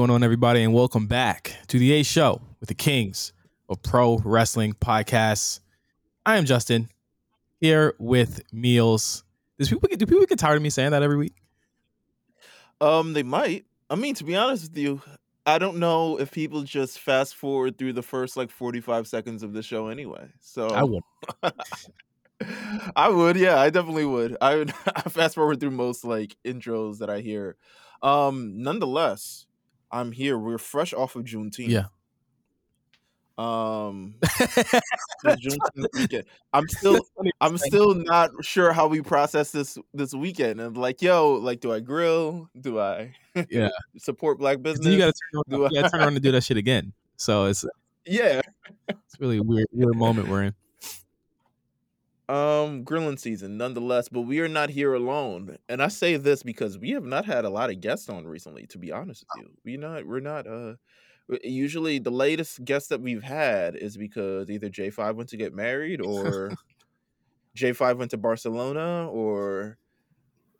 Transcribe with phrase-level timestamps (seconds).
[0.00, 3.34] Going on, everybody, and welcome back to the A Show with the Kings
[3.68, 5.60] of Pro Wrestling Podcasts.
[6.24, 6.88] I am Justin
[7.60, 9.24] here with Meelz.
[9.58, 11.34] Does people get do people get tired of me saying that every week?
[12.80, 13.66] Um, they might.
[13.90, 15.02] I mean, to be honest with you,
[15.44, 19.52] I don't know if people just fast forward through the first like forty-five seconds of
[19.52, 20.28] the show anyway.
[20.40, 21.02] So I would.
[22.96, 24.38] I would, yeah, I definitely would.
[24.40, 27.58] I would I fast forward through most like intros that I hear.
[28.02, 29.44] Um, nonetheless,
[29.92, 30.38] I'm here.
[30.38, 31.68] We're fresh off of Juneteenth.
[31.68, 31.86] Yeah.
[33.38, 34.16] Um,
[35.24, 36.24] Juneteenth weekend.
[36.52, 37.00] I'm still,
[37.40, 40.60] I'm still not sure how we process this this weekend.
[40.60, 42.50] And like, yo, like, do I grill?
[42.60, 43.14] Do I,
[43.48, 43.70] Yeah.
[43.96, 44.86] support black business?
[44.86, 46.92] You gotta turn Do around, you gotta turn around and do that shit again.
[47.16, 47.64] So it's
[48.06, 48.42] yeah.
[48.88, 50.54] it's really weird weird moment we're in.
[52.30, 54.08] Um, grilling season, nonetheless.
[54.08, 57.44] But we are not here alone, and I say this because we have not had
[57.44, 58.68] a lot of guests on recently.
[58.68, 60.74] To be honest with you, we not we're not uh.
[61.42, 65.52] Usually, the latest guest that we've had is because either J Five went to get
[65.52, 66.52] married, or
[67.56, 69.76] J Five went to Barcelona, or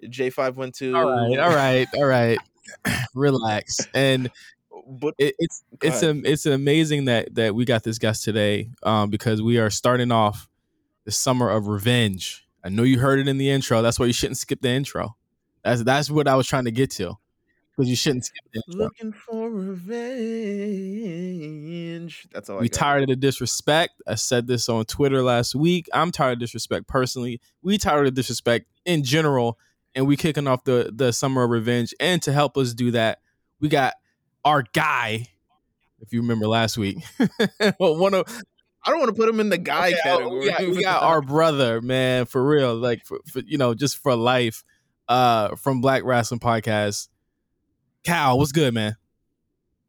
[0.08, 0.96] J Five went to.
[0.96, 2.38] All right, all right, all right.
[3.14, 3.78] Relax.
[3.94, 4.28] And
[4.88, 9.08] But it, it's it's um it's amazing that that we got this guest today um
[9.08, 10.49] because we are starting off
[11.10, 12.46] the summer of revenge.
[12.62, 13.82] I know you heard it in the intro.
[13.82, 15.16] That's why you shouldn't skip the intro.
[15.64, 17.16] That's that's what I was trying to get to
[17.72, 18.84] because you shouldn't skip the intro.
[18.84, 19.88] looking for revenge.
[22.32, 22.78] That's all I we got.
[22.78, 24.00] tired of the disrespect.
[24.06, 25.88] I said this on Twitter last week.
[25.92, 27.40] I'm tired of disrespect personally.
[27.60, 29.58] We tired of disrespect in general,
[29.96, 31.92] and we kicking off the the summer of revenge.
[31.98, 33.18] And to help us do that,
[33.58, 33.94] we got
[34.44, 35.26] our guy.
[36.02, 36.98] If you remember last week,
[37.80, 38.26] well, one of
[38.84, 40.40] I don't want to put him in the guy Okay, oh, category.
[40.40, 43.98] we, got, we got our brother, man, for real, like for, for you know, just
[43.98, 44.64] for life,
[45.08, 47.08] uh, from Black Rasslin Podcast.
[48.04, 48.96] Khal, what's good, man?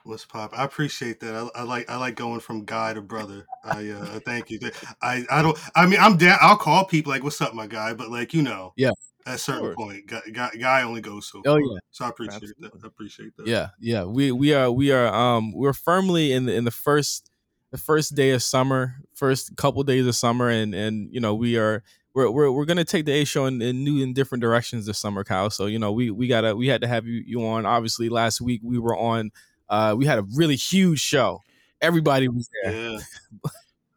[0.04, 0.52] What's pop?
[0.58, 1.36] I appreciate that.
[1.56, 3.46] I, I like I like going from guy to brother.
[3.64, 4.60] I uh thank you.
[5.02, 5.58] I I don't.
[5.76, 6.40] I mean, I'm down.
[6.42, 8.92] I'll call people like, "What's up, my guy?" But like you know, Yeah.
[9.28, 9.76] At a certain Sure.
[9.76, 11.40] point, guy, guy, guy only goes so.
[11.46, 11.60] Oh, far.
[11.62, 11.78] yeah.
[11.92, 12.72] So I appreciate that.
[12.84, 13.46] I appreciate that.
[13.46, 14.04] Yeah, yeah.
[14.04, 17.30] We we are we are um we're firmly in the in the first
[17.72, 21.58] the first day of summer, first couple days of summer, and and you know we
[21.58, 21.84] are
[22.14, 24.98] we're we're, we're gonna take the A show in, in new and different directions this
[24.98, 25.50] summer, Kyle.
[25.50, 27.66] So you know we we gotta we had to have you you on.
[27.66, 29.32] Obviously, last week we were on.
[29.70, 31.42] Uh, we had a really huge show.
[31.82, 32.74] Everybody was there.
[32.74, 33.00] Yeah.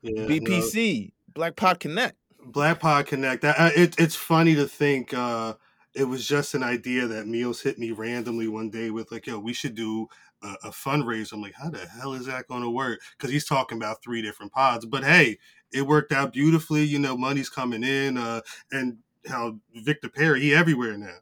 [0.05, 0.29] Yeah, no.
[0.29, 2.15] BPC Black Pod Connect.
[2.45, 3.41] Black Pod Connect.
[3.43, 5.55] That, uh, it, it's funny to think uh,
[5.95, 9.39] it was just an idea that Meelz hit me randomly one day with like, "Yo,
[9.39, 10.09] we should do
[10.45, 13.47] a, a fundraiser." I'm like, "How the hell is that going to work?" Because he's
[13.47, 14.87] talking about three different pods.
[14.87, 15.39] But hey,
[15.73, 16.85] it worked out beautifully.
[16.85, 18.41] You know, money's coming in, uh,
[18.71, 21.17] and how Victory Perry he everywhere now.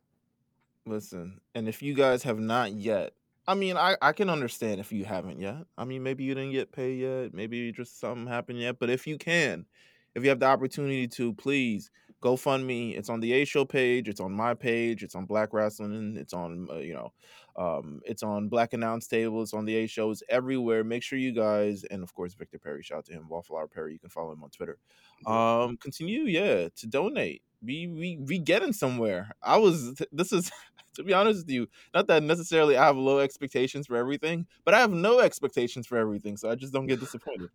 [0.85, 3.13] Listen, and if you guys have not yet,
[3.47, 5.65] I mean, I, I can understand if you haven't yet.
[5.77, 7.35] I mean, maybe you didn't get paid yet.
[7.35, 8.79] Maybe just something happened yet.
[8.79, 9.67] But if you can,
[10.15, 11.91] if you have the opportunity to, please
[12.23, 12.95] go fund me.
[12.95, 14.09] It's on the A Show page.
[14.09, 15.03] It's on my page.
[15.03, 16.17] It's on Black Wrestling.
[16.17, 17.13] It's on, uh, you know,
[17.57, 19.43] um, it's on Black Announce Table.
[19.43, 20.11] It's on the A Show.
[20.11, 20.85] It's everywhere.
[20.85, 23.93] Make sure you guys, and of course, Victory Perry, shout out to him, Wallflower Perry.
[23.93, 24.79] You can follow him on Twitter.
[25.27, 27.43] Um, continue, yeah, to donate.
[27.61, 29.33] We we we getting somewhere.
[29.43, 30.01] I was.
[30.13, 30.51] This is
[30.95, 34.75] to be honest with you, not that necessarily I have low expectations for everything, but
[34.75, 37.51] I have no expectations for everything, so I just don't get disappointed.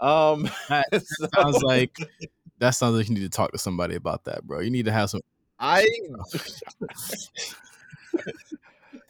[0.00, 1.96] Um, That so sounds like
[2.62, 4.60] that sounds like you need to talk to somebody about that, bro.
[4.60, 5.20] You need to have some.
[5.58, 5.84] I.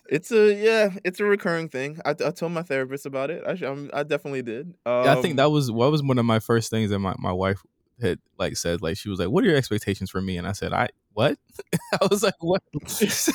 [0.08, 2.00] it's a yeah, it's a recurring thing.
[2.02, 3.44] I, I told my therapist about it.
[3.46, 4.68] I I'm, I definitely did.
[4.86, 7.14] Um, Yeah, I think that was what was one of my first things that my,
[7.18, 7.62] my wife
[8.00, 8.80] had like said.
[8.80, 11.36] Like she was like, "What are your expectations for me?" And I said, "I what?"
[11.92, 13.30] I was like, "What?" it's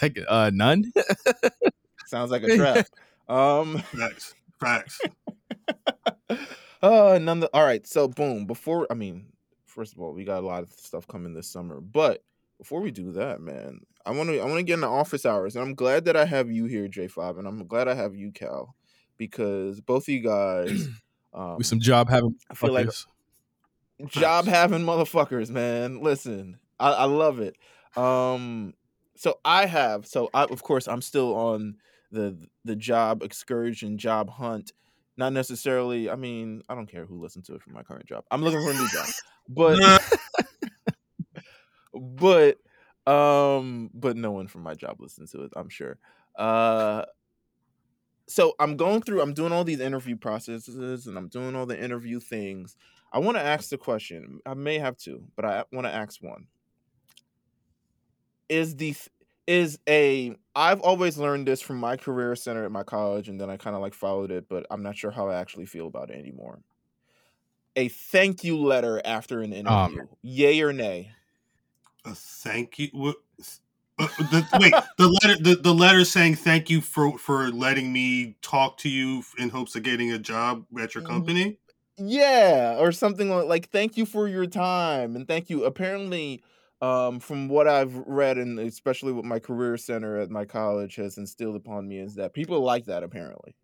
[0.00, 0.92] like uh none.
[2.06, 2.86] sounds like a trap.
[3.28, 3.78] Um.
[3.78, 5.00] Facts, facts.
[6.84, 9.24] Uh none the, all right so boom before i mean
[9.64, 12.22] first of all we got a lot of stuff coming this summer but
[12.58, 15.56] before we do that man i want to i want to get into office hours
[15.56, 18.30] and i'm glad that i have you here j5 and i'm glad i have you
[18.30, 18.74] khal
[19.16, 20.86] because both of you guys
[21.32, 22.34] um, With some job having.
[22.50, 23.06] i feel like fuckers.
[24.08, 27.56] job having motherfuckers man listen I, I love it
[27.96, 28.74] um
[29.16, 31.76] so i have so i of course i'm still on
[32.12, 32.36] the
[32.66, 34.74] the job excursion job hunt
[35.16, 38.24] not necessarily i mean i don't care who listens to it from my current job.
[38.30, 39.06] I'm looking for a new job.
[39.46, 39.78] But
[41.94, 42.58] but
[43.06, 45.98] um but no one from my job listens to it i'm sure.
[46.36, 47.04] Uh
[48.26, 51.78] so i'm going through i'm doing all these interview processes and i'm doing all the
[51.78, 52.74] interview things.
[53.12, 56.22] I want to ask the question i may have two but i want to ask
[56.22, 56.46] one.
[58.48, 58.94] Is the
[59.46, 63.50] is a I've always learned this from my career center at my college, and then
[63.50, 66.10] I kind of like followed it, but I'm not sure how I actually feel about
[66.10, 66.62] it anymore.
[67.76, 71.12] A thank you letter after an Um, interview, yay or nay?
[72.04, 72.88] A thank you.
[72.92, 73.16] what-
[73.96, 78.36] Uh, the, wait, the letter, the, the letter saying thank you for for letting me
[78.42, 81.04] talk to you in hopes of getting a job at your Mhm.
[81.04, 81.58] company.
[81.98, 85.64] Yeah, or something like, like thank you for your time and thank you.
[85.64, 86.42] Apparently,
[86.84, 91.16] um, from what I've read and especially what my career center at my college has
[91.16, 93.56] instilled upon me is that people like that apparently.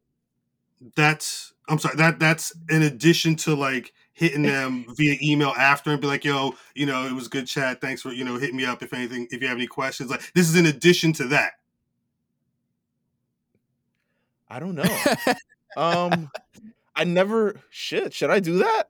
[0.96, 1.96] That's I'm sorry.
[1.96, 6.55] That that's in addition to like hitting them via email after and be like, yo,
[6.75, 7.82] you know, it was good chat.
[7.82, 10.11] Thanks for you know hitting me up if anything if you have any questions.
[10.11, 11.52] Like this is in addition to that.
[14.49, 15.34] I don't know.
[15.76, 16.31] um
[16.96, 18.84] I never shit, should I do that?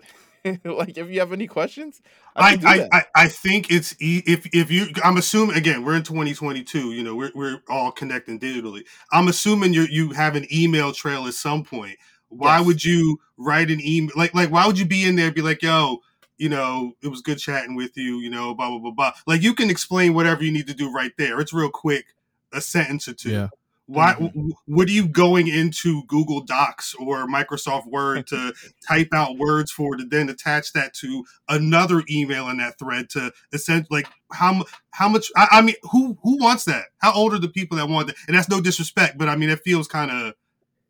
[0.64, 2.00] like if you have any questions,
[2.36, 2.88] I I I.
[2.92, 7.02] I, I think it's e- if if you I'm assuming again we're in 2022 you
[7.02, 8.82] know we're we're all connecting digitally
[9.12, 11.96] I'm assuming you you have an email trail at some point
[12.28, 12.66] why Yes.
[12.66, 15.42] would you write an email like like why would you be in there and be
[15.42, 15.98] like yo
[16.38, 19.42] you know it was good chatting with you you know blah blah blah blah like
[19.42, 22.06] you can explain whatever you need to do right there it's real quick
[22.52, 23.48] a sentence or two Yeah.
[23.92, 24.50] Why Mhm.
[24.66, 28.52] what are you going into Google Docs or Microsoft Word to
[28.86, 33.32] type out words for to then attach that to another email in that thread to
[33.52, 36.86] essentially like how how much I, I mean who who wants that?
[36.98, 38.16] How old are the people that want that?
[38.28, 40.34] And that's no disrespect, but I mean it feels kind of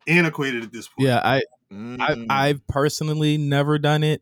[0.07, 1.07] antiquated at this point.
[1.07, 2.25] Yeah, I, I Mm.
[2.29, 4.21] I've personally never done it.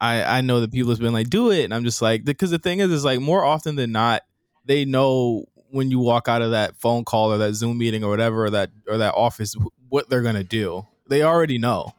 [0.00, 2.50] I I know that people have been like, do it, and I'm just like, because
[2.50, 4.22] the thing is, is like more often than not,
[4.64, 8.10] they know when you walk out of that phone call or that Zoom meeting or
[8.10, 9.54] whatever or that or that office
[9.88, 10.86] what they're gonna do.
[11.08, 11.92] They already know.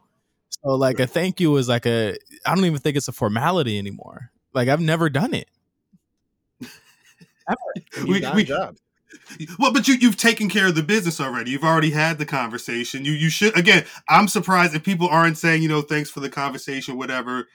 [0.50, 3.78] So like a thank you is like a I don't even think it's a formality
[3.78, 4.32] anymore.
[4.54, 5.50] Like I've never done it.
[7.48, 7.58] And
[8.08, 8.82] we- you've we- jobs.
[9.60, 11.52] Well, but you you've taken care of the business already.
[11.52, 13.04] You've already had the conversation.
[13.06, 13.86] You you should again.
[14.10, 17.48] I'm surprised if people aren't saying you know thanks for the conversation, whatever.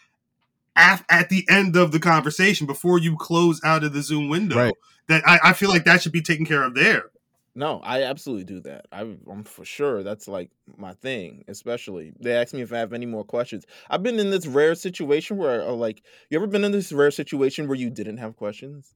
[0.74, 4.56] At, at the end of the conversation, before you close out of the Zoom window,
[4.56, 4.74] Right.
[5.08, 7.04] That I, I feel like that should be taken care of there.
[7.54, 8.86] No, I absolutely do that.
[8.90, 11.44] I, I'm for sure that's like my thing.
[11.48, 13.66] Especially they ask me if I have any more questions.
[13.90, 17.10] I've been in this rare situation where, uh, like, you ever been in this rare
[17.10, 18.94] situation where you didn't have questions?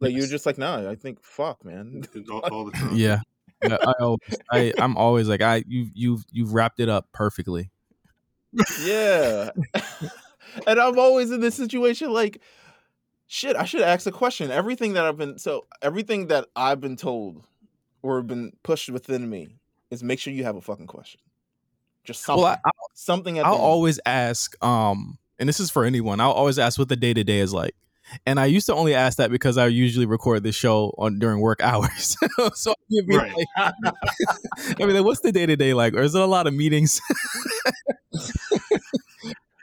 [0.00, 0.88] Like you're just like, nah.
[0.88, 2.04] I think, fuck, man.
[2.30, 2.96] all, all the time.
[2.96, 3.20] Yeah.
[3.62, 7.70] Yeah, I, always, I I'm always like I you you've you've wrapped it up perfectly.
[8.84, 9.50] yeah.
[10.66, 12.40] and I'm always in this situation like,
[13.28, 13.54] shit.
[13.56, 14.50] I should ask a question.
[14.50, 17.44] Everything that I've been so everything that I've been told
[18.02, 19.56] or been pushed within me
[19.90, 21.20] is make sure you have a fucking question.
[22.04, 22.42] Just something.
[22.42, 26.20] Well, I, something at I'll always ask, um, and this is for anyone.
[26.20, 27.74] I'll always ask what the day to day is like.
[28.24, 31.40] And I used to only ask that because I usually record this show on during
[31.40, 32.16] work hours.
[32.54, 33.34] so you'd be Right.
[33.56, 33.74] like,
[34.80, 35.92] I mean, like, what's the day to day like?
[35.92, 37.00] Or is it a lot of meetings?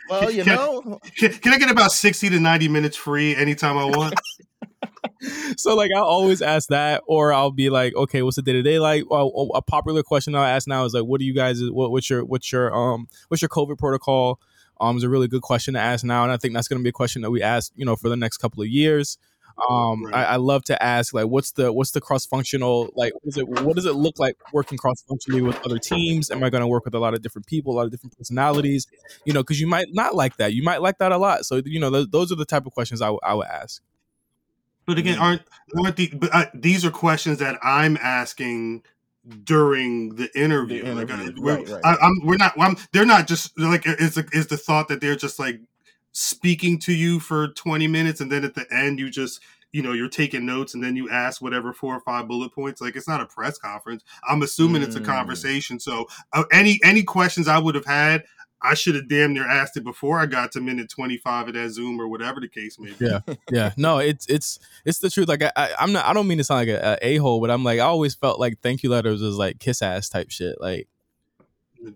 [0.10, 3.78] Well, you Can- know, Can, can I get about sixty to ninety minutes free anytime
[3.78, 4.20] I want?
[5.58, 8.62] so like I always ask that, or I'll be like, okay, what's the day to
[8.62, 9.10] day like?
[9.10, 11.62] Well, a popular question I ask now is like, what do you guys?
[11.64, 14.40] What, what's your what's your um what's your COVID protocol?
[14.82, 16.84] Um, is a really good question to ask now, and I think that's going to
[16.84, 19.18] be a question that we ask, you know, for the next couple of years.
[19.70, 20.16] Um, Right.
[20.16, 23.14] I, I love to ask like, what's the what's the cross functional like?
[23.14, 26.30] What is it what does it look like working cross functionally with other teams?
[26.30, 28.18] Am I going to work with a lot of different people, a lot of different
[28.18, 28.88] personalities?
[29.24, 31.46] You know, because you might not like that, you might like that a lot.
[31.46, 33.82] So you know, those, those are the type of questions I, w- I would ask.
[34.86, 35.22] But again, Mm.
[35.22, 35.42] aren't
[35.84, 38.84] aren't the, but uh, these are questions that I'm asking
[39.44, 40.84] during the interview.
[40.84, 41.82] The Like, interview, uh, we're, right.
[41.84, 42.54] I, I'm we're not.
[42.60, 45.62] I'm, they're not just like is the is the thought that they're just like
[46.17, 49.41] speaking to you for 20 minutes and then at the end you just
[49.74, 52.79] you know you're taking notes and then you ask whatever four or five bullet points
[52.79, 55.05] like it's not a press conference i'm assuming it's a Mm.
[55.07, 58.24] conversation so uh, any any questions i would have had
[58.62, 61.69] i should have damn near asked it before i got to minute 25 of that
[61.72, 63.19] zoom or whatever the case may be Yeah.
[63.51, 66.38] yeah no it's it's it's the truth like I, I i'm not i don't mean
[66.38, 68.89] to sound like a, a a-hole but i'm like i always felt like thank you
[68.89, 70.88] letters was like kiss ass type shit like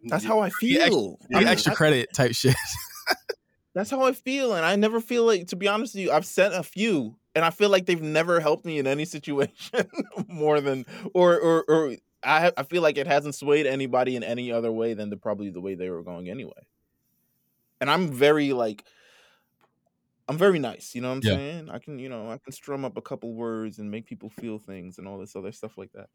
[0.04, 1.18] that's how I Yeah, ex- feel.
[1.30, 2.56] the I mean, extra credit type shit
[3.74, 6.26] that's how I feel, and I never feel like, to be honest with you, I've
[6.26, 9.88] sent a few, and I feel like they've never helped me in any situation
[10.28, 14.52] more than, or or or I I feel like it hasn't swayed anybody in any
[14.52, 16.66] other way than the probably the way they were going anyway.
[17.82, 18.84] And I'm very like,
[20.30, 20.94] I'm very nice.
[20.94, 21.40] You know what I'm Yeah.
[21.40, 21.70] saying?
[21.72, 24.60] I can, you know, I can strum up a couple words and make people feel
[24.60, 26.10] things and all this other stuff like that.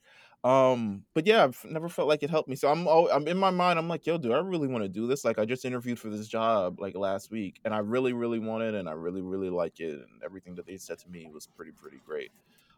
[0.49, 2.54] Um, but yeah, I've never felt like it helped me.
[2.54, 3.76] So I'm, al- I'm in my mind.
[3.76, 5.25] I'm like, yo, do I really want to do this?
[5.25, 8.62] Like, I just interviewed for this job like last week, and I really, really want
[8.62, 11.49] it, and I really, really like it, and everything that they said to me was
[11.49, 12.30] pretty, pretty great.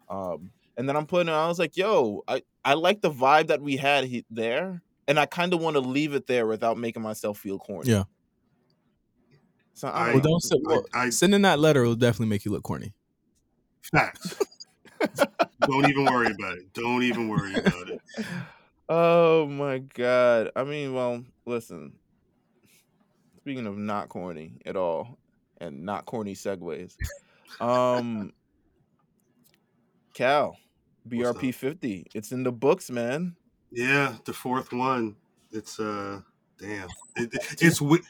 [0.08, 1.32] Um, And then I'm putting it.
[1.36, 5.18] I was like, yo, I I like the vibe that we had he, there, and
[5.18, 7.92] I kind of want to leave it there without making myself feel corny.
[7.92, 8.04] Yeah.
[9.76, 10.30] So I I- Well, don't know.
[10.30, 12.94] don't say, well, I- I- sending that letter will definitely make you look corny.
[13.82, 14.34] Facts.
[15.60, 16.72] Don't even worry about it.
[16.72, 18.00] Don't even worry about it.
[18.88, 20.50] Oh my god.
[20.56, 21.92] I mean, well, listen.
[23.42, 25.18] Speaking of not corny at all
[25.60, 26.96] and not corny segues.
[27.60, 28.32] Um
[30.14, 30.54] Khal,
[31.08, 32.06] BRP 50.
[32.14, 33.36] It's in the books, man.
[33.70, 35.16] Yeah, the fourth one.
[35.52, 36.20] It's uh,
[36.58, 36.88] damn.
[37.16, 38.02] It, it- it's wi-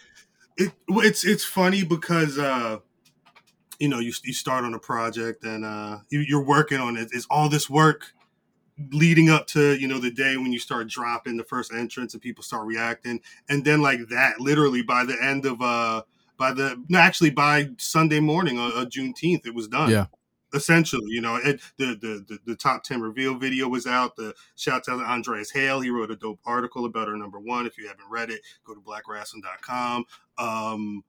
[0.57, 2.79] it, it's it's funny because uh,
[3.79, 7.09] you know, you you start on a project and uh, you, you're working on it.
[7.13, 8.13] It's all this work
[8.93, 12.23] leading up to you know the day when you start dropping the first entrance and
[12.23, 16.03] people start reacting, and then like that, literally by the end of uh,
[16.39, 19.91] by the no, actually by Sunday morning, uh, uh, Juneteenth, it was done.
[19.91, 20.07] Yeah.
[20.57, 24.17] Essentially, you know, it, the, the the the top ten reveal video was out.
[24.17, 25.81] The shout out to Andreas Hale.
[25.81, 27.67] He wrote a dope article about our number one.
[27.67, 30.05] If you haven't read it, go to blackwrestling.com.
[30.39, 31.05] Um,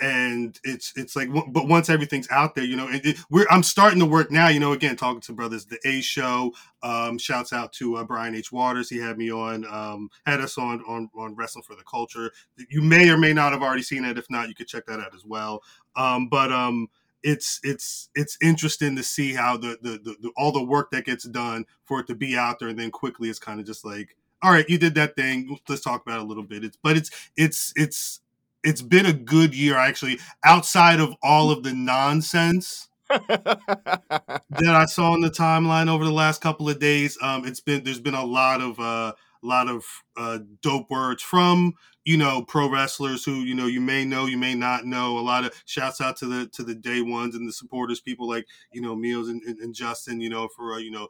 [0.00, 3.62] and it's it's like, but once everything's out there, you know, it, it, we're I'm
[3.62, 4.48] starting to work now.
[4.48, 6.52] You know, again, talking to brothers, the A Show.
[6.82, 8.50] Um, shouts out to uh, Brian H.
[8.50, 8.90] Waters.
[8.90, 12.32] He had me on, um, had us on on on Wrestling for the Culture.
[12.68, 14.18] You may or may not have already seen it.
[14.18, 15.62] If not, you could check that out as well.
[15.94, 16.88] Um, but um,
[17.24, 21.06] it's it's it's interesting to see how the, the the, the all the work that
[21.06, 23.84] gets done for it to be out there, and then quickly it's kind of just
[23.84, 25.58] like, all right, you did that thing.
[25.68, 26.62] Let's talk about it a little bit.
[26.62, 28.20] It's but it's it's it's
[28.62, 35.12] it's been a good year actually outside of all of the nonsense that I saw
[35.12, 37.16] on the timeline over the last couple of days.
[37.22, 39.12] Um, it's been there's been a lot of uh,
[39.42, 39.84] lot of
[40.16, 41.72] uh, dope words from
[42.04, 45.18] you know pro wrestlers who you know you may know you may not know.
[45.18, 48.28] A lot of shouts out to the to the day ones and the supporters, people
[48.28, 51.08] like you know Meelz and, and, and Justin, you know for uh, you know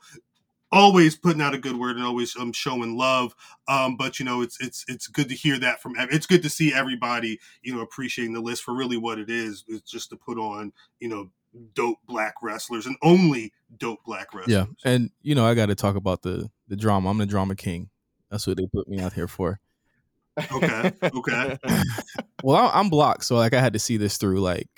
[0.74, 3.34] always putting out a good word and always um, showing love.
[3.68, 5.94] Um, but you know, it's it's it's good to hear that from.
[5.98, 9.64] It's good to see everybody you know appreciating the list for really what it is.
[9.68, 11.30] It's just to put on you know
[11.74, 14.66] dope black wrestlers and only dope black wrestlers.
[14.84, 17.10] Yeah, and you know I got to talk about the the drama.
[17.10, 17.90] I'm the drama king.
[18.30, 19.60] That's what they put me out here for.
[20.52, 21.58] Okay, okay.
[22.42, 24.68] Well, I- I'm blocked, so like I had to see this through like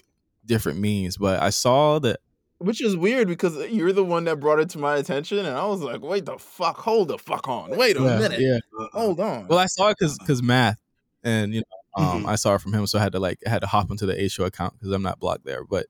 [0.45, 1.17] different means.
[1.17, 2.21] But I saw that
[2.59, 5.67] Which is weird because you're the one that brought it to my attention, and I
[5.67, 8.59] was like, "Wait the fuck, hold the fuck on, wait a yeah, minute, yeah.
[8.79, 8.89] Uh-uh.
[8.99, 10.79] hold on." Well, I saw it because because math,
[11.25, 11.63] and you
[11.97, 12.29] know, um, Mhm.
[12.29, 14.07] I saw it from him, so I had to like I had to hop into
[14.07, 15.65] the A show account because I'm not blocked there.
[15.65, 15.87] But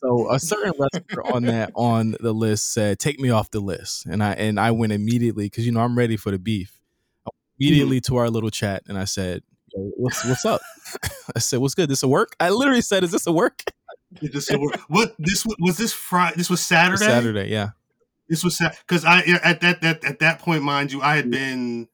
[0.00, 4.06] so a certain wrestler on that on the list said, "Take me off the list,"
[4.06, 6.79] and I and I went immediately because you know I'm ready for the beef.
[7.60, 9.42] Immediately to our little chat, and I said,
[9.74, 10.60] "What's what's up?"
[11.36, 11.88] I said, "What's good?
[11.90, 13.62] This a work?" I literally said, "Is this a work?"
[14.20, 14.50] It just-
[14.88, 16.36] what this was- this Friday?
[16.36, 17.04] This was Saturday.
[17.04, 17.70] Saturday, yeah.
[18.28, 21.86] This was because I at that that at that point, mind you, I had been.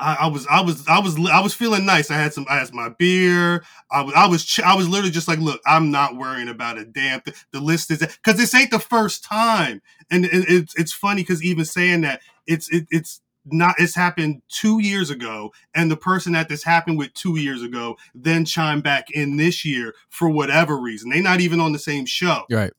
[0.00, 2.10] I, I was I was I was I was feeling nice.
[2.10, 3.64] I had some I had my beer.
[3.90, 6.84] I was I was I was literally just like, look, I'm not worrying about a
[6.84, 7.34] damn thing.
[7.52, 11.42] The list is because this ain't the first time, and it, it's it's funny because
[11.42, 16.32] even saying that it's it, it's not it's happened two years ago, and the person
[16.32, 20.76] that this happened with two years ago then chimed back in this year for whatever
[20.78, 21.10] reason.
[21.10, 22.72] they're not even on the same show right.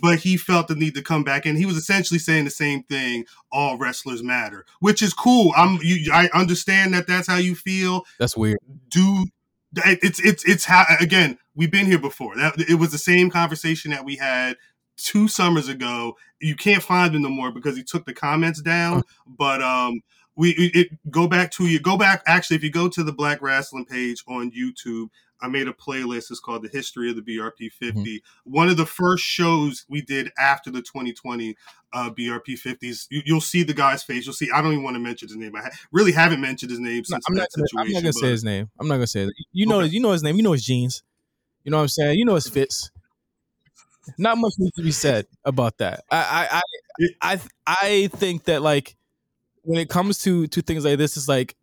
[0.00, 2.82] but he felt the need to come back and he was essentially saying the same
[2.84, 7.54] thing all wrestlers matter which is cool i'm you i understand that that's how you
[7.54, 8.58] feel That's weird.
[8.88, 9.26] do
[9.74, 13.90] it's it's it's how again we've been here before that it was the same conversation
[13.90, 14.56] that we had
[14.98, 19.02] two summers ago you can't find him no more because he took the comments down
[19.26, 20.00] but um
[20.36, 23.40] we it, go back to you go back actually if you go to the black
[23.40, 25.08] wrestling page on youtube
[25.40, 28.86] i made a playlist it's called the history of the brp 50 one of the
[28.86, 31.56] first shows we did after the 2020
[31.92, 34.94] uh, brp 50s you, you'll see the guy's face you'll see i don't even want
[34.94, 37.48] to mention his name i ha- really haven't mentioned his name No, since I'm that
[37.56, 37.68] not.
[37.72, 38.70] Gonna, I'm not gonna say his name.
[38.78, 39.30] I'm not gonna say it.
[39.52, 39.80] You know.
[39.80, 39.88] Okay.
[39.88, 40.36] You know his name.
[40.36, 41.02] You know his jeans.
[41.64, 42.18] You know what I'm saying.
[42.18, 42.90] You know his fits.
[44.16, 46.04] Not much needs to be said about that.
[46.10, 46.62] I I
[47.22, 48.96] I I, I think that like
[49.62, 51.56] when it comes to to things like this, is like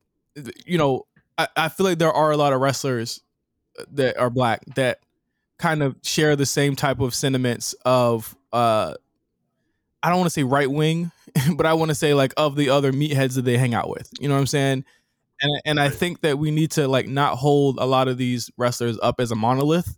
[0.66, 1.06] you know
[1.38, 3.22] I, I feel like there are a lot of wrestlers
[3.94, 5.00] that are black that
[5.58, 8.94] kind of share the same type of sentiments of uh
[10.04, 11.12] I don't want to say right wing,
[11.56, 14.10] but I want to say like of the other meatheads that they hang out with.
[14.20, 14.86] You know what I'm saying?
[15.42, 18.50] And and I think that we need to like not hold a lot of these
[18.58, 19.98] wrestlers up as a monolith,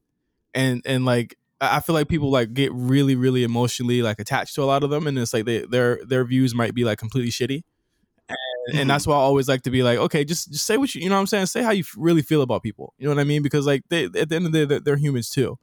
[0.54, 4.64] and and like I feel like people like get really really emotionally like attached to
[4.64, 7.32] a lot of them, and it's like they their their views might be like completely
[7.32, 7.64] shitty.
[8.68, 9.12] And, and that's mm-hmm.
[9.12, 11.16] why I always like to be like, okay, just just say what you you know
[11.16, 11.46] what I'm saying.
[11.48, 12.94] Say how you really feel about people.
[12.98, 13.42] You know what I mean?
[13.42, 15.58] Because like they at the end of the day, they're, they're humans too.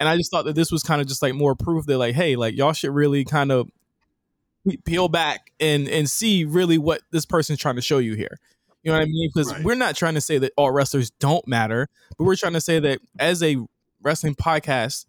[0.00, 2.14] And I just thought that this was kind of just like more proof that like,
[2.14, 3.70] hey, like y'all should really kind of
[4.84, 8.38] peel back and and see really what this person's trying to show you here.
[8.82, 9.30] You know what I mean?
[9.32, 9.64] Because Right.
[9.64, 12.78] we're not trying to say that all wrestlers don't matter, but we're trying to say
[12.80, 13.56] that as a
[14.02, 15.06] wrestling podcast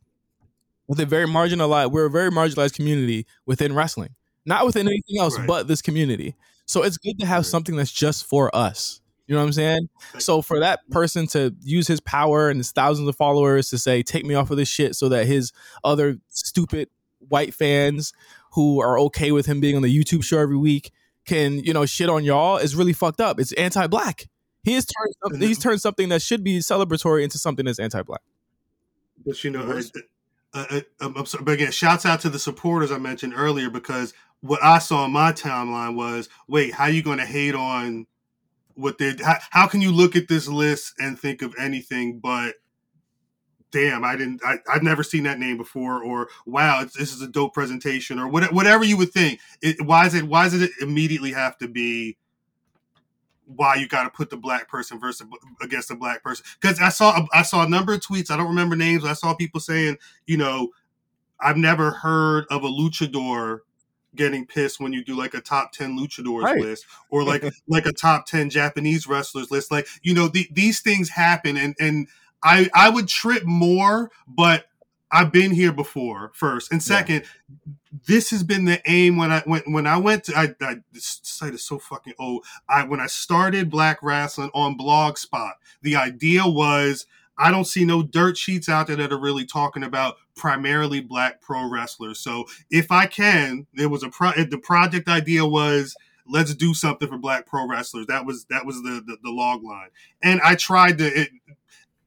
[0.90, 4.16] with a very marginalized, we're a very marginalized community within wrestling,
[4.46, 5.48] not within anything else Right.
[5.48, 6.36] but this community.
[6.66, 7.46] So it's good to have Right.
[7.46, 9.00] something that's just for us.
[9.28, 9.90] You know what I'm saying?
[10.18, 14.02] So for that person to use his power and his thousands of followers to say,
[14.02, 15.52] "Take me off of this shit," so that his
[15.84, 18.12] other stupid white fans
[18.54, 20.92] who are okay with him being on the YouTube show every week
[21.26, 23.40] can, you know, shit on y'all is really fucked up.
[23.40, 24.28] It's anti-black.
[24.64, 28.22] He has turned he's turned something that should be celebratory into something that's anti-black.
[29.24, 29.80] But you know,
[30.54, 33.70] uh, uh, I'm, I'm sorry, but again, shouts out to the supporters I mentioned earlier
[33.70, 37.56] because what I saw on my timeline was, wait, how are you going to hate
[37.56, 38.08] on
[38.76, 39.16] what they?
[39.24, 42.56] How, how can you look at this list and think of anything but?
[43.72, 44.42] Damn, I didn't.
[44.44, 48.28] I, I've never seen that name before, or wow, this is a dope presentation, or
[48.28, 49.40] what, whatever you would think.
[49.62, 50.24] It, why is it?
[50.24, 52.18] Why does it immediately have to be?
[53.56, 55.26] Why you got to put the black person versus
[55.62, 58.48] against the black person because I saw I saw a number of tweets I don't
[58.48, 60.70] remember names I saw people saying you know
[61.40, 63.62] I've never heard of a luchador
[64.16, 66.62] getting pissed when you do like a top 10 luchadors Right.
[66.62, 70.80] list or like like a top 10 Japanese wrestlers list like you know the, these
[70.82, 72.08] things happen and and
[72.44, 74.66] I I would trip more but
[75.12, 77.28] I've been here before first and Yeah.
[78.06, 81.20] This has been the aim when I when when I went to I, I this
[81.24, 86.46] site is so fucking old I when I started Black Wrestling on Blogspot, the idea
[86.46, 87.06] was
[87.38, 91.42] I don't see no dirt sheets out there that are really talking about primarily black
[91.42, 92.20] pro wrestlers.
[92.20, 95.96] So if I can, there was a pro, the project idea was
[96.28, 98.08] let's do something for black pro wrestlers.
[98.08, 99.90] That was that was the the, the log line,
[100.22, 101.30] and I tried to it,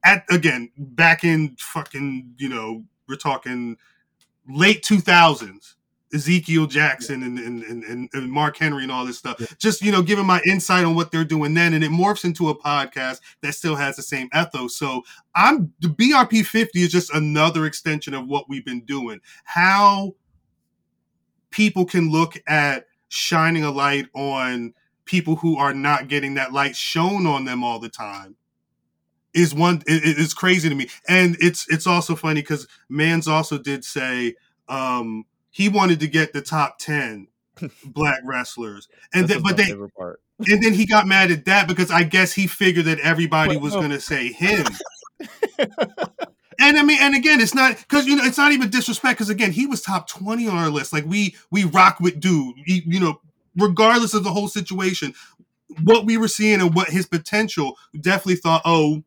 [0.05, 3.77] at again back in fucking you know we're talking
[4.49, 5.77] late two thousands.
[6.15, 9.41] Ezekiel Jackson and, and, and, and Mark Henry and all this stuff.
[9.59, 11.73] Just, you know, giving my insight on what they're doing then.
[11.73, 14.77] And it morphs into a podcast that still has the same ethos.
[14.77, 15.03] So
[15.35, 19.21] I'm the BRP 50 is just another extension of what we've been doing.
[19.45, 20.15] How
[21.51, 24.75] people can look at shining a light on
[25.05, 28.37] people who are not getting that light shown on them all the time
[29.35, 33.27] is one it, it- it's crazy to me and it's it's also funny because mans
[33.29, 34.35] also did say
[34.69, 37.29] um he wanted to get the top 10
[37.87, 40.21] black wrestlers and then but they part.
[40.49, 43.63] and then he got mad at that because I guess he figured that everybody But
[43.63, 43.81] was no.
[43.81, 44.65] going to say him.
[46.59, 49.31] and I mean, and again, it's not because you know it's not even disrespect because
[49.31, 50.93] again, he was top twenty on our list.
[50.93, 53.21] Like we we rock with dude, He- you know,
[53.57, 55.15] regardless of the whole situation,
[55.83, 59.03] what we were seeing and what his potential, definitely thought, oh,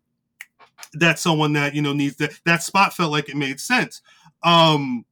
[0.99, 2.31] that's someone that you know needs that.
[2.45, 4.01] That spot felt like it made sense.
[4.43, 5.05] Um,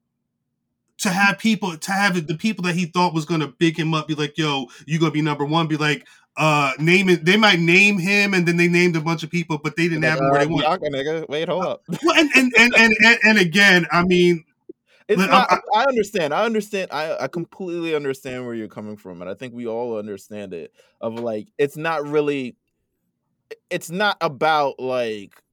[0.98, 3.92] to have people to have the people that he thought was going to big him
[3.94, 7.36] up be like yo you gonna be number one be like uh name it they
[7.36, 10.18] might name him and then they named a bunch of people but they didn't have
[10.18, 11.28] him where they want Bianca, nigga.
[11.28, 11.82] Wait, hold up.
[12.02, 14.44] well, and, and, and, and, and, and again i mean
[15.08, 15.50] It's Look, not.
[15.50, 16.32] I'm- I understand.
[16.32, 16.90] I understand.
[16.90, 20.72] I, I completely understand where you're coming from, and I think we all understand it.
[21.00, 22.56] Of like, it's not really.
[23.68, 25.43] It's not about like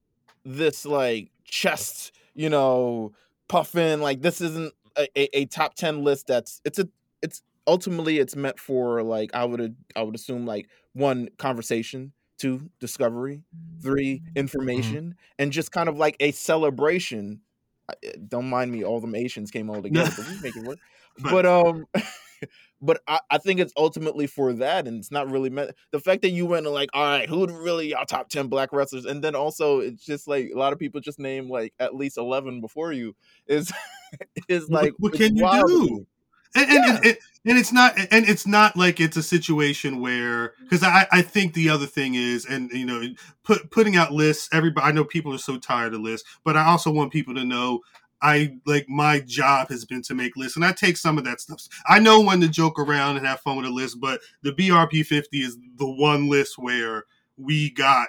[0.44, 3.14] this like chest, you know,
[3.48, 4.02] puffing.
[4.02, 6.28] Like this isn't a, a, a top ten list.
[6.28, 6.88] That's it's a
[7.22, 12.70] it's ultimately it's meant for like I would I would assume like one conversation, two
[12.80, 13.44] discovery,
[13.82, 17.42] three information, and just kind of like a celebration
[17.90, 20.62] I- uh, don't mind me, all the Asians came all together, but we make it
[20.64, 20.80] work.
[21.18, 21.86] But um,
[22.82, 25.72] but I, I think it's ultimately for that, and it's not really meant.
[25.92, 28.48] The fact that you went and like, all right, who would really y'all top ten
[28.48, 31.74] black wrestlers, and then also it's just like a lot of people just name like
[31.80, 33.16] at least eleven before you
[33.48, 33.72] is
[34.48, 36.06] is like what it's can you wild do?
[36.56, 40.54] and, and, and, and, and it's not and it's not like it's a situation where
[40.62, 43.02] because I, I think the other thing is and you know
[43.44, 46.66] put putting out lists everybody i know people are so tired of lists but i
[46.66, 47.82] also want people to know
[48.22, 51.42] i like my job has been to make lists and i take some of that
[51.42, 51.68] stuff.
[51.88, 55.06] I know when to joke around and have fun with a list but the brp
[55.06, 57.06] 50 is the one list where
[57.38, 58.08] we got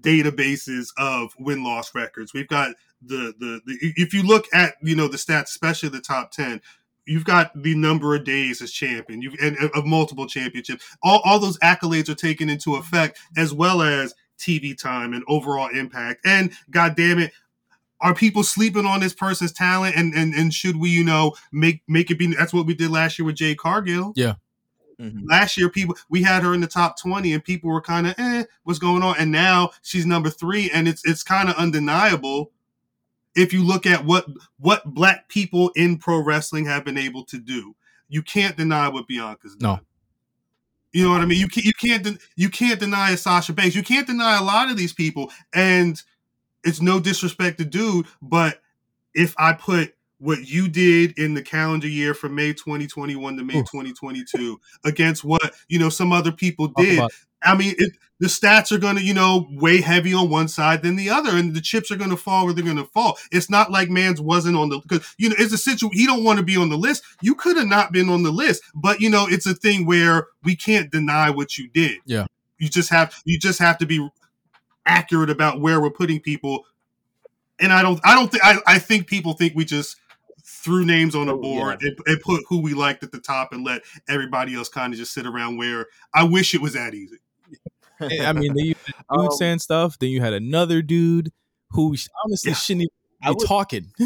[0.00, 2.34] databases of win-loss records.
[2.34, 6.00] We've got the, the the if you look at you know the stats especially the
[6.00, 6.62] top 10
[7.04, 10.84] you've got the number of days as champion you've and of multiple championships.
[11.02, 15.68] All, all those accolades are taken into effect as well as tv time and overall
[15.68, 16.26] impact.
[16.26, 17.32] And god damn it
[18.00, 21.82] are people sleeping on this person's talent and and, and should we you know make
[21.88, 24.12] make it be that's what we did last year with Jade Cargill
[25.00, 25.24] Mhm.
[25.28, 28.14] last year people we had her in the top 20 and people were kind of
[28.18, 32.50] eh what's going on and now she's number three and it's it's kind of undeniable
[33.34, 34.26] if you look at what
[34.58, 37.74] what black people in pro wrestling have been able to do
[38.08, 39.74] you can't deny what Bianca's done.
[39.74, 39.80] No.
[40.92, 41.40] You know what I mean?
[41.40, 43.74] You can't you can't de- you can't deny a Sasha Banks.
[43.76, 46.00] You can't deny a lot of these people, and
[46.66, 48.60] it's no disrespect to dude, but
[49.14, 53.58] if I put what you did in the calendar year from May 2021 to May
[53.58, 53.62] Ooh.
[53.62, 57.02] 2022 against what you know some other people did,
[57.42, 60.82] I mean, it, the stats are going to, you know, weigh heavy on one side
[60.82, 63.18] than the other, and the chips are going to fall where they're going to fall.
[63.30, 65.98] It's not like Mans wasn't on the because you know it's a situation.
[65.98, 67.04] He don't want to be on the list.
[67.20, 70.26] You could have not been on the list, but you know it's a thing where
[70.42, 71.98] we can't deny what you did.
[72.06, 72.26] Yeah.
[72.58, 74.08] you just have you just have to be
[74.86, 76.64] accurate about where we're putting people.
[77.58, 79.96] And I don't, I don't think, I, I think people think we just
[80.44, 83.52] threw names on the Oh, board and, and put who we liked at the top
[83.52, 85.56] and let everybody else kind of just sit around.
[85.56, 87.16] Where I wish it was that easy.
[88.00, 89.98] I mean, then you had dude Um, saying stuff.
[89.98, 91.32] Then you had another dude
[91.70, 92.56] who sh- honestly Yeah.
[92.56, 92.90] shouldn't even
[93.22, 93.92] I be talking.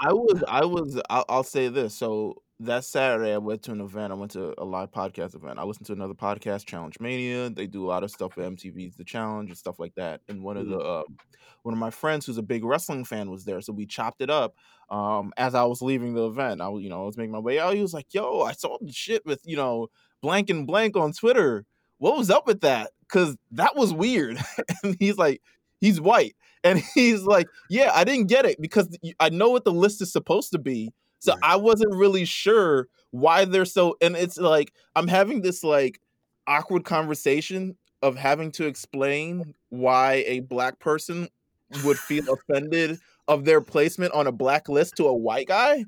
[0.00, 1.94] I was, I was, I'll, I'll say this.
[1.94, 4.12] So that Saturday, I went to an event.
[4.12, 5.58] I went to a live podcast event.
[5.58, 7.50] I listened to another podcast, Challenge Mania.
[7.50, 10.20] They do a lot of stuff with MTV's The Challenge and stuff like that.
[10.28, 11.02] And one of the, uh,
[11.62, 14.30] one of my friends who's a big wrestling fan was there, so we chopped it
[14.30, 14.54] up.
[14.90, 17.38] Um, as I was leaving the event, I was, you know, I was making my
[17.38, 17.74] way out.
[17.74, 19.88] He was like, "Yo, I saw the shit with, you know,
[20.20, 21.64] blank and blank on Twitter.
[21.98, 22.90] What was up with that?
[23.08, 24.38] Cause that was weird."
[24.82, 25.40] and he's like,
[25.82, 26.34] he's white.
[26.64, 30.10] And he's like, Yeah, I didn't get it because I know what the list is
[30.10, 30.90] supposed to be.
[31.24, 31.34] So.
[31.42, 33.96] I wasn't really sure why they're so.
[34.00, 36.00] And it's like, I'm having this like
[36.46, 41.28] awkward conversation of having to explain why a black person
[41.84, 45.84] would feel offended of their placement on a black list to a white guy.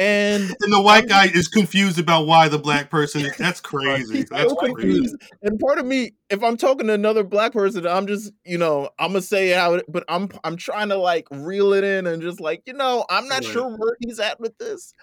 [0.00, 3.26] And And the white guy is confused about why the black person.
[3.26, 4.24] is- That's crazy.
[4.30, 5.12] That's so crazy.
[5.42, 8.88] And part of me, if I'm talking to another black person, I'm just, you know,
[8.98, 12.22] I'm gonna say how it, but I'm I'm trying to like reel it in and
[12.22, 13.52] just like, you know, I'm not Right.
[13.52, 14.94] sure where he's at with this.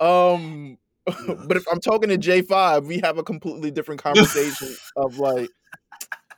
[0.00, 0.78] Um
[1.28, 1.34] Yeah.
[1.46, 5.50] but if I'm talking to J5, we have a completely different conversation of like,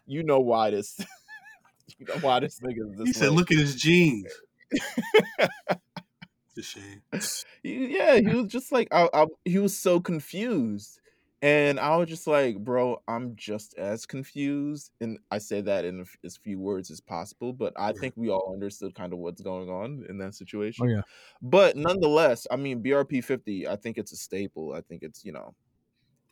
[0.06, 0.98] you know why this
[1.98, 4.26] you know why this nigga is this He said, "Look at his jeans."
[4.72, 5.48] it's a shame.
[6.47, 6.47] He-
[7.62, 11.00] yeah, he was just like I, I, he was so confused,
[11.42, 16.04] and I was just like, bro, I'm just as confused, and I say that in
[16.24, 19.68] as few words as possible, but I think we all understood kind of what's going
[19.70, 20.82] on in that situation.
[20.82, 21.02] oh yeah,
[21.42, 24.74] But nonetheless, I mean, BRP 50, I think it's a staple.
[24.74, 25.54] I think it's you know,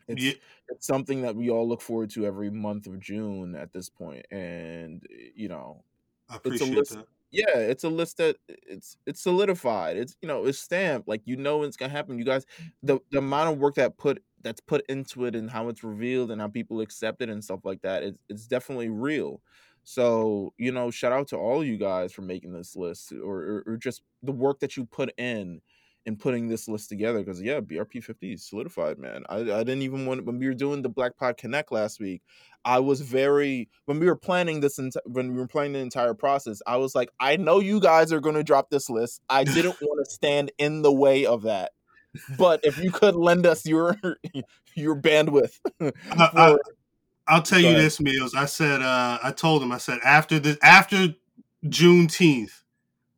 [0.09, 0.33] it's Yeah,
[0.69, 4.27] it's something that we all look forward to every month of June at this point.
[4.31, 5.85] and eh, you know,
[6.29, 7.07] I it's a appreciate list that.
[7.31, 11.37] Yeah it's a list that it's it's solidified it's you know it's stamped like you
[11.37, 12.47] know it's gonna happen you guys
[12.83, 16.31] the, the amount of work that put that's put into it and how it's revealed
[16.31, 19.41] and how people accept it and stuff like that it's, it's definitely real.
[19.83, 23.65] So you know shout out to all you guys for making this list or, or,
[23.67, 25.61] or just the work that you put in
[26.07, 29.83] in putting this list together because yeah brp 50 is solidified man I, I didn't
[29.83, 32.23] even want when we were doing the black pod connect last week
[32.67, 36.15] I was very when we were planning this enti- when we were planning the entire
[36.15, 36.61] process.
[36.67, 39.23] I was like, I know you guys are going to drop this list.
[39.31, 41.71] I didn't want to stand in the way of that.
[42.37, 43.97] But if you could lend us your
[44.75, 46.61] your bandwidth, I, I, for,
[47.29, 48.35] I'll tell you this, Meelz.
[48.35, 51.15] I said, uh, I told him, I said after the after
[51.65, 52.63] Juneteenth,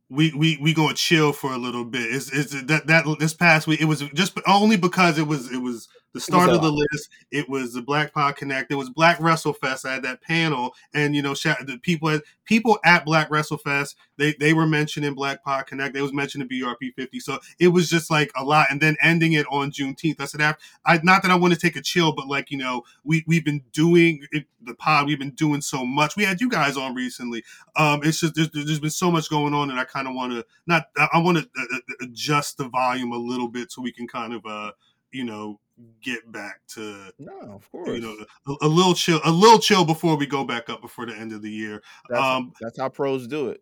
[0.09, 2.13] we we we gonna chill for a little bit.
[2.13, 5.61] It's, it's that that this past week it was just only because it was it
[5.61, 7.09] was the start of the list.
[7.31, 8.71] It was the Black Pod Connect.
[8.71, 9.85] It was Black WrestleFest.
[9.85, 13.95] I had that panel, and you know, shout, the people at people at Black WrestleFest.
[14.17, 15.93] They they were mentioning Black Pod Connect.
[15.93, 17.19] They was mentioning BRP fifty.
[17.19, 20.19] So it was just like a lot, and then ending it on Juneteenth.
[20.19, 22.57] I said after I not that I want to take a chill, but like you
[22.57, 25.05] know, we we've been doing it, the pod.
[25.05, 26.15] We've been doing so much.
[26.15, 27.43] We had you guys on recently.
[27.75, 30.33] Um, it's just there's, there's been so much going on, and I kind of want
[30.33, 30.87] to not.
[31.13, 34.33] I want to uh, uh, adjust the volume a little bit so we can kind
[34.33, 34.71] of uh,
[35.11, 35.59] you know,
[36.01, 38.15] get back to no, of course, you know
[38.47, 41.31] a, a little chill, a little chill before we go back up before the end
[41.31, 41.81] of the year.
[42.09, 43.61] that's, um, that's how pros do it.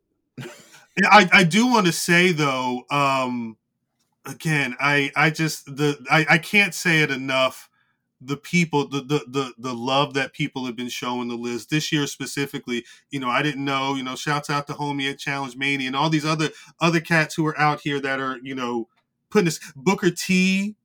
[1.04, 3.58] I, I do want to say though, um,
[4.26, 7.70] again, I, I just the I, I can't say it enough.
[8.20, 11.92] The people, the, the the the love that people have been showing the list this
[11.92, 12.84] year specifically.
[13.12, 13.94] You know, I didn't know.
[13.94, 16.50] You know, shouts out to homie at Challenge Mania and all these other
[16.82, 18.88] other cats who are out here that are you know
[19.30, 20.77] putting this Booker T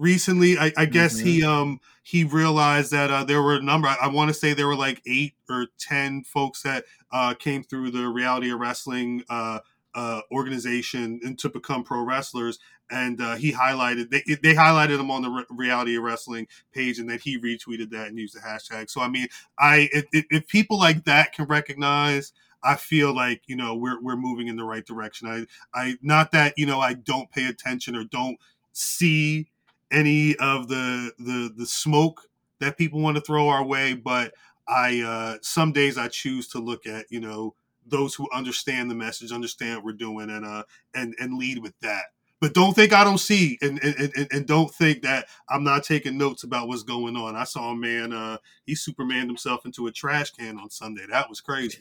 [0.00, 0.58] recently.
[0.58, 3.86] I, I guess he um he realized that uh, there were a number.
[3.88, 7.62] I, I want to say there were like eight or ten folks that uh, came
[7.62, 9.60] through the Reality of Wrestling uh,
[9.94, 12.58] uh, organization and to become pro wrestlers.
[12.92, 16.98] And uh, he highlighted they they highlighted him on the Re- Reality of Wrestling page,
[16.98, 18.90] and then he retweeted that and used the hashtag.
[18.90, 22.32] So I mean, I if, if- if people like that can recognize.
[22.62, 25.26] I feel like you know we're we're moving in the right direction.
[25.26, 28.36] I I not that you know I don't pay attention or don't
[28.72, 29.48] see
[29.90, 32.22] any of the the the smoke
[32.60, 34.34] that people want to throw our way, but
[34.68, 37.54] I uh, some days I choose to look at you know
[37.86, 40.62] those who understand the message, understand what we're doing, and uh
[40.94, 42.04] and and lead with that.
[42.40, 45.84] But don't think I don't see, and and, and, and don't think that I'm not
[45.84, 47.36] taking notes about what's going on.
[47.36, 51.02] I saw a man, uh, he supermaned himself into a trash can on Sunday.
[51.10, 51.80] That was crazy.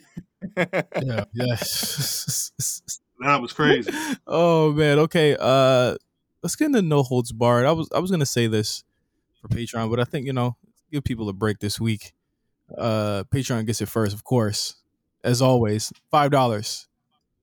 [0.58, 2.52] yeah, yes.
[3.20, 3.92] that was crazy.
[4.28, 5.00] Oh man.
[5.00, 5.38] Okay.
[5.40, 5.96] Uh,
[6.44, 7.66] let's get into no holds barred.
[7.66, 8.84] I was I was gonna say this
[9.42, 10.56] for Patreon, but I think you know
[10.92, 12.14] give people a break this week.
[12.78, 14.76] Uh, Patreon gets it first, of course.
[15.24, 16.88] As always, five dollars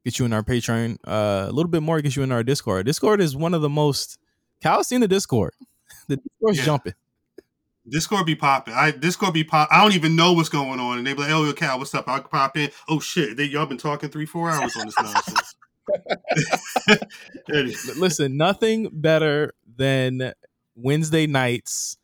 [0.05, 0.99] get you in our Patreon.
[1.07, 2.87] Uh, a little bit more gets you in our Discord.
[2.87, 4.19] Discord is one of the most.
[4.63, 5.53] Khal's seen the Discord.
[6.09, 6.65] The Discord's Yeah.
[6.65, 6.95] jumping.
[7.89, 8.75] Discord be popping.
[8.75, 9.69] I Discord be pop.
[9.71, 12.09] I don't even know what's going on, and they be like, "Oh, Khal, what's up?"
[12.09, 12.71] I pop in.
[12.89, 15.46] Oh shit, they y'all been talking three, four hours on this nonsense.
[17.49, 20.33] And- L- Listen, nothing better than
[20.75, 21.97] Wednesday nights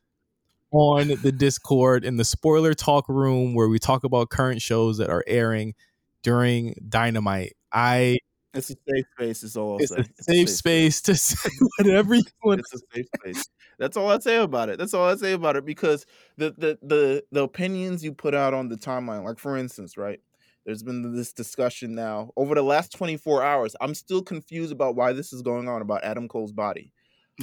[0.70, 5.10] on the Discord in the spoiler talk room where we talk about current shows that
[5.10, 5.74] are airing
[6.22, 7.56] during Dynamite.
[7.72, 8.18] I
[8.54, 9.42] It's a safe space.
[9.42, 10.00] Is all I'll it's say.
[10.00, 12.60] a safe space to say whatever you want.
[12.60, 13.48] It's a safe space.
[13.78, 14.78] That's all I say about it.
[14.78, 18.54] That's all I say about it because the the the the opinions you put out
[18.54, 20.20] on the timeline, like for instance, right?
[20.64, 23.74] There's been this discussion now over the last 24 hours.
[23.80, 26.92] I'm still confused about why this is going on about Adam Cole's body.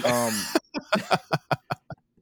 [0.05, 0.33] Um,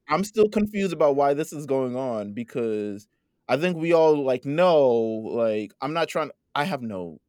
[0.10, 3.08] I'm still confused about why this is going on because
[3.48, 4.92] I think we all like know.
[4.92, 6.32] Like, I'm not trying.
[6.56, 7.20] I have no.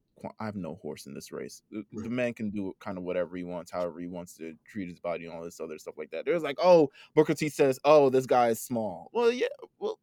[0.41, 1.63] I have no horse in this race.
[1.71, 4.89] The, the man can do kind of whatever he wants, however he wants to treat
[4.89, 6.25] his body, and all this other stuff like that.
[6.25, 9.11] There's like, oh, Booker T says, oh, this guy is small.
[9.13, 9.47] Well, yeah,
[9.79, 10.01] well,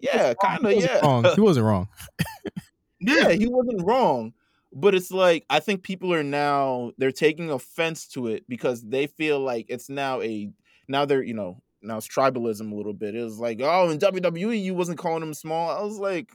[0.00, 1.00] yeah, kind of, yeah.
[1.00, 1.24] wrong.
[1.34, 1.88] He wasn't wrong.
[3.00, 4.32] yeah, he wasn't wrong.
[4.72, 9.06] But it's like I think people are now they're taking offense to it because they
[9.06, 10.50] feel like it's now a
[10.88, 13.14] now they're you know now it's tribalism a little bit.
[13.14, 15.70] It was like oh in WWE you wasn't calling him small.
[15.70, 16.32] I was like,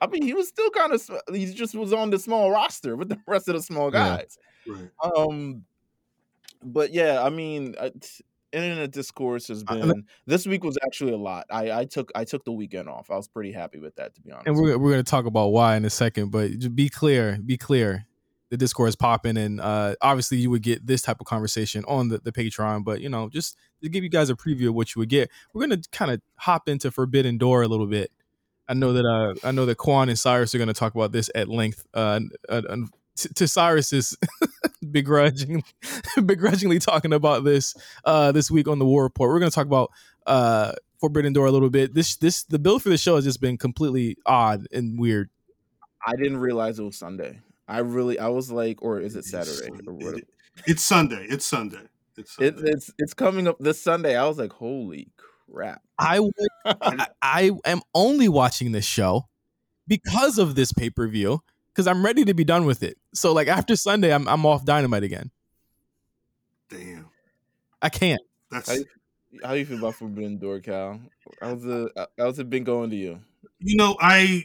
[0.00, 3.10] I mean he was still kind of he just was on the small roster with
[3.10, 4.16] the rest of the small Yeah.
[4.16, 4.38] guys.
[4.66, 4.90] right.
[5.16, 5.64] Um,
[6.64, 11.12] but yeah, I mean, uh, t- internet discourse has Uh, been this week was actually
[11.12, 11.46] a lot.
[11.50, 13.10] I I took I took the weekend off.
[13.10, 14.46] I was pretty happy with that to be honest.
[14.46, 16.30] and we're we're gonna talk about why in a second.
[16.30, 18.06] But be clear, be clear.
[18.48, 22.10] The Discord is popping, and uh, obviously you would get this type of conversation on
[22.10, 22.84] the, the Patreon.
[22.84, 25.30] But you know, just to give you guys a preview of what you would get,
[25.52, 28.12] we're gonna kind of hop into Forbidden Door a little bit.
[28.68, 31.28] I know that uh, I know that Quan and Cyrus are gonna talk about this
[31.34, 31.84] at length.
[31.92, 32.20] Uh,
[33.16, 34.16] to, to Cyrus's
[34.90, 35.64] begrudgingly,
[36.24, 37.74] begrudgingly talking about this
[38.04, 39.30] uh, this week on the War Report.
[39.30, 39.90] We're gonna talk about
[40.26, 41.94] uh, Forbidden Door a little bit.
[41.94, 45.30] This this the build for the show has just been completely odd and weird.
[46.06, 47.40] I didn't realize it was Sunday.
[47.68, 50.18] I really, I was like, or is it It's Saturday Sun- or whatever?
[50.18, 50.28] it-
[50.66, 51.26] it's Sunday.
[51.28, 51.82] It's Sunday.
[52.16, 54.16] It's It, it's it's coming up this Sunday.
[54.16, 55.08] I was like, holy
[55.50, 55.82] crap!
[55.98, 56.32] I would,
[56.64, 59.26] I, I am only watching this show
[59.86, 61.42] because of this pay per view
[61.76, 62.96] because I'm ready to be done with it.
[63.12, 65.30] So like after Sunday, I'm I'm off Dynamite again.
[66.70, 67.10] Damn.
[67.82, 68.22] I can't.
[68.50, 68.84] That's How you,
[69.44, 71.00] how you feel about Forbidden Door, Khal?
[71.40, 71.92] How's it?
[72.16, 73.20] How's it been going to you?
[73.58, 74.44] you know I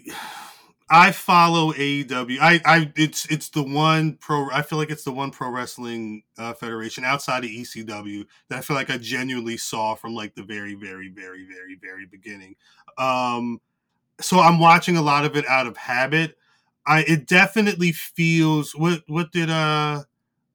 [0.90, 2.38] I follow AEW.
[2.42, 4.50] I I it's it's the one pro.
[4.52, 8.62] I feel like it's the one pro wrestling uh, federation outside of ECW that I
[8.62, 12.56] feel like I genuinely saw from like the very very very very very beginning.
[12.98, 13.62] Um,
[14.20, 16.38] so I'm watching a lot of it out of habit.
[16.86, 20.04] I it definitely feels what what did uh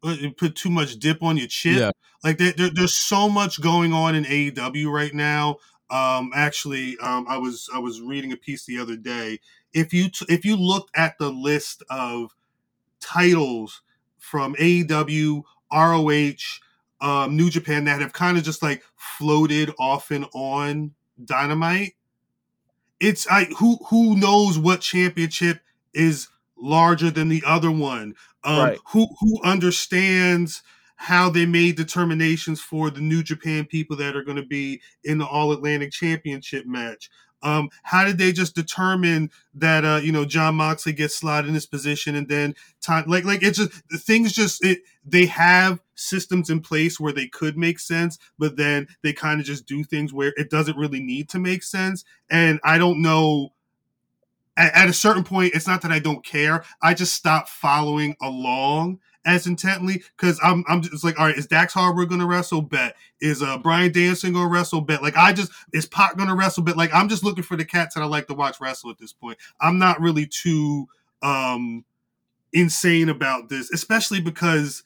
[0.00, 1.78] what, put too much dip on your chip.
[1.78, 1.90] Yeah.
[2.24, 5.56] Like there, there, there's so much going on in AEW right now.
[5.90, 9.40] Um, actually, um, I was I was reading a piece the other day.
[9.72, 12.34] If you t- if you looked at the list of
[13.00, 13.82] titles
[14.18, 16.60] from AEW, ROH,
[17.00, 20.92] um, New Japan that have kind of just like floated off and on
[21.24, 21.94] Dynamite,
[22.98, 25.60] it's I who who knows what championship
[25.96, 28.14] is larger than the other one.
[28.44, 28.78] Um, Right.
[28.92, 30.62] Who who understands
[30.96, 35.18] how they made determinations for the New Japan people that are going to be in
[35.18, 37.10] the All Atlantic Championship match?
[37.42, 41.54] Um, how did they just determine that uh, you know Jon Moxley gets slotted in
[41.54, 43.72] this position and then time like like it's just
[44.04, 48.88] things just it they have systems in place where they could make sense, but then
[49.02, 52.04] they kind of just do things where it doesn't really need to make sense.
[52.30, 53.52] And I don't know
[54.56, 56.64] at, at a certain point, it's not that I don't care.
[56.82, 61.46] I just stop following along as intently because I'm I'm just like, all right, is
[61.46, 62.62] Dax Harwood gonna wrestle?
[62.62, 62.96] Bet.
[63.20, 64.80] Is uh Brian Danielson gonna wrestle?
[64.80, 65.02] Bet.
[65.02, 66.62] Like I just is Pac gonna wrestle?
[66.62, 66.76] Bet.
[66.76, 69.12] Like I'm just looking for the cats that I like to watch wrestle at this
[69.12, 69.38] point.
[69.60, 70.88] I'm not really too
[71.22, 71.84] um
[72.52, 74.84] insane about this, especially because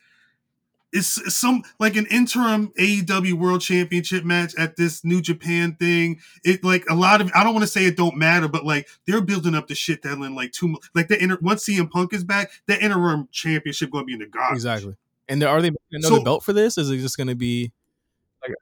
[0.93, 6.19] it's some like an interim AEW World Championship match at this New Japan thing.
[6.45, 8.89] It like a lot of I don't want to say it don't matter, but like
[9.07, 12.13] they're building up the shit that in like two like the inter once CM Punk
[12.13, 14.57] is back, the interim championship going to be in the garbage.
[14.57, 14.97] Exactly.
[15.29, 16.77] And are they making another So- belt for this?
[16.77, 17.73] Is it just going to be?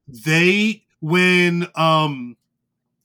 [0.09, 2.37] They when um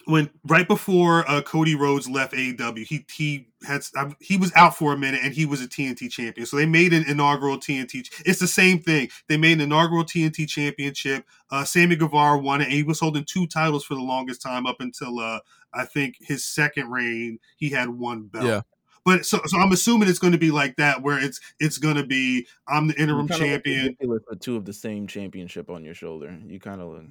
[0.05, 3.81] when right before uh, Cody Rhodes left AEW, he he had
[4.19, 6.45] he was out for a minute and he was a TNT champion.
[6.45, 8.07] So they made an inaugural TNT.
[8.25, 9.09] It's the same thing.
[9.29, 11.25] They made an inaugural TNT championship.
[11.49, 12.65] Uh, Sammy Guevara won it.
[12.65, 15.39] And he was holding two titles for the longest time up until uh,
[15.73, 17.39] I think his second reign.
[17.57, 18.45] He had one belt.
[18.45, 18.61] Yeah.
[19.05, 21.95] But so, so I'm assuming it's going to be like that, where it's it's going
[21.95, 23.83] to be I'm the interim champion.
[23.83, 26.37] ridiculous with two of the same championship on your shoulder.
[26.45, 27.05] You kind of look.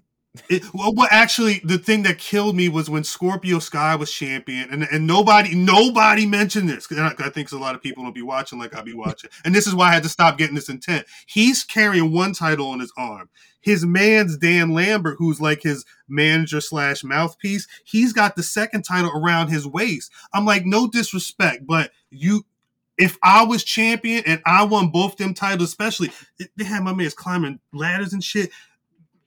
[0.48, 4.70] It, well, well, actually, the thing that killed me was when Scorpio Sky was champion,
[4.70, 6.86] and, and nobody nobody mentioned this.
[6.90, 9.54] I, I think a lot of people don't be watching like I'll be watching, and
[9.54, 11.04] this is why I had to stop getting this intent.
[11.26, 13.28] He's carrying one title on his arm.
[13.60, 19.10] His man's Dan Lambert, who's like his manager slash mouthpiece, he's got the second title
[19.10, 20.10] around his waist.
[20.32, 22.46] I'm like, no disrespect, but you.
[22.98, 26.10] If I was champion and I won both them titles, especially
[26.56, 28.50] they had my man's climbing ladders and shit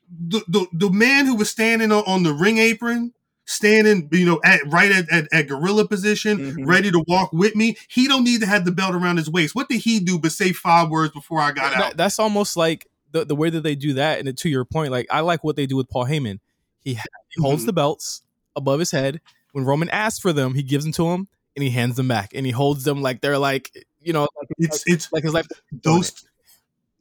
[0.09, 3.13] the, the the man who was standing on, on the ring apron,
[3.45, 6.67] standing, you know, at right at, at, at gorilla position, Mhm.
[6.67, 9.55] ready to walk with me, he don't need to have the belt around his waist.
[9.55, 11.97] What did he do but say five words before I got That- out?
[11.97, 14.19] that's almost like the, the way that they do that.
[14.19, 16.39] And to your point, like I like what they do with Paul Heyman.
[16.83, 17.67] He, ha- he holds Mhm.
[17.67, 18.21] the belts
[18.55, 19.21] above his head.
[19.53, 22.31] When Roman asks for them, he gives them to him and he hands them back
[22.35, 25.47] and he holds them like they're like you know like, It's it's like his life.
[25.71, 26.11] those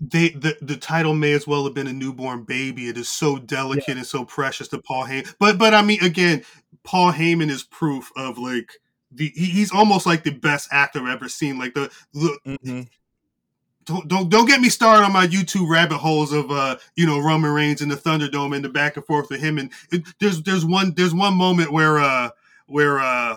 [0.01, 2.89] they the, the title may as well have been a newborn baby.
[2.89, 5.35] It is so delicate and so precious to Paul Heyman.
[5.39, 6.45] But but I mean again,
[6.83, 8.73] Paul Heyman is proof of like
[9.13, 11.59] the he, he's almost like the best actor I've ever seen.
[11.59, 12.89] Like the, the Mhm.
[13.85, 17.21] don't, don't don't get me started on my YouTube rabbit holes of uh you know
[17.21, 20.43] Roman Reigns and the Thunderdome and the back and forth with him and it, there's
[20.43, 22.31] there's one there's one moment where uh
[22.67, 23.37] where uh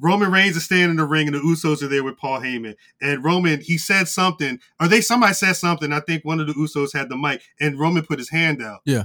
[0.00, 2.74] Roman Reigns is standing in the ring and the Usos are there with Paul Heyman
[3.00, 6.54] and Roman he said something or they somebody said something I think one of the
[6.54, 9.04] Usos had the mic and Roman put his hand out Yeah.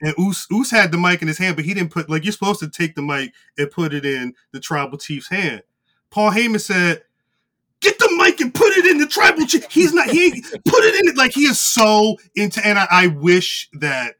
[0.00, 2.32] and Us, Us had the mic in his hand but he didn't put like you're
[2.32, 5.62] supposed to take the mic and put it in the tribal chief's hand
[6.10, 7.02] Paul Heyman said
[7.80, 9.66] get the mic and put it in the tribal chief.
[9.70, 10.08] He's not.
[10.08, 10.30] He
[10.64, 12.64] put it in it like he is so into.
[12.64, 14.14] And I, I wish that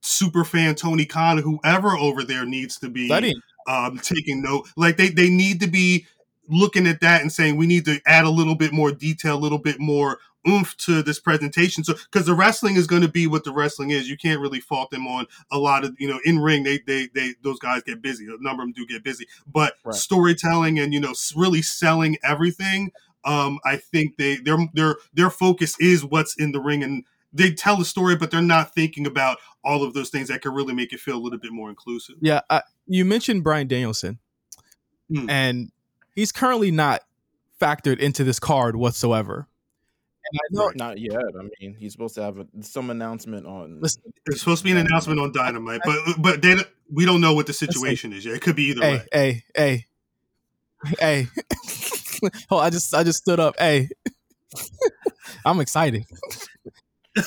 [0.00, 3.34] super fan Tony Khan, or whoever over there, needs to be Studying.
[3.66, 4.68] Um, taking note.
[4.76, 6.06] Like they they need to be
[6.48, 9.38] looking at that and saying we need to add a little bit more detail, a
[9.38, 11.84] little bit more oomph to this presentation.
[11.84, 14.60] So because the wrestling is going to be what the wrestling is, you can't really
[14.60, 16.64] fault them on a lot of you know in ring.
[16.64, 18.26] They they they those guys get busy.
[18.26, 19.94] A number of them do get busy, but Right.
[19.94, 22.90] storytelling and you know really selling everything.
[23.24, 27.04] Um, I think they their their their focus is what's in the ring and.
[27.34, 30.52] They tell the story, but they're not thinking about all of those things that could
[30.52, 32.16] really make it feel a little bit more inclusive.
[32.20, 34.18] Yeah, I, you mentioned Brian Danielson,
[35.08, 35.28] Hmm.
[35.28, 35.72] and
[36.14, 37.02] he's currently not
[37.60, 39.46] factored into this card whatsoever.
[40.24, 41.20] And I know, Not yet.
[41.38, 43.80] I mean, he's supposed to have a, some announcement on.
[43.80, 46.56] Listen, There's supposed to be an announcement on Dynamite, but but they,
[46.90, 48.36] we don't know what the situation is yet.
[48.36, 49.06] It could be either hey, way.
[49.12, 49.86] hey, hey,
[50.98, 51.26] hey.
[52.50, 53.56] oh, I just, I just stood up.
[53.58, 53.88] Hey,
[55.44, 56.04] I'm excited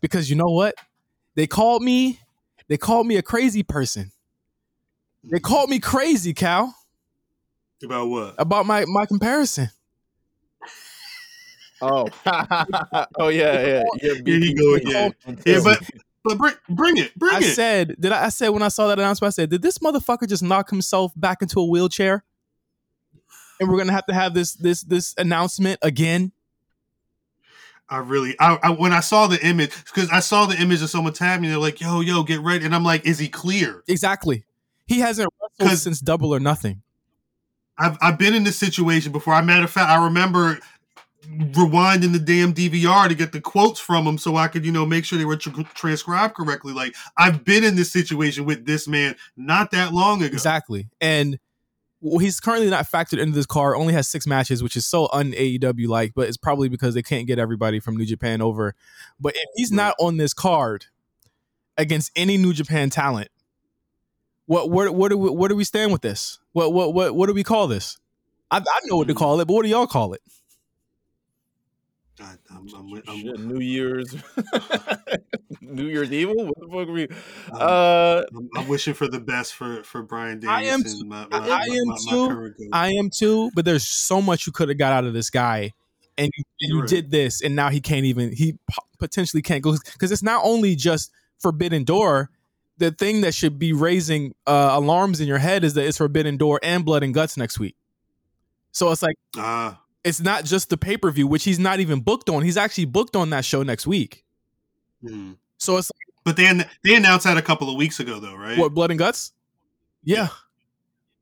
[0.00, 0.74] because you know what?
[1.34, 2.20] They called me,
[2.68, 4.12] they called me a crazy person.
[5.24, 6.72] They called me crazy, Khal,
[7.82, 8.34] About what?
[8.38, 9.68] about my my comparison.
[11.84, 12.06] Oh,
[13.18, 14.14] oh yeah, yeah, yeah.
[14.24, 15.12] Here you go again.
[15.44, 15.82] Yeah, but
[16.22, 17.54] but bring bring it, bring I it.
[17.56, 20.28] said, did I, I said when I saw that announcement, I said, did this motherfucker
[20.28, 22.22] just knock himself back into a wheelchair?
[23.58, 26.30] And we're gonna have to have this this this announcement again.
[27.92, 30.88] I really, I, I when I saw the image, because I saw the image of
[30.88, 33.84] someone tagging me, they're like, "Yo, yo, get ready," and I'm like, "Is he clear?"
[33.86, 34.44] Exactly.
[34.86, 35.28] He hasn't
[35.60, 36.80] wrestled since Double or Nothing.
[37.76, 39.34] I've I've been in this situation before.
[39.34, 40.58] I matter of fact, I remember
[41.28, 44.86] rewinding the damn DVR to get the quotes from him so I could, you know,
[44.86, 46.72] make sure they were tr- transcribed correctly.
[46.72, 50.32] Like I've been in this situation with this man not that long ago.
[50.32, 50.88] Exactly.
[51.00, 51.38] And
[52.02, 53.76] well, he's currently not factored into this card.
[53.76, 57.02] Only has six matches, which is so un AEW like, but it's probably because they
[57.02, 58.74] can't get everybody from New Japan over.
[59.20, 60.86] But if he's not on this card
[61.78, 63.28] against any New Japan talent,
[64.46, 66.40] what what what do we, where do we stand with this?
[66.52, 67.98] What what what what do we call this?
[68.50, 69.18] I, I know what to hmm.
[69.18, 70.22] call it, but what do y'all call it?
[72.74, 74.14] I'm, I'm, I'm, Shit, New Year's,
[75.60, 76.46] New Year's Evil.
[76.46, 77.08] What the fuck are we?
[77.52, 78.22] Uh,
[78.56, 81.04] I'm, wishing for the best for for Brian I am too.
[81.06, 82.54] my, I- my, I am my, my too.
[82.72, 85.72] I am too, but there's so much you could have got out of this guy
[86.18, 86.88] and you, you Right.
[86.88, 88.32] did this, and now he can't even.
[88.32, 88.58] He
[88.98, 91.10] potentially can't go because it's not only just
[91.40, 92.30] Forbidden Door.
[92.78, 96.36] The thing that should be raising uh, alarms in your head is that it's Forbidden
[96.36, 97.76] Door and Blood and Guts next week.
[98.72, 102.00] So it's like Ah, it's not just the pay per view, which he's not even
[102.00, 102.42] booked on.
[102.42, 104.24] He's actually booked on that show next week.
[105.00, 105.32] hmm.
[105.58, 105.90] So it's
[106.24, 108.58] But they an- they announced that a couple of weeks ago, though, right?
[108.58, 109.32] what Blood and Guts?
[110.04, 110.28] Yeah,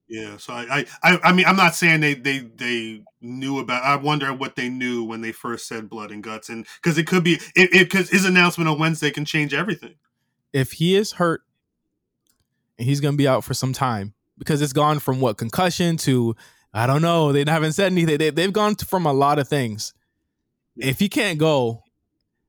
[0.08, 3.82] Yeah, so I, I, I, I mean, I'm not saying they, they, they knew about.
[3.84, 7.06] I wonder what they knew when they first said blood and guts, and because it
[7.06, 9.94] could be, it, because his announcement on Wednesday can change everything.
[10.54, 11.42] if he is hurt
[12.78, 15.98] and he's going to be out for some time because it's gone from what concussion
[15.98, 16.34] to
[16.72, 17.32] I don't know.
[17.32, 18.18] They haven't said anything.
[18.18, 19.92] They, they've gone from a lot of things.
[20.76, 21.82] If he can't go,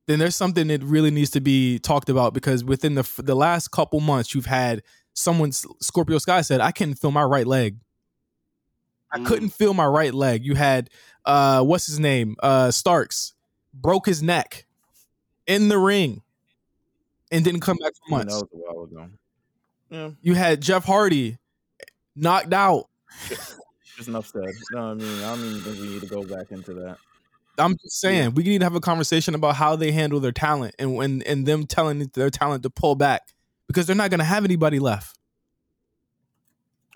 [0.05, 3.69] then there's something that really needs to be talked about because within the the last
[3.72, 7.78] couple months, you've had someone Scorpio Sky said, "I couldn't feel my right leg.
[9.11, 9.26] I Mm.
[9.26, 10.89] couldn't feel my right leg." You had
[11.26, 12.36] uh, what's his name?
[12.41, 13.34] Uh, Starks
[13.74, 14.65] broke his neck
[15.47, 16.22] in the ring
[17.32, 18.34] and didn't come back for Yeah, that months.
[18.34, 19.09] was a while ago.
[19.89, 21.38] Yeah, You had Jeff Hardy
[22.15, 22.88] knocked out.
[24.02, 24.43] just enough said.
[24.72, 26.97] No, I mean, I don't even think we need to go back into that.
[27.58, 30.76] I'm just saying we need to have a conversation about how they handle their talent
[30.80, 33.34] and when and them telling their talent to pull back
[33.68, 35.18] because they're not going to have anybody left.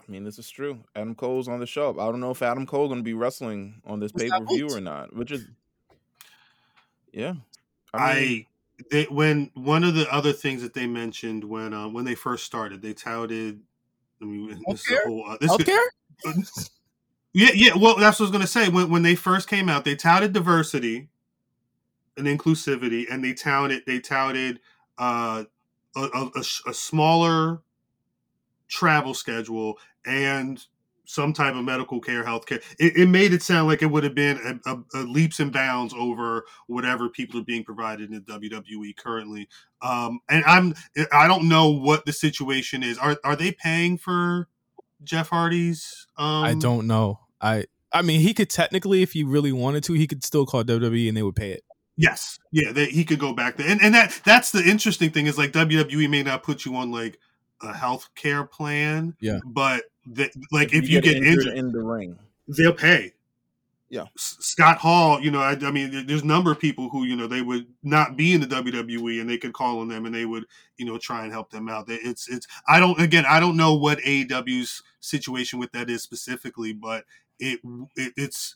[0.08, 0.80] I mean, this is true.
[0.95, 1.91] Adam Cole's on the show.
[1.91, 4.70] I don't know if Adam Cole's going to be wrestling on this pay per view
[4.70, 5.45] or not, which is,
[7.12, 7.34] yeah.
[7.93, 8.45] I, mean,
[8.91, 12.45] they, when one of the other things that they mentioned when, uh, when they first
[12.45, 13.62] started, they touted.
[14.22, 15.26] I mean, this is a whole.
[15.28, 16.70] Uh, this could- Healthcare?
[17.38, 17.71] Yeah, yeah.
[17.75, 18.69] Well, that's what I was gonna say.
[18.69, 21.09] When when they first came out, they touted diversity
[22.15, 24.61] and inclusivity, and they touted they touted
[24.97, 25.43] uh,
[25.97, 27.61] a, a, a smaller
[28.69, 30.65] travel schedule and
[31.03, 32.61] some type of medical care, health care.
[32.79, 35.51] It, it made it sound like it would have been a, a, a leaps and
[35.51, 39.49] bounds over whatever people are being provided in the WWE currently.
[39.81, 40.73] Um, and I'm
[41.11, 42.97] I don't know what the situation is.
[42.97, 44.47] Are are they paying for
[45.03, 46.07] Jeff Hardy's?
[46.17, 47.19] Um, I don't know.
[47.41, 50.63] I I mean, he could technically, if he really wanted to, he could still call
[50.63, 51.63] WWE and they would pay it.
[51.97, 55.27] Yes, yeah, they, he could go back there, and and that that's the interesting thing
[55.27, 57.17] is like WWE may not put you on like
[57.61, 59.39] a health care plan, Yeah.
[59.45, 62.19] but the, like if, you, get, injured, in the ring,
[62.49, 63.13] they'll pay.
[63.88, 64.05] Yeah.
[64.17, 67.27] Scott Hall, you know, I, I mean, there's a number of people who you know
[67.27, 70.25] they would not be in the WWE, and they could call on them, and they
[70.25, 70.43] would
[70.77, 71.86] you know try and help them out.
[71.88, 76.73] It's it's I don't again I don't know what AEW's situation with that is specifically,
[76.73, 77.05] but
[77.39, 77.59] it,
[77.95, 78.55] it it's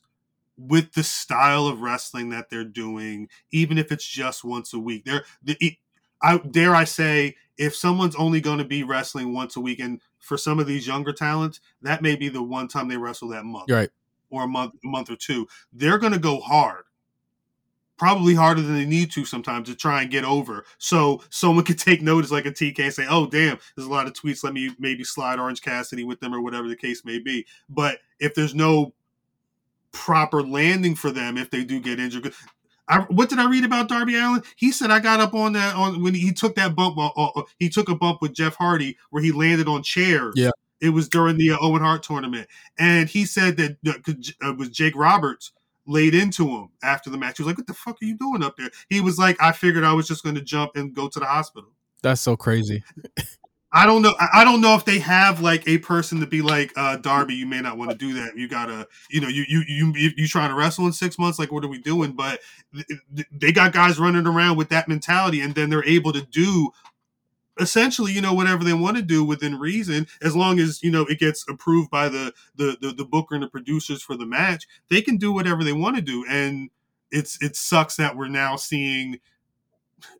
[0.58, 5.06] with the style of wrestling that they're doing, even if it's just once a week.
[5.06, 5.78] They're the
[6.22, 10.02] I dare I say, if someone's only going to be wrestling once a week, and
[10.20, 13.46] for some of these younger talents, that may be the one time they wrestle that
[13.46, 13.90] month right.
[14.30, 15.48] or a month, a month or two.
[15.72, 16.84] They're going to go hard,
[18.00, 20.66] probably harder than they need to sometimes to try and get over.
[20.80, 24.08] So someone could take notice, like a TK, and say, "Oh, damn, there's a lot
[24.08, 24.44] of tweets.
[24.44, 28.00] Let me maybe slide Orange Cassidy with them, or whatever the case may be." But
[28.20, 28.94] if there's no
[29.92, 32.34] proper landing for them, if they do get injured.
[32.88, 34.42] I, what did I read about Darby Allin?
[34.56, 36.98] He said I got up on that on when he took that bump.
[36.98, 40.34] Uh, uh, he took a bump with Jeff Hardy where he landed on chairs.
[40.36, 40.50] Yeah.
[40.82, 42.48] it was during the uh, Owen Hart tournament,
[42.80, 45.52] and he said that uh, 'cause, uh, was Jake Roberts
[45.90, 47.38] laid into him after the match.
[47.38, 49.52] He was like, "What the fuck are you doing up there?" He was like, "I
[49.52, 51.72] figured I was just going to jump and go to the hospital."
[52.02, 52.84] That's so crazy.
[53.72, 54.16] I don't know.
[54.34, 57.36] I don't know if they have like a person to be like uh, Darby.
[57.36, 58.36] You may not want to do that.
[58.36, 61.38] You gotta, you know, you you you you, trying to wrestle in six months.
[61.38, 62.14] Like, what are we doing?
[62.14, 62.40] But
[62.74, 66.26] th- th- they got guys running around with that mentality, and then they're able to
[66.26, 66.72] do
[67.60, 71.06] essentially, you know, whatever they want to do within reason, as long as you know
[71.06, 74.68] it gets approved by the the the, the booker and the producers for the match.
[74.90, 76.70] They can do whatever they want to do, and
[77.12, 79.20] it's it sucks that we're now seeing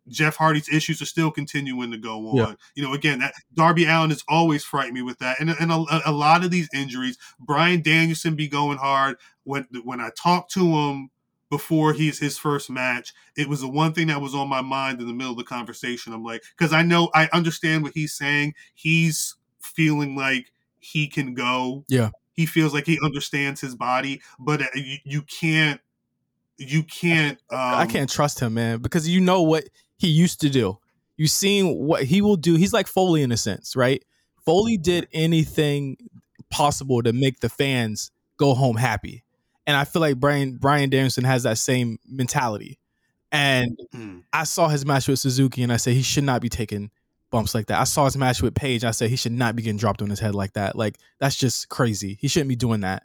[0.08, 2.36] Jeff Hardy's issues are still continuing to go on.
[2.36, 2.54] Yeah.
[2.76, 5.86] You know, again, that Darby Allin has always frightened me with that, and and a,
[6.06, 7.18] a lot of these injuries.
[7.40, 11.10] Brian Danielson be going hard when when I talk to him
[11.50, 13.14] before he's his first match.
[13.36, 15.44] It was the one thing that was on my mind in the middle of the
[15.44, 16.14] conversation.
[16.14, 18.54] I'm like, because I know I understand what he's saying.
[18.76, 21.86] He's feeling like he can go.
[21.88, 22.10] Yeah.
[22.34, 25.82] he feels like he understands his body, but uh, you, you can't.
[26.58, 27.38] You can't.
[27.50, 29.64] Um, I can't trust him, man, because you know what
[29.98, 30.78] he used to do.
[31.16, 32.56] You've seen what he will do.
[32.56, 34.04] He's like Foley in a sense, right?
[34.46, 35.98] Foley did anything
[36.50, 39.24] possible to make the fans go home happy.
[39.68, 42.80] And I feel like Brian Brian Danielson has that same mentality.
[43.32, 44.24] And Mm.
[44.34, 46.90] I saw his match with Suzuki and I said he should not be taking
[47.32, 47.80] bumps like that.
[47.80, 48.84] I saw his match with Page.
[48.84, 50.76] I said he should not be getting dropped on his head like that.
[50.76, 52.18] Like that's just crazy.
[52.20, 53.04] He shouldn't be doing that.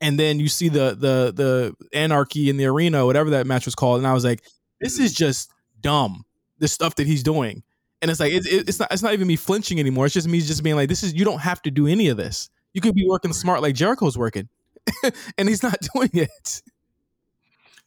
[0.00, 3.74] and then you see the the the anarchy in the arena, whatever that match was
[3.74, 4.42] called, and I was like,
[4.80, 5.50] this is just
[5.80, 6.24] dumb.
[6.58, 7.62] The stuff that he's doing,
[8.02, 10.04] and it's like it's it's not it's not even me flinching anymore.
[10.06, 12.16] It's just me just being like, this is you don't have to do any of
[12.18, 12.48] this.
[12.74, 14.48] You could be working smart like Jericho's working,
[15.38, 16.62] and he's not doing it.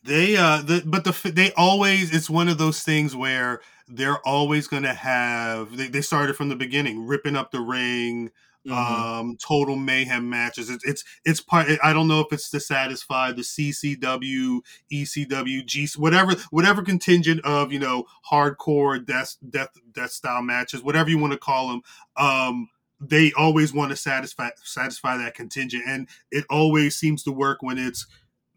[0.03, 4.67] They uh, the, but the they always it's one of those things where they're always
[4.67, 5.75] going to have.
[5.75, 8.31] They, they started from the beginning, ripping up the ring,
[8.65, 8.71] mm-hmm.
[8.73, 10.69] um, total mayhem matches.
[10.69, 11.67] It's it's it's part.
[11.83, 17.73] I don't know if it's to satisfy the CCW, ECW, G, whatever whatever contingent of
[17.73, 21.81] you know hardcore death death death style matches, whatever you want to call them.
[22.15, 22.69] Um,
[22.99, 27.77] they always want to satisfy satisfy that contingent, and it always seems to work when
[27.77, 28.05] it's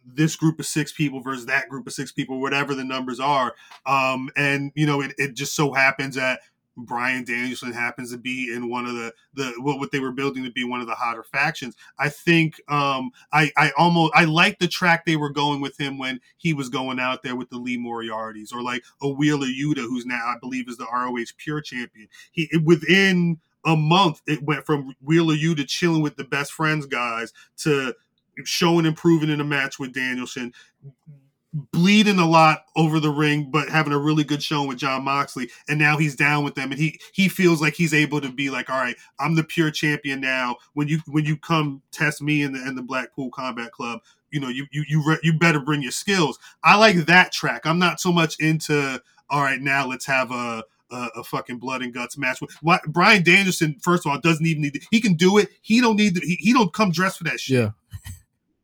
[0.05, 3.55] this group of six people versus that group of six people, whatever the numbers are.
[3.87, 6.41] Um, and you know, it, it just so happens that
[6.77, 10.51] Brian Danielson happens to be in one of the the what they were building to
[10.51, 11.77] be one of the hotter factions.
[11.99, 15.99] I think um, I I almost I like the track they were going with him
[15.99, 19.83] when he was going out there with the Lee Moriartys or like a Wheeler Yuta
[19.83, 22.09] who's now I believe is the ROH Pure Champion.
[22.33, 27.33] He within a month it went from Wheeler to chilling with the best friends guys
[27.59, 27.95] to
[28.45, 30.53] showing improving in a match with Danielson,
[31.53, 35.51] bleeding a lot over the ring, but having a really good showing with Jon Moxley.
[35.69, 38.51] And now he's down with them, and he he feels like he's able to be
[38.51, 40.57] like, all right, I'm the pure champion now.
[40.75, 44.01] When you when you come test me in the in the Blackpool Combat Club,
[44.31, 46.39] you know you you you you better bring your skills.
[46.65, 47.67] I like that track.
[47.67, 50.63] I'm not so much into all right now let's have a
[50.93, 52.41] a, a, fucking blood and guts match.
[52.61, 55.49] Why, Bryan Danielson, first of all, doesn't even need to, he can do it.
[55.63, 57.59] He don't need to, he, he don't come dressed for that shit.
[57.59, 57.71] Yeah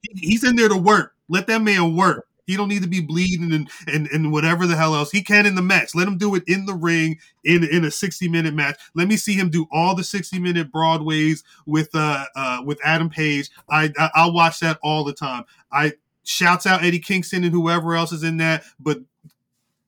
[0.16, 1.14] he's in there to work.
[1.28, 2.26] Let that man work.
[2.46, 5.44] He don't need to be bleeding and, and, and whatever the hell else he can
[5.44, 5.94] in the match.
[5.94, 8.80] Let him do it in the ring in in a sixty minute match.
[8.94, 13.10] Let me see him do all the sixty minute Broadways with uh, uh with Adam
[13.10, 13.50] Page.
[13.68, 15.44] I, I I'll watch that all the time.
[15.70, 15.92] I
[16.24, 18.98] shouts out Eddie Kingston and whoever else is in that, but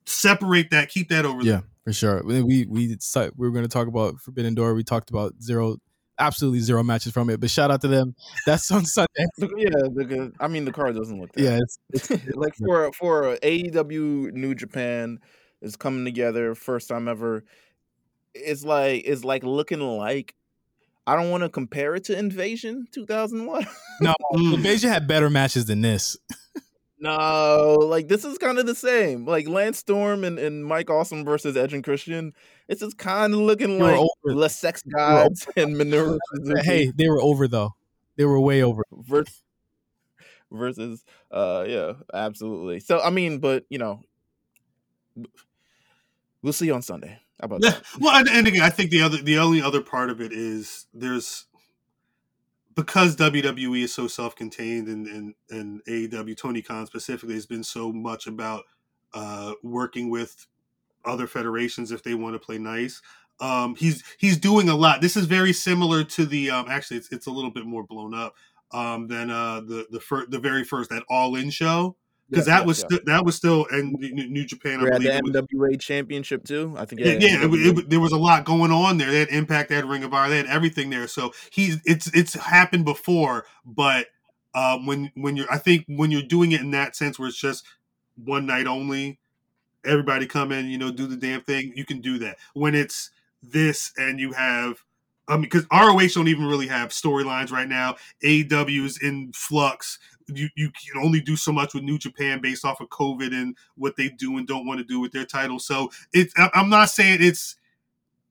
[0.05, 1.64] separate that, keep that over yeah, there.
[1.91, 2.22] For sure.
[2.24, 2.97] We we we
[3.36, 4.74] were going to talk about Forbidden Door.
[4.74, 5.76] We talked about zero
[6.20, 7.41] absolutely zero matches from it.
[7.41, 8.14] But shout out to them.
[8.47, 9.26] That's on Sunday.
[9.38, 11.32] yeah, the, I mean the card doesn't look.
[11.32, 11.43] That.
[11.43, 15.18] Yeah, it's, it's like for for AEW New Japan
[15.62, 17.45] is coming together first time ever.
[18.34, 20.34] It's like it's like looking like.
[21.07, 23.66] I don't want to compare it to Invasion 2001.
[24.01, 26.16] no, Invasion had better matches than this.
[27.01, 29.24] No, like this is kind of the same.
[29.24, 32.34] Like Lance Storm and, and Mike Awesome versus Edge and Christian.
[32.68, 36.18] It's just kind of looking they like less sex gods and manure.
[36.62, 37.74] Hey, they were over though.
[38.16, 38.84] They were way over.
[38.92, 39.42] Versus,
[40.53, 42.80] versus, uh, yeah, absolutely.
[42.80, 44.03] So I mean, but you know,
[46.42, 47.18] we'll see you on Sunday.
[47.40, 47.70] How about yeah.
[47.70, 47.82] that?
[47.98, 50.86] Well, and, and again, I think the other, the only other part of it is
[50.92, 51.46] there's
[52.75, 57.93] because WWE is so self-contained and and, and AEW Tony Khan specifically has been so
[57.93, 58.64] much about
[59.12, 60.47] uh, working with
[61.05, 63.03] other federations if they want to play nice.
[63.41, 65.01] Um, he's he's doing a lot.
[65.01, 68.14] This is very similar to the um, actually it's, it's a little bit more blown
[68.14, 68.35] up
[68.73, 71.97] um, than uh, the the fir- the very first that All In show
[72.31, 74.81] because that was st- that was still and New Japan.
[74.81, 76.74] I believe the NWA was, Championship too.
[76.78, 79.11] I think yeah, yeah, it, it, there was a lot going on there.
[79.11, 81.09] They had Impact, they had Ring of Honor, they had everything there.
[81.09, 84.07] So he's it's it's happened before, but
[84.55, 87.37] um, when when you're I think when you're doing it in that sense where it's
[87.37, 87.64] just
[88.16, 89.18] one night only,
[89.85, 91.72] everybody come in, you know, do the damn thing.
[91.74, 93.11] You can do that when it's
[93.43, 94.85] this and you have.
[95.28, 97.95] I mean, because ROH don't even really have storylines right now.
[98.24, 100.01] AEW is in flux
[100.35, 103.57] you, you can only do so much with New Japan based off of COVID and
[103.76, 105.59] what they do and don't want to do with their title.
[105.59, 107.57] So it's I'm not saying it's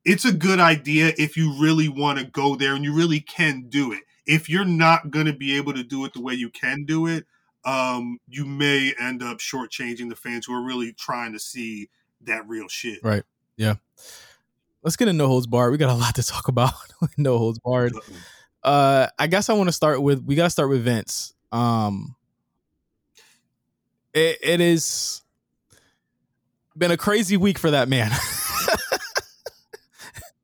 [0.06, 3.68] it's a good idea if you really want to go there and you really can
[3.70, 4.02] do it.
[4.26, 7.08] If you're not going to be able to do it the way you can do
[7.08, 7.26] it,
[7.66, 11.90] um, you may end up shortchanging the fans who are really trying to see
[12.22, 13.00] that real shit.
[13.04, 13.24] Right.
[13.58, 13.76] Yeah.
[14.84, 15.72] Let's get into no holds barred.
[15.72, 16.74] We got a lot to talk about.
[17.18, 17.94] no holds barred.
[18.64, 21.34] Uh, I guess I want to start with we got to start with Vince.
[21.52, 22.16] Um,
[24.14, 25.22] it, it is
[26.80, 28.12] been a crazy week for that man.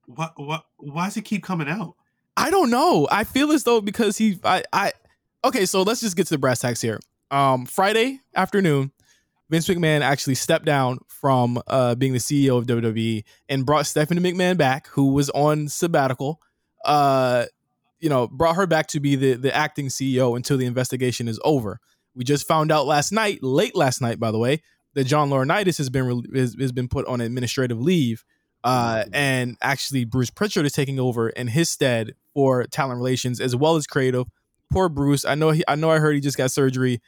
[0.06, 1.96] what what why does he keep coming out?
[2.38, 3.08] I don't know.
[3.10, 4.92] I feel as though because he I I
[5.44, 7.00] okay, so let's just get to the brass tacks here.
[7.32, 8.92] Um Friday afternoon,
[9.50, 14.22] Vince McMahon actually stepped down from uh being the CEO of WWE and brought Stephanie
[14.22, 16.42] McMahon back, who was on sabbatical.
[16.84, 17.46] Uh
[18.06, 21.40] you know, brought her back to be the the acting CEO until the investigation is
[21.44, 21.80] over.
[22.14, 24.62] We just found out last night, late last night, by the way,
[24.94, 28.24] that John Laurinaitis has been has, has been put on administrative leave,
[28.64, 33.56] uh, and actually Bruce Pritchard is taking over in his stead for talent relations as
[33.56, 34.28] well as creative
[34.72, 35.26] poor Bruce.
[35.26, 35.64] I know he.
[35.68, 35.90] I know.
[35.90, 37.02] I heard he just got surgery.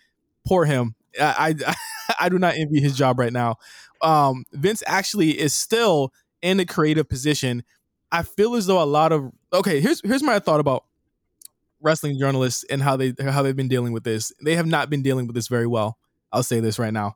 [0.47, 0.95] Poor him.
[1.21, 1.75] I I,
[2.21, 3.57] I do not envy his job right now.
[4.01, 7.63] Um, Vince actually is still in a creative position.
[8.11, 9.79] I feel as though a lot of okay.
[9.79, 10.85] Here's here's my thought about
[11.81, 14.31] wrestling journalists and how they how they've been dealing with this.
[14.43, 15.97] They have not been dealing with this very well.
[16.31, 17.15] I'll say this right now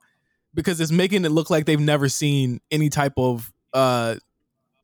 [0.53, 4.15] because it's making it look like they've never seen any type of uh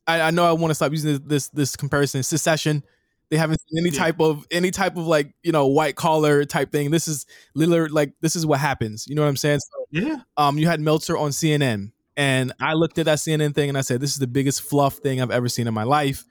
[0.07, 2.83] I, I know I want to stop using this, this this comparison Succession.
[3.29, 3.99] They haven't seen any Yeah.
[4.03, 6.91] type of any type of like you know white collar type thing.
[6.91, 7.25] This is
[7.55, 9.05] literally like this is what happens.
[9.07, 9.59] You know what I'm saying?
[9.59, 10.15] So, Yeah.
[10.37, 13.81] um, you had Meltzer on CNN, and I looked at that CNN thing and I
[13.81, 16.23] said, "This is the biggest fluff thing I've ever seen in my life."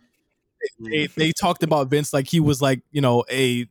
[0.80, 3.68] They, they talked about Vince like he was like you know a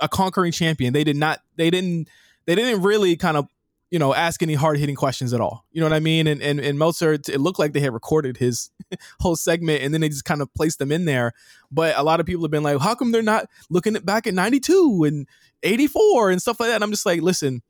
[0.00, 0.92] a conquering champion.
[0.92, 1.40] They did not.
[1.56, 2.08] They didn't.
[2.46, 3.48] They didn't really kind of
[3.90, 5.64] you know ask any hard hitting questions at all.
[5.72, 6.26] You know what I mean?
[6.26, 8.70] And and and Meltzer, it looked like they had recorded his
[9.20, 11.32] whole segment and then they just kind of placed them in there.
[11.70, 14.34] But a lot of people have been like, how come they're not looking back at
[14.34, 15.28] ninety two and
[15.62, 16.76] eighty four and stuff like that?
[16.76, 17.62] And I'm just like, listen,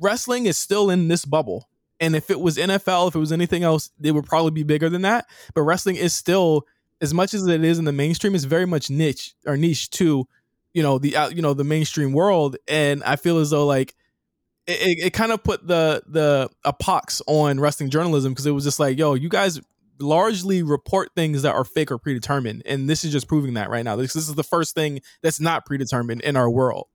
[0.00, 1.68] wrestling is still in this bubble.
[2.00, 4.88] And if it was NFL, if it was anything else, it would probably be bigger
[4.88, 5.26] than that.
[5.54, 6.66] But wrestling is still,
[7.00, 10.26] as much as it is in the mainstream, is very much niche or niche to,
[10.72, 12.56] you know, the out, you know, the mainstream world.
[12.68, 13.94] And I feel as though like
[14.66, 18.52] it, it, it kind of put the the a pox on wrestling journalism because it
[18.52, 19.60] was just like, yo, you guys
[20.00, 23.84] largely report things that are fake or predetermined, and this is just proving that right
[23.84, 23.96] now.
[23.96, 26.88] This, this is the first thing that's not predetermined in our world.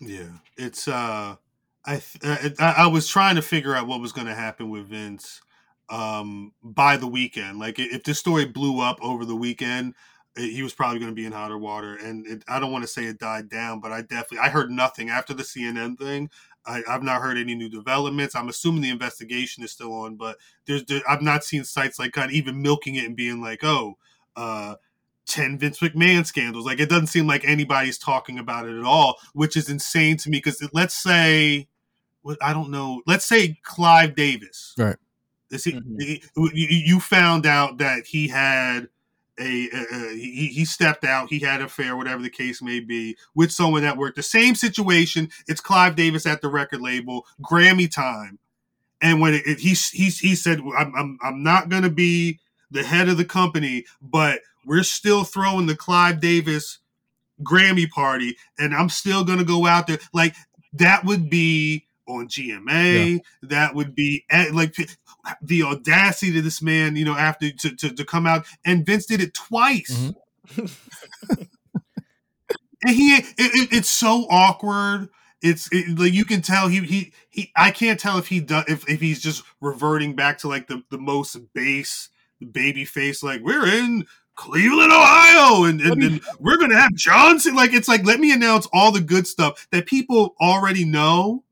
[0.00, 1.36] Yeah, it's uh,
[1.84, 4.88] I th- I, I was trying to figure out what was going to happen with
[4.88, 5.40] Vince
[5.88, 7.58] um by the weekend.
[7.58, 9.94] Like if this story blew up over the weekend,
[10.36, 11.96] eh, he was probably going to be in hotter water.
[11.96, 14.70] And it, I don't want to say it died down, but I definitely I heard
[14.70, 16.30] nothing after the CNN thing.
[16.64, 18.34] I, I've not heard any new developments.
[18.34, 22.12] I'm assuming the investigation is still on, but there's there, I've not seen sites like
[22.12, 23.98] kind of even milking it and being like, oh,
[24.36, 24.76] uh,
[25.26, 26.66] 10 Vince McMahon scandals.
[26.66, 30.30] Like it doesn't seem like anybody's talking about it at all, which is insane to
[30.30, 31.68] me because let's say,
[32.40, 34.74] I don't know, let's say Clive Davis.
[34.78, 34.96] Right.
[35.52, 36.00] Is he, Mhm.
[36.00, 36.22] he-
[36.86, 38.88] you- found out that he had
[39.38, 42.80] a, a, a- he, he stepped out, he had an affair, whatever the case may
[42.80, 45.30] be, with someone that worked the same situation.
[45.48, 48.38] It's Clive Davis at the record label, Grammy time.
[49.00, 52.40] And when it, it, he, he, he said, I'm, I'm, I'm not going to be
[52.70, 56.78] the head of the company, but we're still throwing the Clive Davis
[57.42, 59.98] Grammy party, and I'm still gonna go out there.
[60.12, 60.34] Like
[60.74, 63.20] that would be on GMA.
[63.42, 64.76] That would be like
[65.40, 69.06] the audacity to this man, you know, after to, to, to come out and Vince
[69.06, 70.12] did it twice.
[70.48, 70.76] Mhm.
[72.82, 75.08] and he it, it, it's so awkward
[75.40, 78.64] it's it, like you can tell he he he i can't tell if he does
[78.68, 82.08] if, if he's just reverting back to like the the most base
[82.50, 87.72] baby face like we're in cleveland ohio and, and, and we're gonna have johnson like
[87.72, 91.44] it's like let me announce all the good stuff that people already know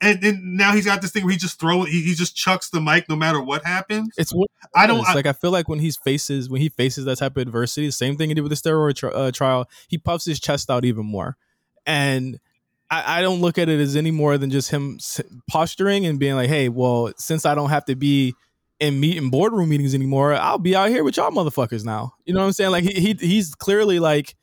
[0.00, 2.70] and, and now he's got this thing where he just throw he, he just chucks
[2.70, 5.50] the mic no matter what happens It's what i don't It's I, like I feel
[5.50, 8.34] like when he faces when he faces that type of adversity, the same thing he
[8.34, 11.36] did with the steroid tri- uh, trial, he puffs his chest out even more,
[11.86, 12.38] and
[12.90, 16.18] I, I don't look at it as any more than just him s- posturing and
[16.18, 18.34] being like, "Hey, well, since I don't have to be
[18.80, 22.34] in meet and boardroom meetings anymore, I'll be out here with y'all motherfuckers now." You
[22.34, 22.70] know what I'm saying?
[22.70, 24.34] Like he, he he's clearly like.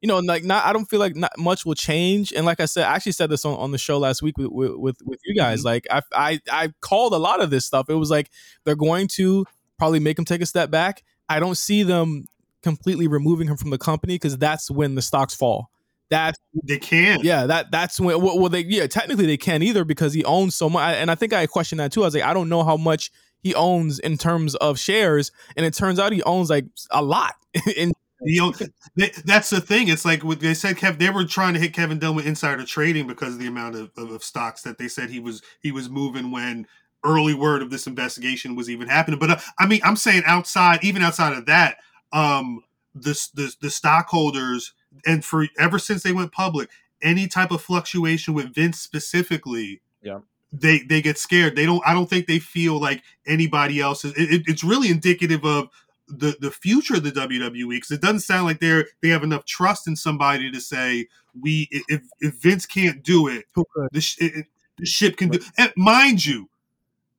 [0.00, 0.64] You know, like not.
[0.64, 2.32] I don't feel like not much will change.
[2.32, 4.48] And like I said, I actually said this on, on the show last week with
[4.50, 5.60] with with, you guys.
[5.60, 5.66] Mm-hmm.
[5.66, 7.90] Like I, I I called a lot of this stuff.
[7.90, 8.30] It was like
[8.64, 9.44] they're going to
[9.78, 11.02] probably make him take a step back.
[11.28, 12.26] I don't see them
[12.62, 15.70] completely removing him from the company because that's when the stocks fall.
[16.10, 19.84] That's they can't yeah, that that's when well, well they yeah technically they can't either
[19.84, 20.96] because he owns so much.
[20.96, 22.02] And I think I questioned that too.
[22.02, 25.64] I was like, I don't know how much he owns in terms of shares, and
[25.64, 27.34] it turns out he owns like a lot.
[27.76, 27.92] in
[28.22, 28.52] You know,
[28.98, 29.88] th- that's the thing.
[29.88, 30.76] It's like what they said.
[30.76, 33.76] Kev, they were trying to hit Kevin Dunn with insider trading because of the amount
[33.76, 36.66] of, of, of stocks that they said he was he was moving when
[37.02, 39.18] early word of this investigation was even happening.
[39.18, 41.78] But uh, I mean, I'm saying outside, even outside of that,
[42.12, 42.62] um,
[42.94, 44.74] the the, the stockholders
[45.06, 46.68] and for ever since they went public,
[47.02, 50.18] any type of fluctuation with Vince specifically, Yeah.
[50.52, 51.56] they they get scared.
[51.56, 51.82] They don't.
[51.86, 54.12] I don't think they feel like anybody else is.
[54.12, 55.68] It, it- it's really indicative of
[56.10, 59.44] the the future of the WWE because it doesn't sound like they're they have enough
[59.44, 61.06] trust in somebody to say
[61.38, 63.46] we if if Vince can't do it,
[63.92, 64.46] the, sh- it,
[64.78, 65.40] the ship can do.
[65.56, 66.48] And mind you,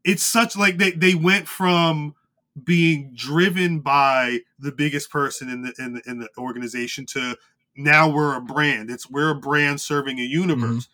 [0.04, 2.16] it's such like they they went from
[2.64, 7.38] being driven by the biggest person in the in the in the organization to
[7.76, 8.90] now we're a brand.
[8.90, 10.32] It's we're a brand serving a mm-hmm.
[10.32, 10.90] universe.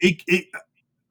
[0.00, 0.46] It it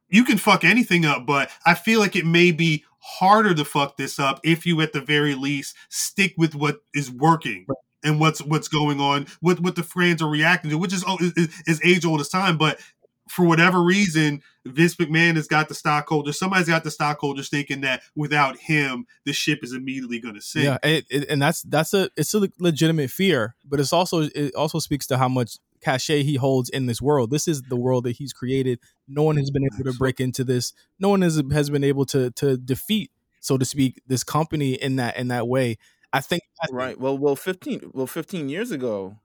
[0.10, 3.97] you can fuck anything up, but I feel like it may be harder to fuck
[3.97, 7.66] this up if you at the very least stick with what is working.
[8.03, 11.18] and what's what's going on, what what the fans are reacting to, which is oh,
[11.20, 12.58] is, is age old as time.
[12.58, 12.80] But
[13.28, 16.39] for whatever reason, Vince McMahon has got the stockholders.
[16.39, 20.66] Somebody's got the stockholders thinking that without him, the ship is immediately going to sink.
[20.66, 24.55] Yeah, it, it, and that's that's a it's a legitimate fear, but it's also it
[24.55, 27.32] also speaks to how much cachet he holds in this world.
[27.32, 28.80] This is the world that he's created.
[29.08, 30.74] No one has been able to break into this.
[31.00, 34.96] No one has has been able to to defeat, so to speak, this company in
[34.98, 35.78] that in that way.
[36.14, 37.00] I think right.
[37.00, 39.18] Well, well, fifteen well fifteen years ago,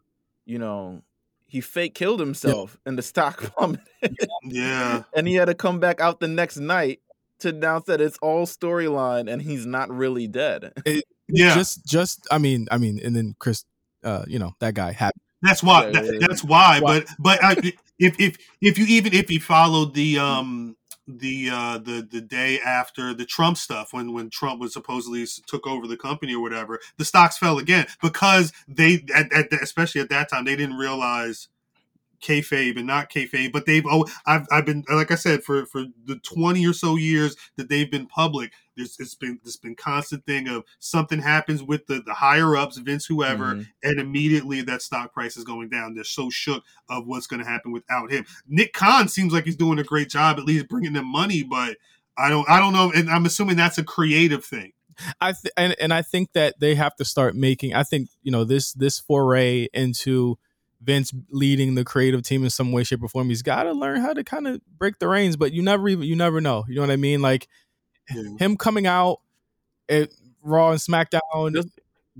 [0.44, 1.02] you know,
[1.46, 2.88] he fake killed himself yeah.
[2.90, 4.16] and the stock plummeted.
[4.44, 5.04] yeah.
[5.14, 7.00] and he had to come back out the next night
[7.40, 10.72] to announce that it's all storyline and he's not really dead.
[10.84, 11.54] It, yeah.
[11.54, 13.64] Just just I mean, I mean, and then Chris
[14.04, 15.22] uh, you know, that guy happened.
[15.42, 17.00] That's why yeah, that, that's why, why.
[17.00, 20.76] But but I, if if if you even if you followed the um
[21.08, 25.66] the uh the the day after the Trump stuff when when Trump was supposedly took
[25.66, 30.10] over the company or whatever the stocks fell again because they at, at especially at
[30.10, 31.48] that time they didn't realize
[32.22, 35.84] kayfabe and not kayfabe, but they've oh I've I've been like I said for for
[36.04, 38.52] the twenty or so years that they've been public.
[38.76, 42.78] There's it's been this been constant thing of something happens with the the higher ups,
[42.78, 43.62] Vince whoever, mm-hmm.
[43.82, 45.94] and immediately that stock price is going down.
[45.94, 48.24] They're so shook of what's going to happen without him.
[48.48, 51.76] Nick Khan seems like he's doing a great job, at least bringing them money, but
[52.16, 54.72] I don't I don't know, and I'm assuming that's a creative thing.
[55.20, 57.74] I th- and and I think that they have to start making.
[57.74, 60.38] I think you know this this foray into
[60.82, 63.28] Vince leading the creative team in some way, shape, or form.
[63.28, 66.04] He's got to learn how to kind of break the reins, but you never even
[66.04, 66.64] you never know.
[66.68, 67.22] You know what I mean?
[67.22, 67.48] Like
[68.10, 68.22] yeah.
[68.38, 69.18] him coming out
[69.88, 70.10] at
[70.42, 71.64] Raw and SmackDown.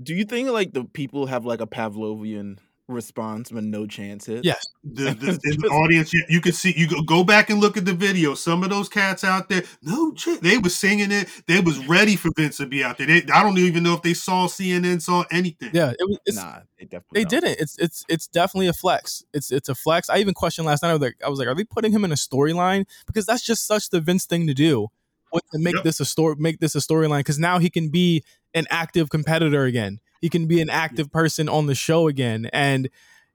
[0.01, 2.57] Do you think like the people have like a Pavlovian
[2.87, 4.45] response when no chance hits.
[4.45, 6.73] Yes, the, the, in the audience, you, you, can see.
[6.75, 8.33] You go, go back and look at the video.
[8.33, 11.29] Some of those cats out there, no, they was singing it.
[11.47, 13.07] They was ready for Vince to be out there.
[13.07, 15.71] They, I don't even know if they saw CNN, saw anything.
[15.73, 16.19] Yeah, it was.
[16.25, 17.23] It's, nah, they definitely.
[17.23, 17.41] They don't.
[17.41, 17.61] didn't.
[17.61, 19.23] It's it's it's definitely a flex.
[19.33, 20.09] It's it's a flex.
[20.09, 20.89] I even questioned last night.
[20.89, 22.85] I was like, I was like, are they putting him in a storyline?
[23.07, 24.89] Because that's just such the Vince thing to do.
[25.33, 25.83] To make yep.
[25.83, 26.35] this a story?
[26.37, 28.23] Make this a storyline because now he can be
[28.53, 32.49] an active competitor again he can be an active person on the show again.
[32.53, 32.89] And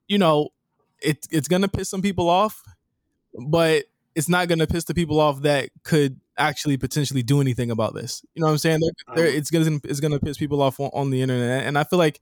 [0.07, 0.49] you know,
[0.99, 2.63] it, it's gonna piss some people off,
[3.47, 3.83] but
[4.15, 8.25] it's not gonna piss the people off that could actually potentially do anything about this.
[8.33, 8.79] You know what I'm saying?
[8.79, 11.83] They're, they're, it's gonna it's gonna piss people off on, on, the internet, and I
[11.83, 12.21] feel like,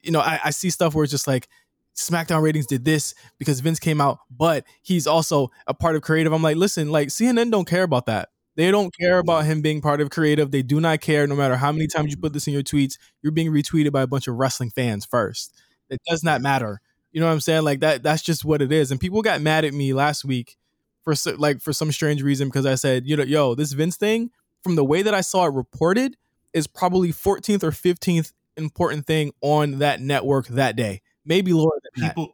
[0.00, 1.48] you know, I, I see stuff where it's just like.
[1.94, 6.32] SmackDown ratings did this because Vince came out, but he's also a part of creative.
[6.32, 8.30] I'm like, listen, like CNN don't care about that.
[8.54, 10.50] They don't care about him being part of creative.
[10.50, 12.98] They do not care no matter how many times you put this in your tweets.
[13.22, 15.54] You're being retweeted by a bunch of wrestling fans first.
[15.88, 16.80] It does not matter.
[17.12, 17.64] You know what I'm saying?
[17.64, 18.90] Like that that's just what it is.
[18.90, 20.56] And people got mad at me last week
[21.02, 24.30] for like for some strange reason because I said, you know, yo, this Vince thing
[24.62, 26.16] from the way that I saw it reported
[26.52, 31.00] is probably 14th or 15th important thing on that network that day.
[31.24, 32.32] Maybe lower than people that.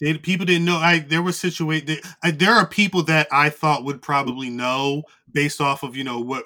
[0.00, 0.76] They, people didn't know.
[0.76, 2.00] I there were situations.
[2.22, 6.44] There are people that I thought would probably know based off of you know what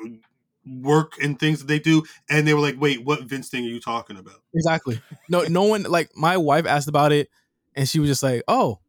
[0.67, 3.69] work and things that they do, and they were like, "Wait, what Vince thing are
[3.69, 5.01] you talking about?" Exactly.
[5.29, 7.29] No, no one like my wife asked about it,
[7.75, 8.81] and she was just like, "Oh,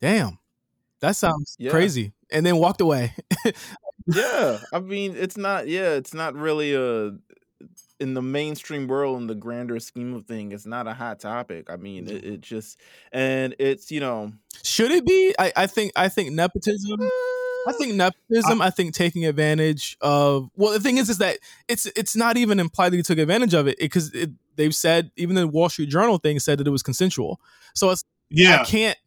[0.00, 0.38] damn,
[1.00, 1.70] that sounds yeah.
[1.70, 3.14] crazy," and then walked away.
[4.06, 5.66] yeah, I mean, it's not.
[5.66, 7.12] Yeah, it's not really a
[8.02, 11.70] in the mainstream world in the grander scheme of things it's not a hot topic
[11.70, 12.78] i mean it, it just
[13.12, 14.32] and it's you know
[14.62, 17.08] should it be i, I think i think nepotism uh,
[17.64, 18.60] I think nepotism.
[18.60, 20.50] I, I, think taking advantage of.
[20.56, 21.38] Well, the thing is, is that
[21.68, 25.12] it's it's not even implied that he took advantage of it because it, they've said
[25.16, 27.40] even the Wall Street Journal thing said that it was consensual.
[27.74, 28.62] So it's yeah.
[28.62, 28.98] I can't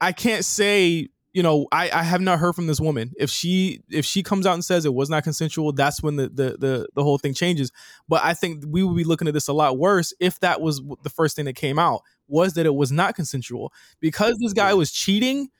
[0.00, 3.12] I can't say you know, I, I have not heard from this woman.
[3.18, 6.30] If she if she comes out and says it was not consensual, that's when the
[6.30, 7.70] the the, the whole thing changes.
[8.08, 10.80] But I think we would be looking at this a lot worse if that was
[11.02, 13.70] the first thing that came out was that it was not consensual
[14.00, 15.50] because this guy was cheating.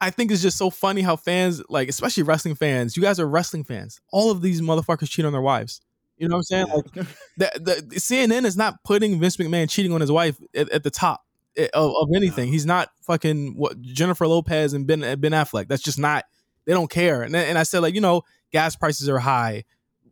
[0.00, 3.26] I think it's just so funny how fans, like especially wrestling fans, you guys are
[3.26, 4.00] wrestling fans.
[4.12, 5.80] All of these motherfuckers cheat on their wives.
[6.18, 6.66] You know what I'm saying?
[6.68, 7.06] Like
[7.36, 10.90] the, the CNN is not putting Vince McMahon cheating on his wife at, at the
[10.90, 11.25] top.
[11.56, 12.48] Eh, of, of anything.
[12.48, 15.68] He's not fucking what Jennifer Lopez and Ben Ben Affleck.
[15.68, 16.24] That's just not.
[16.66, 17.22] They don't care.
[17.22, 19.64] And and I said like you know gas prices are high,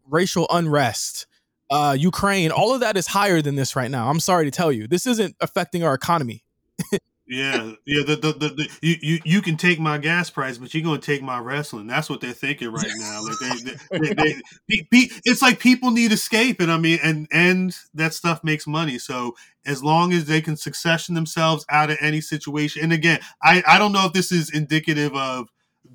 [0.09, 1.26] racial unrest,
[1.70, 2.51] uh, Ukraine.
[2.51, 4.09] All of that is higher than this right now.
[4.09, 6.45] I'm sorry to tell you, this isn't affecting our economy.
[7.26, 8.02] Yeah, yeah.
[8.04, 10.98] The, the, the, the, you, you you can take my gas price, but you're gonna
[10.98, 11.86] take my wrestling.
[11.86, 13.22] That's what they're thinking right now.
[13.22, 14.14] Like they, they,
[14.68, 18.66] they, they, it's like people need escape, and I mean, and and that stuff makes
[18.66, 18.98] money.
[18.98, 23.62] So as long as they can succession themselves out of any situation, and again, I
[23.66, 25.48] I don't know if this is indicative of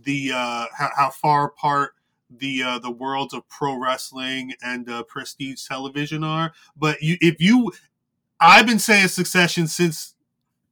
[0.03, 1.93] the uh how, how far apart
[2.31, 6.53] the uh, the worlds of pro wrestling and uh, prestige television are.
[6.75, 7.71] But you, if you
[8.39, 10.15] I've been saying Succession since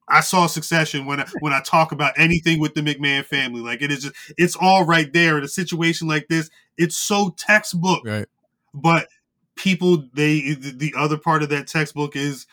[0.08, 3.62] I saw Succession when I, when I talk about anything with the McMahon family.
[3.62, 6.50] Like it is just it's all right there in a situation like this.
[6.78, 8.06] It's so textbook.
[8.06, 8.28] Right.
[8.74, 9.08] But
[9.56, 12.46] people they the other part of that textbook is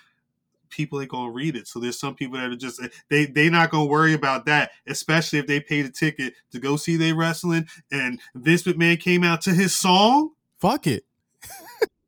[0.70, 1.68] people ain't gonna read it.
[1.68, 5.38] So there's some people that are just they they not gonna worry about that, especially
[5.38, 9.40] if they paid a ticket to go see they wrestling and Vince McMahon came out
[9.42, 10.30] to his song.
[10.58, 11.04] Fuck it.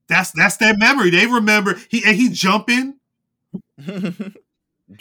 [0.09, 1.11] That's that's their memory.
[1.11, 2.99] They remember he and he jumping.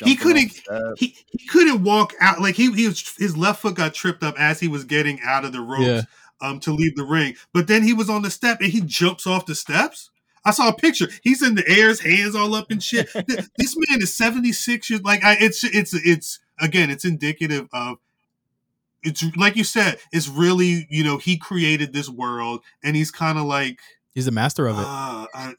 [0.04, 0.52] he couldn't
[0.98, 4.40] he, he couldn't walk out like he, he was his left foot got tripped up
[4.40, 6.02] as he was getting out of the ropes yeah.
[6.42, 7.36] um to leave the ring.
[7.54, 10.10] But then he was on the step and he jumps off the steps.
[10.44, 11.08] I saw a picture.
[11.24, 13.10] He's in the air, his hands all up and shit.
[13.58, 17.98] this man is 76 years like I, it's it's it's again, it's indicative of
[19.04, 23.38] it's like you said, it's really, you know, he created this world and he's kind
[23.38, 23.80] of like
[24.14, 24.86] he's the master of it.
[24.86, 25.54] Uh, I,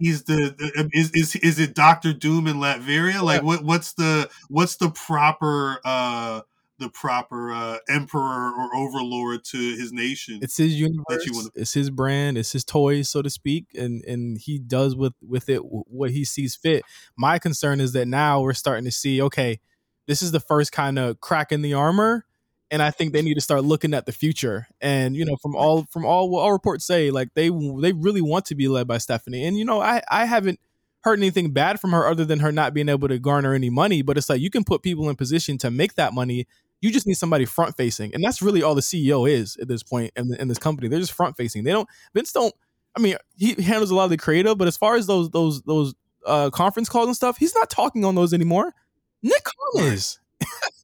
[0.00, 3.22] he's the, the, is is is it Doctor Doom in Latveria?
[3.22, 6.42] Like what what's the what's the proper uh
[6.78, 10.40] the proper uh emperor or overlord to his nation?
[10.42, 11.26] It's his universe.
[11.30, 11.48] Wanna...
[11.54, 12.38] It's his brand.
[12.38, 16.24] It's his toys, so to speak, and and he does with with it what he
[16.24, 16.82] sees fit.
[17.16, 19.60] My concern is that now we're starting to see okay,
[20.06, 22.26] this is the first kind of crack in the armor
[22.74, 24.66] and I think they need to start looking at the future.
[24.80, 28.20] And you know, from all from all what all reports say, like they they really
[28.20, 29.46] want to be led by Stephanie.
[29.46, 30.58] And you know, I I haven't
[31.02, 34.02] heard anything bad from her other than her not being able to garner any money.
[34.02, 36.48] But it's like you can put people in position to make that money.
[36.80, 39.84] You just need somebody front facing, and that's really all the CEO is at this
[39.84, 40.88] point in, in this company.
[40.88, 41.62] They're just front facing.
[41.62, 42.52] They don't Vince don't.
[42.96, 45.62] I mean, he handles a lot of the creative, but as far as those those
[45.62, 45.94] those
[46.26, 48.74] uh, conference calls and stuff, he's not talking on those anymore.
[49.22, 49.46] Nick
[49.76, 50.18] is.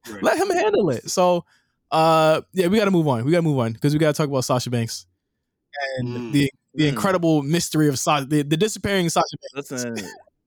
[0.08, 0.22] Right.
[0.22, 1.10] Let him handle it.
[1.10, 1.44] So
[1.90, 3.24] uh, yeah, we got to move on.
[3.24, 5.06] We got to move on because we got to talk about Sasha Banks
[5.98, 6.32] and mm.
[6.32, 6.88] the the mm.
[6.88, 9.70] incredible mystery of Sasha, the, the disappearing Sasha Banks.
[9.70, 9.96] Listen,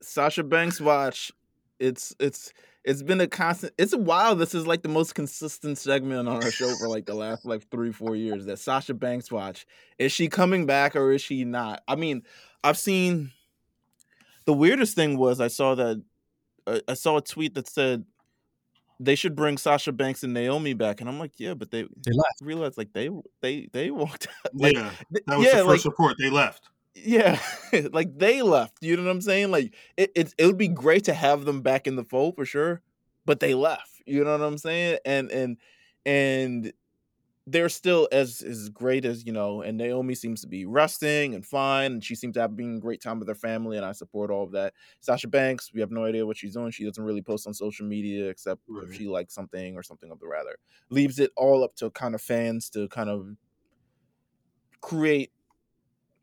[0.00, 1.32] Sasha Banks watch.
[1.78, 2.52] It's it's
[2.84, 3.74] it's been a constant.
[3.78, 4.34] It's a while.
[4.36, 7.68] This is like the most consistent segment on our show for like the last like
[7.70, 8.46] three four years.
[8.46, 9.66] That Sasha Banks watch.
[9.98, 11.82] Is she coming back or is she not?
[11.88, 12.22] I mean,
[12.62, 13.32] I've seen.
[14.46, 16.02] The weirdest thing was I saw that
[16.66, 18.04] uh, I saw a tweet that said
[19.04, 21.00] they should bring Sasha Banks and Naomi back.
[21.00, 22.40] And I'm like, yeah, but they, they left.
[22.42, 24.54] realized like they they they walked out.
[24.54, 24.90] Like, yeah,
[25.26, 26.16] that was yeah, the first like, report.
[26.18, 26.68] They left.
[26.94, 27.40] Yeah,
[27.92, 28.78] like they left.
[28.80, 29.50] You know what I'm saying?
[29.50, 32.44] Like it, it it would be great to have them back in the fold for
[32.44, 32.82] sure,
[33.26, 33.90] but they left.
[34.06, 34.98] You know what I'm saying?
[35.04, 35.56] And and
[36.06, 36.72] and
[37.46, 41.44] they're still as as great as you know and naomi seems to be resting and
[41.44, 43.92] fine and she seems to have been a great time with her family and i
[43.92, 47.04] support all of that sasha banks we have no idea what she's doing she doesn't
[47.04, 48.88] really post on social media except right.
[48.88, 50.56] if she likes something or something of the rather
[50.88, 53.36] leaves it all up to kind of fans to kind of
[54.80, 55.30] create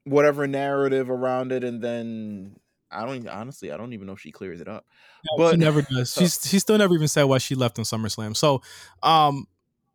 [0.06, 2.56] whatever narrative around it and then
[2.94, 4.86] I don't even, honestly, I don't even know if she clears it up.
[5.24, 6.14] No, but she never does.
[6.20, 8.36] She's she still never even said why she left on SummerSlam.
[8.36, 8.62] So,
[9.02, 9.48] um,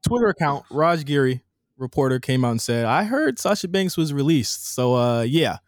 [0.06, 1.42] Twitter account, Raj Giri,
[1.76, 4.72] reporter, came out and said, I heard Sasha Banks was released.
[4.72, 5.58] So uh yeah.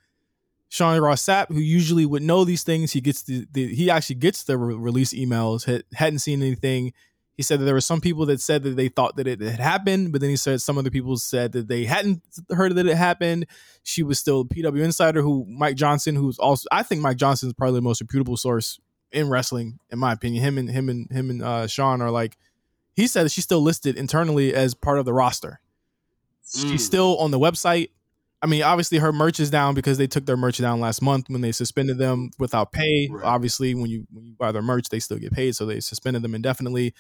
[0.71, 4.17] Sean Ross Sapp, who usually would know these things, he gets the, the he actually
[4.17, 5.65] gets the re- release emails.
[5.65, 6.93] Had, hadn't seen anything.
[7.39, 9.61] He said that there were some people that said that they thought that it had
[9.61, 12.97] happened, but then he said some other people said that they hadn't heard that it
[12.97, 13.47] happened.
[13.83, 15.23] She was still PW insider.
[15.23, 18.79] Who Mike Johnson, who's also I think Mike Johnson is probably the most reputable source
[19.11, 20.45] in wrestling, in my opinion.
[20.45, 22.37] Him and him and him and uh, Sean are like
[22.99, 25.61] he said that she's still listed internally as part of the roster.
[26.57, 26.71] Mm.
[26.71, 27.91] She's still on the website.
[28.43, 31.31] I mean, obviously her merch is down because they took their merch down last month
[31.31, 33.09] when they suspended them without pay.
[33.09, 33.23] Right.
[33.23, 36.23] Obviously, when you when you buy their merch, they still get paid, so they suspended
[36.23, 36.93] them indefinitely.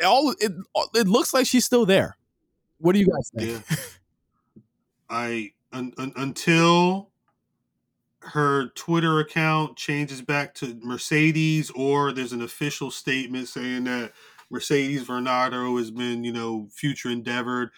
[0.00, 0.52] It all it
[0.94, 2.16] it looks like she's still there.
[2.78, 3.64] What do you guys think?
[3.68, 3.76] Yeah.
[5.10, 7.10] I un, un, until
[8.20, 14.12] her Twitter account changes back to Mercedes, or there's an official statement saying that
[14.50, 17.70] Mercedes Varnado has been, you know, future endeavored.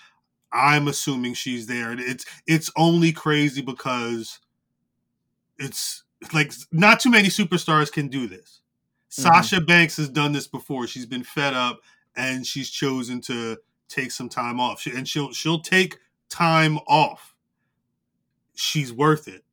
[0.53, 1.95] I'm assuming she's there.
[1.99, 4.41] It's it's only crazy because
[5.59, 8.63] it's like not too many superstars can do this.
[9.11, 9.23] Mm-hmm.
[9.23, 10.87] Sasha Banks has done this before.
[10.87, 11.81] She's been fed up
[12.17, 13.59] and she's chosen to
[13.89, 14.81] take some time off.
[14.81, 15.99] She, and she'll she'll take
[16.29, 17.35] time off.
[18.55, 19.45] She's worth it.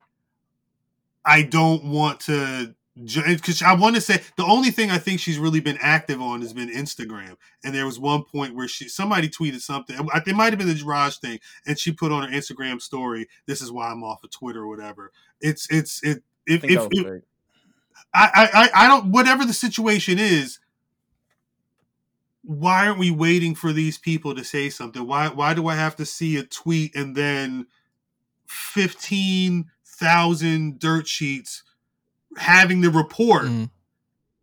[1.26, 5.38] I don't want to because I want to say the only thing I think she's
[5.38, 7.36] really been active on has been Instagram.
[7.64, 9.96] And there was one point where she somebody tweeted something.
[10.26, 13.62] It might have been the garage thing, and she put on her Instagram story, "This
[13.62, 16.24] is why I'm off of Twitter or whatever." It's it's it.
[16.48, 17.24] If I if, if
[18.14, 20.60] I, I I don't whatever the situation is,
[22.44, 25.06] why aren't we waiting for these people to say something?
[25.06, 27.68] Why why do I have to see a tweet and then
[28.48, 31.64] fifteen thousand dirt sheets?
[32.38, 33.70] Having the report, Mhm.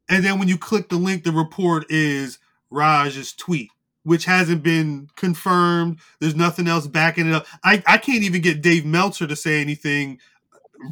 [0.08, 2.38] and then when you click the link, the report is
[2.70, 3.70] Raj's tweet,
[4.02, 5.98] which hasn't been confirmed.
[6.20, 7.46] There's nothing else backing it up.
[7.62, 10.18] I, I can't even get Dave Meltzer to say anything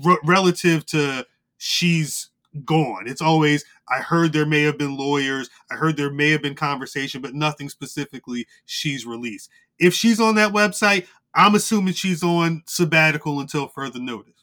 [0.05, 1.26] re- relative to
[1.59, 2.28] she's
[2.64, 3.09] gone.
[3.09, 6.55] It's always I heard there may have been lawyers, I heard there may have been
[6.55, 9.51] conversation, but nothing specifically she's released.
[9.78, 14.34] If she's on that website, I'm assuming she's on sabbatical until further notice.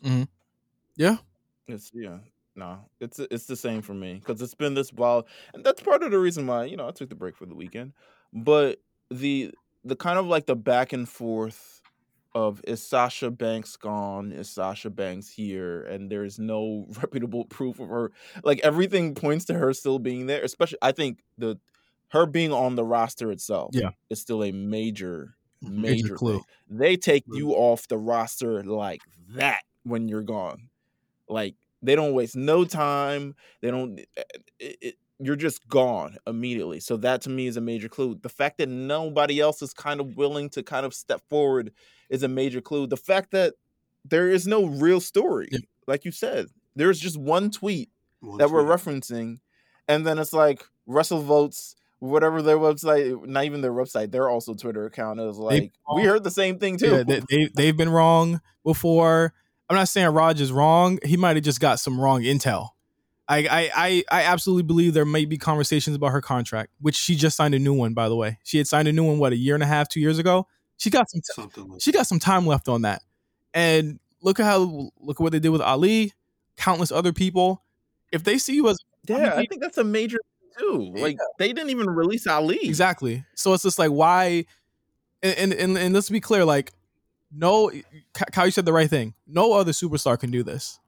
[0.96, 1.18] Yeah.
[1.68, 2.18] It's yeah,
[2.56, 6.04] no, it's it's the same for me because it's been this while, and that's part
[6.04, 7.94] of the reason why you know I took the break for the weekend.
[8.34, 8.80] But
[9.10, 9.52] the
[9.84, 11.82] the kind of like the back and forth
[12.36, 14.32] of is Sasha Banks gone?
[14.32, 15.84] Is Sasha Banks here?
[15.84, 18.12] And there's no reputable proof of her.
[18.44, 20.44] Like everything points to her still being there.
[20.44, 21.60] Especially, I think the
[22.10, 23.92] her being on the roster itself, Yeah.
[24.10, 26.42] is still a major Major major clue.
[26.42, 26.44] thing.
[26.68, 27.40] They take Mhm.
[27.40, 29.04] you off the roster like
[29.36, 30.70] that when you're gone.
[31.28, 33.36] Like they don't waste no time.
[33.62, 34.00] They don't.
[34.00, 34.24] Eh, eh,
[34.60, 36.80] it, it, you're just gone immediately.
[36.80, 38.18] So that to me is a major clue.
[38.22, 41.74] The fact that nobody else is kind of willing to kind of step forward
[42.10, 42.88] is a major clue.
[42.88, 43.56] The fact that
[44.06, 45.60] there is no real story, Yeah.
[45.88, 47.90] like you said, there's just one tweet
[48.22, 49.40] One that we're referencing,
[49.90, 51.76] and then it's like WrestleVotes.
[52.00, 55.74] Whatever their website, not even their website, their also Twitter account is like.
[55.94, 56.92] we heard the same thing too.
[56.92, 59.34] Yeah, they, they they've been wrong before.
[59.70, 61.00] I'm not saying Raj is wrong.
[61.04, 62.70] He might have just got some wrong intel.
[63.28, 67.16] I, I I I absolutely believe there may be conversations about her contract, which she
[67.16, 68.40] just signed a new one, by the way.
[68.44, 70.48] She had signed a new one what a year and a half, two years ago.
[70.78, 73.04] She got some something like she got some time left on that.
[73.54, 76.14] And look at how look at what they did with Ali,
[76.58, 77.64] countless other people.
[78.12, 80.94] If they see you as Yeah, I mean, think that's a major thing, too.
[80.96, 81.04] Yeah.
[81.04, 82.60] Like they didn't even release Ali.
[82.64, 83.24] Exactly.
[83.36, 84.46] So it's just like why
[85.22, 86.72] and and and, and let's be clear, like
[87.32, 87.72] no
[88.14, 89.14] Kyle, you said the right thing.
[89.28, 90.80] No other superstar can do this.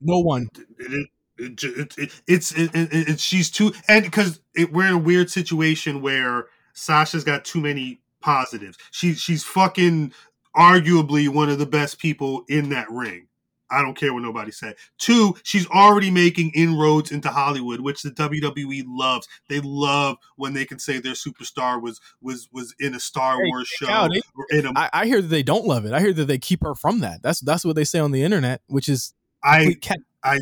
[0.00, 0.48] No one.
[0.78, 1.08] it,
[1.38, 6.02] it, it, it's it, it, it, she's too and because we're in a weird situation
[6.02, 8.78] where Sasha's got too many positives.
[8.90, 10.12] She she's fucking
[10.56, 13.28] arguably one of the best people in that ring.
[13.70, 14.76] I don't care what nobody said.
[14.98, 19.26] Two, she's already making inroads into Hollywood, which the WWE loves.
[19.48, 23.48] They love when they can say their superstar was was was in a Star Hey,
[23.48, 25.92] Wars show Khal, they- or in a I, I hear that they don't love it.
[25.92, 27.22] I hear that they keep her from that.
[27.22, 30.38] That's that's what they say on the internet, which is I cat- I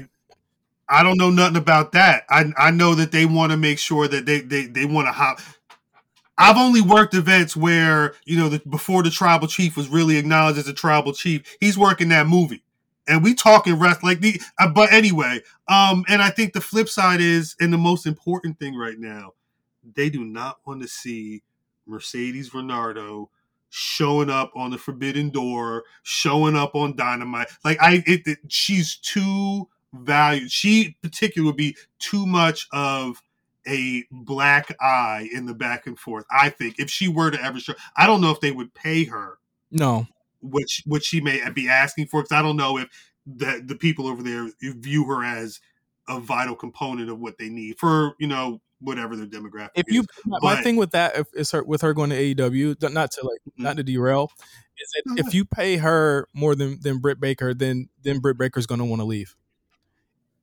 [0.88, 2.24] I don't know nothing about that.
[2.28, 5.12] I I know that they want to make sure that they they they want to
[5.12, 5.40] hop.
[6.36, 10.58] I've only worked events where you know the, before the tribal chief was really acknowledged
[10.58, 11.56] as a tribal chief.
[11.60, 12.63] He's working that movie,
[13.06, 14.40] and we talking rest like the.
[14.58, 18.58] Uh, but anyway, um, and I think the flip side is, and the most important
[18.58, 19.32] thing right now,
[19.94, 21.42] they do not want to see
[21.86, 23.28] Mercedes Varnado
[23.70, 27.48] showing up on the Forbidden Door, showing up on Dynamite.
[27.64, 30.50] Like I, it, it she's too valued.
[30.50, 33.20] She particularly would be too much of
[33.66, 36.24] a black eye in the back and forth.
[36.30, 39.04] I think if she were to ever show, I don't know if they would pay
[39.04, 39.38] her
[39.74, 40.06] no.
[40.68, 42.88] She, what she may be asking for because I don't know if
[43.26, 45.60] the the people over there view her as
[46.08, 49.70] a vital component of what they need for you know whatever their demographic.
[49.74, 52.16] If you my, my But- thing with that if, is her with her going to
[52.16, 53.62] AEW, not to like mm-hmm.
[53.62, 54.30] not to derail,
[54.78, 58.66] is that if you pay her more than than Britt Baker, then then Britt Baker's
[58.66, 59.34] going to want to leave.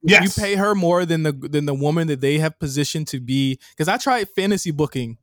[0.02, 3.20] yes, you pay her more than the than the woman that they have positioned to
[3.20, 3.60] be.
[3.72, 5.18] Because I tried fantasy booking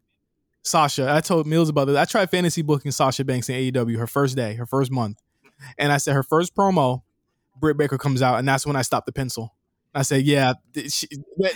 [0.63, 1.11] Sasha.
[1.13, 1.97] I told Meelz about this.
[1.97, 5.21] I tried fantasy booking Sasha Banks in AEW her first day, her first month,
[5.79, 7.03] and I said her first promo,
[7.59, 9.55] Britt Baker comes out, and that's when I stopped the pencil.
[9.95, 10.55] I said, "Yeah,
[10.89, 11.09] she,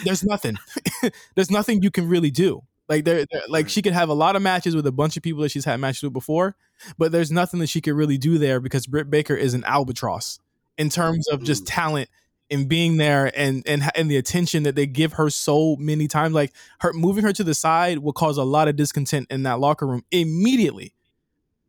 [0.04, 0.56] there's nothing.
[1.34, 2.62] there's nothing you can really do.
[2.88, 5.42] Like there, like she could have a lot of matches with a bunch of people
[5.42, 6.56] that she's had matches with before,
[6.98, 10.38] but there's nothing that she could really do there because Britt Baker is an albatross
[10.78, 11.68] in terms of just Mm.
[11.68, 12.08] talent
[12.52, 16.34] and being there and and and the attention that they give her so many times.
[16.34, 19.58] Like her moving her to the side will cause a lot of discontent in that
[19.58, 20.94] locker room immediately.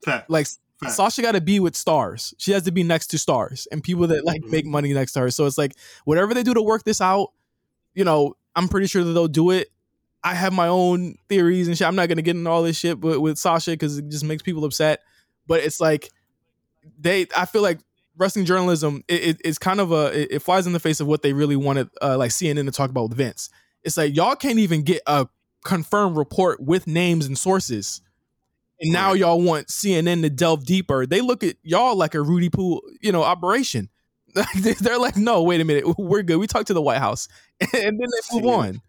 [0.06, 0.48] Fact, Like
[0.82, 0.94] fact.
[0.94, 2.34] Sasha got to be with stars.
[2.38, 4.52] She has to be next to stars and people that like Mhm.
[4.52, 5.32] make money next to her.
[5.32, 5.74] So it's like
[6.06, 7.30] whatever they do to work this out,
[7.96, 9.72] you know, I'm pretty sure that they'll do it.
[10.24, 11.88] I have my own theories and shit.
[11.88, 14.44] I'm not gonna get into all this shit, but with Sasha because it just makes
[14.44, 15.00] people upset.
[15.48, 16.10] But it's like
[17.00, 17.28] they.
[17.36, 17.80] I feel like
[18.18, 21.08] wrestling journalism it, it- it's kind of a it, it flies in the face of
[21.08, 23.50] what they really wanted uh, like CNN to talk about with Vince.
[23.84, 25.28] It's like y'all can't even get a
[25.66, 28.02] confirmed report with names and sources.
[28.80, 29.20] And now Right.
[29.20, 31.06] y'all want CNN to delve deeper.
[31.06, 33.90] They look at y'all like a Rudy Poo, you know, operation.
[34.82, 36.38] They're like, no, wait a minute, we're good.
[36.38, 37.28] We talked to the White House,
[37.62, 38.82] and then they move on.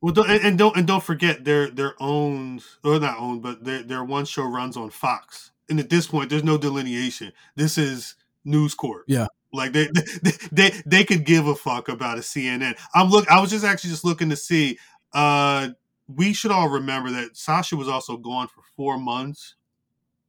[0.00, 3.64] Well, don't, and, and don't and don't forget their their owned or not owned, but
[3.64, 5.50] their their one show runs on Fox.
[5.68, 7.32] And at this point, there's no delineation.
[7.56, 8.14] This is
[8.48, 9.04] News Corp.
[9.06, 9.26] Yeah.
[9.52, 9.86] Like they,
[10.22, 12.76] they they they could give a fuck about a CNN.
[12.94, 13.30] I'm look.
[13.30, 14.78] I was just actually just looking to see.
[15.12, 15.68] Uh,
[16.06, 19.54] we should all remember that Sasha was also gone for four months.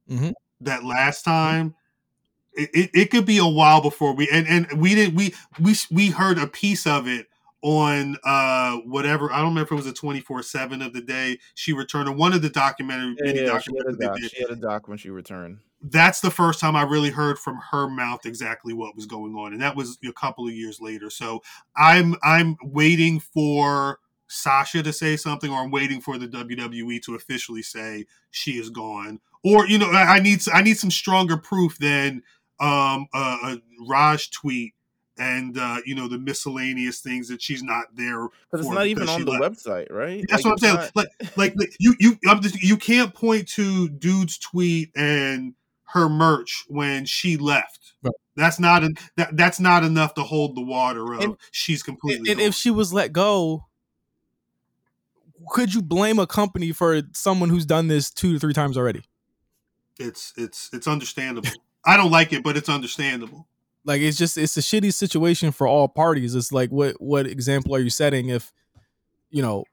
[0.08, 0.32] Mhm.
[0.62, 1.74] That last time,
[2.52, 5.74] it, it, it could be a while before we and and we didn't we we
[5.90, 7.26] we heard a piece of it
[7.62, 11.00] on uh whatever I don't remember if it was a twenty four seven of the
[11.02, 13.98] day she returned or one of the documentary Yeah, mini yeah, she had a documentaries
[13.98, 14.16] they doc.
[14.16, 15.58] did She had a doc when she returned.
[15.82, 19.52] That's the first time I really heard from her mouth exactly what was going on,
[19.52, 21.10] and that was a couple of years later.
[21.10, 21.42] So
[21.76, 27.14] I'm I'm waiting for Sasha to say something, or I'm waiting for the WWE to
[27.14, 31.78] officially say she is gone, or you know I, need I need some stronger proof
[31.78, 32.22] than
[32.60, 34.74] um, a, a Raj tweet
[35.18, 39.08] and uh, you know the miscellaneous things that she's not there Because it's not even
[39.08, 39.56] on the left.
[39.56, 40.24] website, right?
[40.28, 40.76] That's Like, what I'm saying.
[40.76, 45.54] not- Like, like like, you you I'm just, you can't point to dude's tweet and
[45.92, 47.92] her merch when she left.
[48.02, 48.12] Right.
[48.36, 51.22] That's not en- that that's not enough to hold the water up.
[51.22, 52.30] And- she's completely.
[52.30, 52.48] and gone.
[52.48, 53.66] if she was let go,
[55.48, 59.02] could you blame a company for someone who's done this two to three times already?
[60.00, 61.50] it's it's it's understandable.
[61.84, 63.46] I don't like it, but it's understandable.
[63.84, 66.34] Like it's just it's a shitty situation for all parties.
[66.34, 68.52] It's like what what example are you setting if
[69.30, 69.64] you know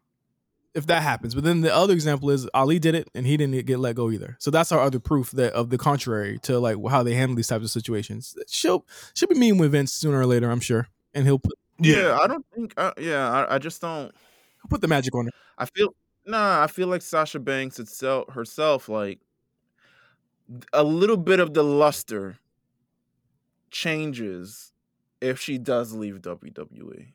[0.78, 1.36] if that happens?
[1.36, 4.10] But then the other example is Ali did it and he didn't get let go
[4.12, 4.38] either.
[4.40, 7.48] So that's our other proof that of the contrary to like how they handle these
[7.48, 8.36] types of situations.
[8.48, 11.96] She'll she'll be meeting with Vince sooner or later, I'm sure, and he'll put yeah.
[11.98, 12.74] Yeah, I don't think.
[12.78, 14.06] Uh, yeah, I, I just don't.
[14.62, 15.32] he'll put the magic on her.
[15.58, 15.94] I feel
[16.26, 16.64] nah.
[16.64, 19.20] I feel like Sasha Banks itself herself, like
[20.74, 22.38] a little bit of the luster
[23.72, 24.72] changes
[25.22, 27.14] if she does leave WWE.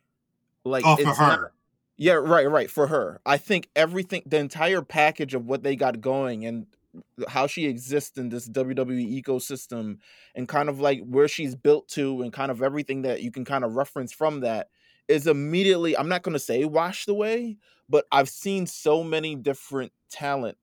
[0.65, 1.53] Like oh for it's not- her.
[1.97, 2.71] Yeah, right, right.
[2.71, 6.67] For her, I think everything, the entire package of what they got going and
[7.29, 9.99] how she exists in this WWE ecosystem
[10.35, 13.45] and kind of like where she's built to and kind of everything that you can
[13.45, 14.69] kind of reference from that
[15.09, 17.57] is immediately, I'm not going to say washed away,
[17.89, 20.57] but I've seen so many different talent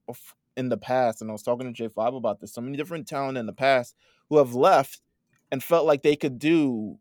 [0.57, 1.21] in the past.
[1.21, 3.95] And I was talking to J5 about this, so many different talent in the past
[4.29, 5.01] who have left
[5.51, 6.97] and felt like they could do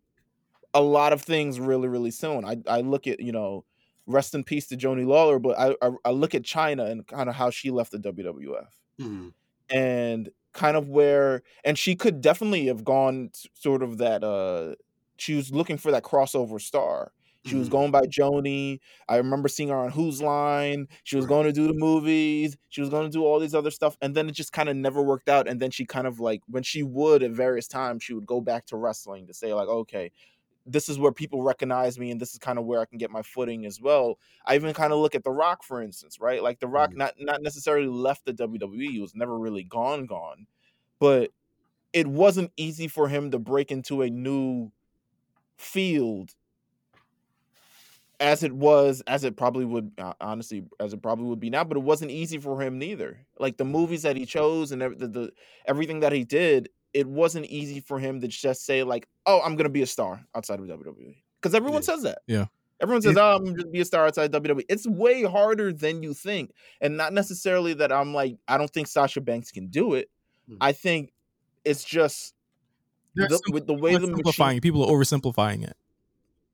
[0.74, 2.45] a lot of things really, really soon.
[2.45, 3.64] I, I look at, you know,
[4.09, 7.28] rest in peace to Joanie Laurer, but I, I I look at Chyna and kind
[7.30, 9.30] of how she left the WWF Mhm.
[9.70, 14.74] and kind of where and she could definitely have gone sort of that uh
[15.18, 17.12] she was looking for that crossover star.
[17.42, 17.70] She was Mhm.
[17.70, 18.80] going by Joni.
[19.09, 20.88] I remember seeing her on Whose Line.
[21.04, 21.28] She was Right.
[21.28, 22.56] going to do the movies.
[22.68, 23.96] She was going to do all these other stuff.
[24.02, 25.48] And then it just kind of never worked out.
[25.48, 28.40] And then she kind of like, when she would at various times, she would go
[28.40, 30.12] back to wrestling to say, like, okay,
[30.72, 33.10] this is where people recognize me and this is kind of where I can get
[33.10, 34.18] my footing as well.
[34.46, 36.42] I even kind of look at The Rock, for instance, right?
[36.42, 36.96] Like The Rock Mhm.
[36.96, 38.92] not not necessarily left the WWE.
[38.92, 40.46] He was never really gone, gone.
[41.00, 41.32] But
[41.92, 44.72] it wasn't easy for him to break into a new
[45.58, 46.34] field
[48.20, 51.62] as it was as it probably would uh, honestly as it probably would be now
[51.62, 54.88] but it wasn't easy for him neither like the movies that he chose and the,
[54.90, 55.32] the
[55.66, 59.56] everything that he did it wasn't easy for him to just say like oh i'm
[59.56, 61.86] gonna be a star outside of wwe because everyone Yeah.
[61.86, 62.46] says that Yeah.
[62.80, 64.64] everyone says It- oh i'm gonna be a star outside of WWE.
[64.68, 68.86] it's way harder than you think and not necessarily that i'm like i don't think
[68.86, 70.10] sasha banks can do it
[70.48, 70.56] Hmm.
[70.60, 71.12] i think
[71.64, 72.34] it's just
[73.14, 74.48] They're the, with the way the simplifying.
[74.56, 75.76] machine People are oversimplifying it.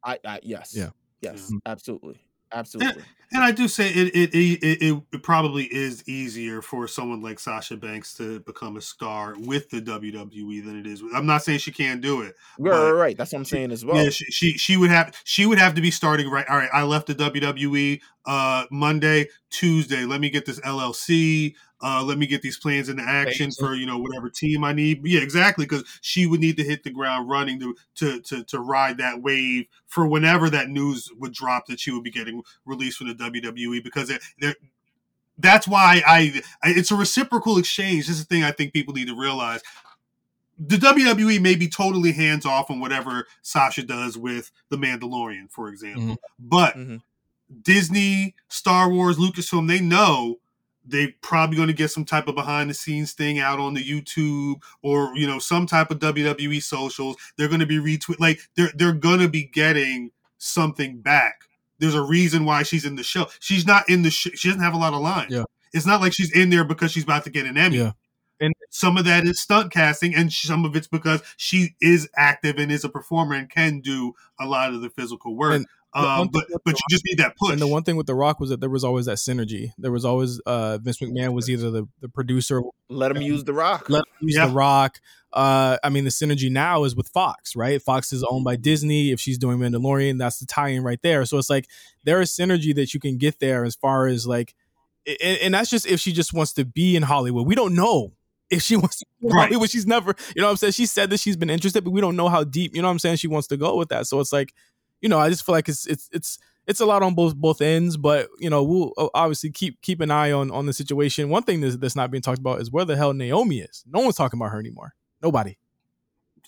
[0.03, 0.91] I, I yes Yeah.
[1.21, 1.59] yes Yeah.
[1.67, 2.21] absolutely
[2.53, 3.03] absolutely
[3.35, 7.77] And I do say it it, it it probably is easier for someone like Sasha
[7.77, 11.03] Banks to become a star with the WWE than it is.
[11.03, 12.37] With, I'm not saying she can't do it.
[12.61, 13.17] Right, right, right.
[13.17, 13.97] That's what I'm saying as well.
[13.97, 16.47] yeah, she, she she would have she would have to be starting right.
[16.49, 20.05] All right, I left the WWE uh Monday, Tuesday.
[20.05, 21.55] Let me get this LLC.
[21.83, 25.05] Uh, let me get these plans into action for you know whatever team I need.
[25.05, 28.61] Yeah, exactly, because she would need to hit the ground running to, to to to
[28.61, 32.99] ride that wave for whenever that news would drop that she would be getting released
[32.99, 33.83] from the WWE.
[33.83, 34.11] Because
[35.39, 38.07] that's why I, I it's a reciprocal exchange.
[38.07, 39.61] This is the thing I think people need to realize
[40.59, 45.69] the WWE may be totally hands off on whatever Sasha does with The Mandalorian, for
[45.69, 46.17] example.
[46.39, 47.03] But Mhm.
[47.63, 50.39] Disney, Star Wars, Lucasfilm, they know
[50.87, 53.83] they probably going to get some type of behind the scenes thing out on the
[53.83, 57.17] YouTube or you know some type of WWE socials.
[57.37, 61.45] They're going to be retweet like they're they're going to be getting something back.
[61.79, 63.27] There's a reason why she's in the show.
[63.41, 65.33] She's not in the sh- she doesn't have a lot of lines.
[65.33, 65.45] Yeah.
[65.73, 67.93] It's not like she's in there because she's about to get an Emmy Yeah.
[68.41, 72.59] And some of that is stunt casting and some of it's because she is active
[72.59, 75.69] and is a performer and can do a lot of the physical work And the
[75.95, 78.41] um, but but you just need that push And the one thing with The Rock
[78.41, 79.73] was that there was always that synergy.
[79.79, 83.53] There was always uh, Vince McMahon was either the, the producer, Let him use the
[83.53, 83.89] rock.
[83.89, 84.47] let him use Yeah.
[84.49, 85.01] The Rock.
[85.33, 87.81] uh, I mean, the synergy now is with Fox, right?
[87.81, 89.11] Fox is owned by Disney.
[89.13, 91.25] If she's doing Mandalorian, that's the tie-in right there.
[91.27, 91.69] So it's like
[92.05, 94.55] there is synergy that you can get there as far as like,
[95.07, 97.47] and, and that's just if she just wants to be in Hollywood.
[97.47, 98.13] We don't know
[98.51, 99.47] if she wants to be in Right.
[99.49, 99.71] Hollywood.
[99.71, 100.73] She's never, you know what I'm saying?
[100.73, 102.93] She said that she's been interested, but we don't know how deep, you know what
[102.93, 104.07] I'm saying, she wants to go with that.
[104.07, 104.53] So it's like,
[105.05, 107.61] you know, I just feel like it's it's it's it's a lot on both both
[107.61, 111.29] ends, but you know, we'll uh, obviously keep keep an eye on on the situation.
[111.29, 113.85] One thing that's, that's not being talked about is where the hell Naomi is.
[113.87, 114.95] No one's talking about her anymore.
[115.23, 115.59] Nobody.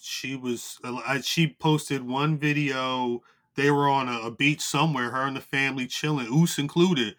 [0.00, 0.78] she was
[1.22, 3.22] she posted one video
[3.56, 7.14] they were on a, a beach somewhere her and the family chilling Oos included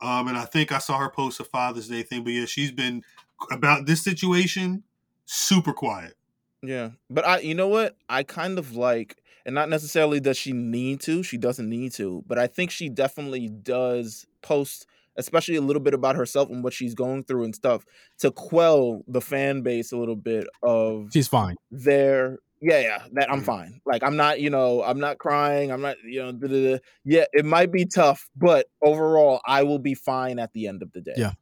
[0.00, 2.72] um and i think i saw her post a father's day thing but yeah she's
[2.72, 3.02] been
[3.50, 4.82] about this situation
[5.26, 6.14] super quiet
[6.62, 7.96] Yeah, but I, you know what?
[8.08, 11.22] I kind of like, and not necessarily does she need to.
[11.22, 14.86] She doesn't need to, but I think she definitely does post,
[15.16, 17.84] especially a little bit about herself and what she's going through and stuff,
[18.18, 21.56] to quell the fan base a little bit of She's fine.
[21.70, 22.38] their.
[22.64, 23.44] Yeah, yeah, that I'm Mhm.
[23.44, 23.80] fine.
[23.84, 25.72] Like I'm not, you know, I'm not crying.
[25.72, 26.78] I'm not, you know, da-da-da.
[27.04, 30.92] yeah, it might be tough, but overall, I will be fine at the end of
[30.92, 31.14] the day.
[31.16, 31.32] Yeah.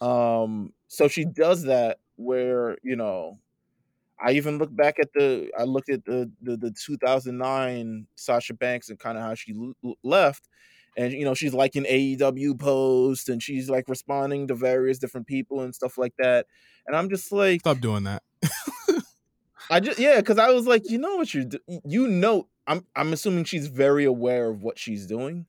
[0.00, 3.38] Um, so she does that where, you know,
[4.22, 8.88] I even look back at the I looked at the the, the 2009 Sasha Banks
[8.88, 10.48] and kind of how she l- l- left
[10.96, 15.60] and you know she's liking AEW posts and she's like responding to various different people
[15.62, 16.46] and stuff like that
[16.86, 18.22] and I'm just like Stop doing that.
[19.70, 22.86] I just yeah cuz I was like you know what you do you know I'm
[22.96, 25.46] I'm assuming she's very aware of what she's doing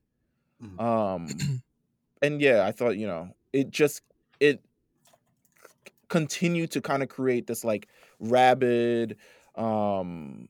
[0.61, 0.79] Mhm.
[0.79, 1.27] um
[2.21, 4.01] and yeah I thought you know it just
[4.39, 4.63] it
[6.09, 7.87] continued to kind of create this like
[8.21, 9.17] rabid
[9.55, 10.47] um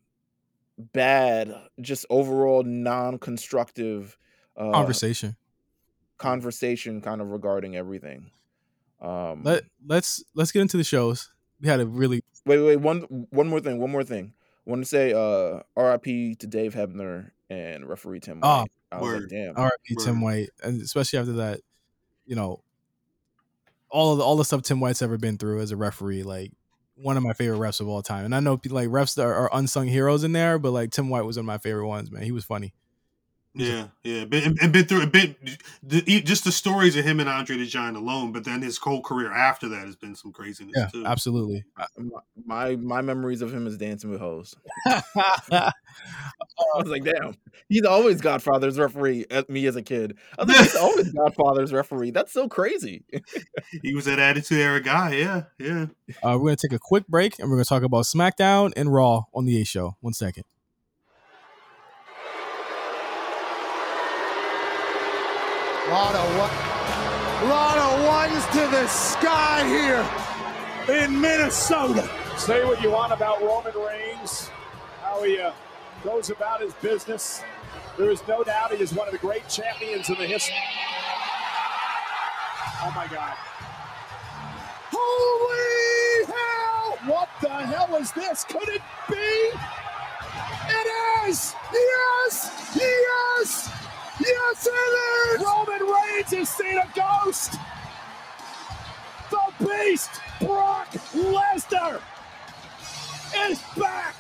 [0.78, 4.18] bad just overall non-constructive
[4.58, 5.36] uh Conversation.
[6.18, 8.30] conversation kind of regarding everything
[9.02, 11.32] um Let let's let's get into the shows.
[11.62, 13.00] We had a really wait wait one
[13.32, 14.34] one more thing one more thing
[14.66, 19.04] I want to say uh RIP to Dave Hebner and referee Tim Oh, I was
[19.04, 19.22] word.
[19.22, 19.96] like damn R.I.P.
[19.96, 21.62] Tim White, and especially after that,
[22.26, 22.62] you know,
[23.90, 26.52] all of the, all the stuff Tim White's ever been through as a referee, like
[27.02, 28.26] one of my favorite refs of all time.
[28.26, 31.26] And I know like refs are, are unsung heroes in there, but like Tim White
[31.26, 32.12] was one of my favorite ones.
[32.12, 32.74] Man, he was funny.
[33.54, 35.36] Yeah yeah been, and- and been through a bit
[36.08, 39.02] e- just the stories of him and andre the giant alone but then his whole
[39.02, 41.66] career after that has been some craziness Yeah, too absolutely.
[41.98, 44.56] my, my my memories of him is dancing with hoes
[45.52, 45.72] I
[46.78, 47.36] was like, damn,
[47.70, 50.18] he's always Godfather's referee at me as a kid.
[50.38, 52.12] I was like, he's always Godfather's referee.
[52.12, 53.04] That's so crazy.
[53.84, 55.88] he was that attitude era guy yeah yeah
[56.24, 59.24] Uh, we're gonna take a quick break, and we're gonna talk about SmackDown and Raw
[59.34, 59.98] on the A Show.
[60.02, 60.44] One second.
[65.92, 67.50] Lot of what?
[67.50, 70.08] Lot of ones to the sky here
[70.98, 72.10] in Minnesota.
[72.38, 74.50] Say what you want about Roman Reigns,
[75.02, 75.52] how he uh,
[76.02, 77.44] goes about his business.
[77.98, 80.56] There is no doubt he is one of the great champions in the history.
[82.84, 83.36] Oh my God.
[84.94, 87.12] Holy hell!
[87.14, 88.46] What the hell is this?
[88.46, 89.52] Could it be?
[90.70, 91.54] It is!
[91.74, 92.78] Yes!
[92.78, 93.81] Yes!
[94.26, 95.44] Yes, it is!
[95.44, 97.54] Roman Reigns has seen a ghost!
[99.32, 102.02] The Beast, Brock Lesnar,
[103.50, 104.16] is back!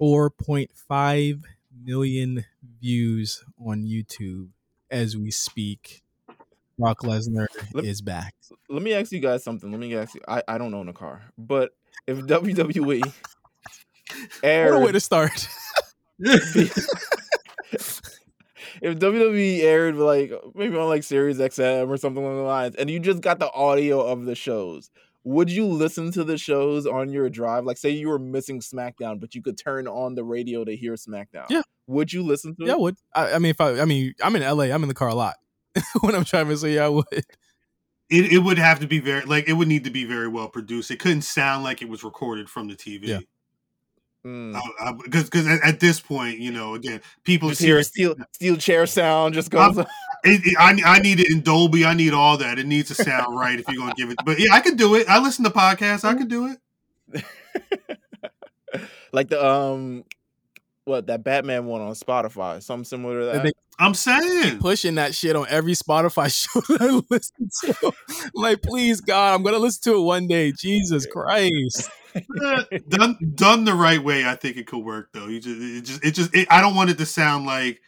[0.00, 1.42] 4.5
[1.84, 2.44] million
[2.80, 4.48] views on YouTube
[4.90, 6.02] as we speak.
[6.78, 8.34] Brock Lesnar Let- is back.
[8.68, 9.70] Let me ask you guys something.
[9.70, 10.20] Let me ask you.
[10.28, 11.72] I, I don't own a car, but
[12.06, 13.00] if WWE
[14.10, 15.48] What aired, a way to start.
[18.82, 22.90] if WWE aired like maybe on like Sirius XM or something along the lines, and
[22.90, 24.90] you just got the audio of the shows,
[25.24, 27.64] would you listen to the shows on your drive?
[27.64, 30.94] Like, say you were missing SmackDown, but you could turn on the radio to hear
[30.94, 31.46] SmackDown.
[31.50, 31.62] Yeah.
[31.86, 32.96] Would you listen to Yeah, I would.
[33.14, 34.64] I, I mean, if I, I mean, I'm in LA.
[34.64, 35.36] I'm in the car a lot
[36.00, 36.56] when I'm driving.
[36.56, 37.06] So yeah, I would.
[37.12, 40.48] it, it would have to be very like it would need to be very well
[40.48, 43.20] produced it couldn't sound like it was recorded from the tv Yeah.
[44.28, 45.02] Mm.
[45.04, 48.14] because because at, at this point you know again people Just see hear a steel
[48.32, 49.78] steel chair sound just goes.
[50.24, 51.84] It, it- I, I need it in Dolby.
[51.84, 52.58] I need all that.
[52.58, 54.16] It needs to sound right if you're going to give it.
[54.24, 55.08] But yeah, I could do it.
[55.08, 56.02] I listen to podcasts.
[56.04, 56.56] I could do
[57.14, 57.24] it.
[59.12, 60.04] like the um,
[60.88, 63.42] what that Batman one on Spotify, something similar to that.
[63.44, 64.58] They- I'm saying.
[64.58, 67.92] pushing that shit on every Spotify show that I listen to.
[68.34, 70.50] like, please, God, I'm gonna listen to it one day.
[70.50, 71.88] Jesus Christ.
[72.88, 75.28] Done done the right way, I think it could work though.
[75.28, 77.80] You just it just it just it, I don't want it to sound like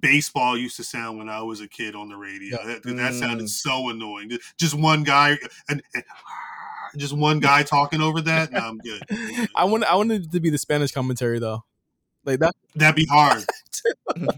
[0.00, 2.58] baseball used to sound when I was a kid on the radio.
[2.66, 3.18] That, that Mm.
[3.18, 4.30] sounded so annoying.
[4.58, 5.38] Just one guy
[5.70, 6.04] and, and
[6.98, 8.52] just one guy talking over that.
[8.52, 9.02] No, I'm good.
[9.54, 11.64] I want I wanted it to be the Spanish commentary though.
[12.28, 13.44] Like that That'd be hard.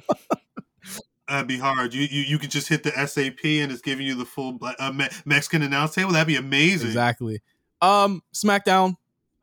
[1.28, 1.92] That'd be hard.
[1.94, 4.92] You, you you could just hit the SAP and it's giving you the full uh,
[4.92, 6.12] Me- Mexican announce table.
[6.12, 6.88] That'd be amazing.
[6.88, 7.40] exactly.
[7.82, 8.96] Um SmackDown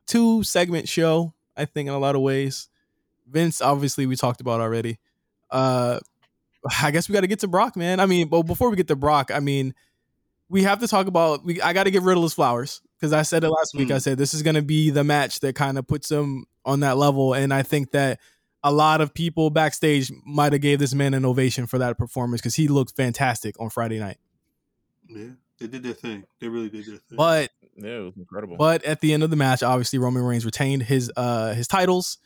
[0.06, 2.68] two segment show, I think in a lot of ways.
[3.26, 4.98] Vince obviously we talked about already.
[5.50, 6.00] Uh
[6.82, 8.00] I guess we got to get to Brock, man.
[8.00, 9.74] I mean, but before we get to Brock, I mean,
[10.48, 13.22] we have to talk about we I got to give Riddle his flowers because I
[13.22, 13.88] said it last week.
[13.88, 13.94] Mm.
[13.94, 16.80] I said this is going to be the match that kind of puts him on
[16.80, 18.18] that level, and I think that
[18.64, 22.40] a lot of people backstage might have gave this man an ovation for that performance
[22.40, 24.18] because he looked fantastic on Friday night.
[25.08, 25.28] Yeah,
[25.58, 26.24] they did their thing.
[26.40, 27.16] They really did their thing.
[27.16, 28.56] But Yeah, it was incredible.
[28.56, 32.18] but at the end of the match, obviously Roman Reigns retained his uh his titles,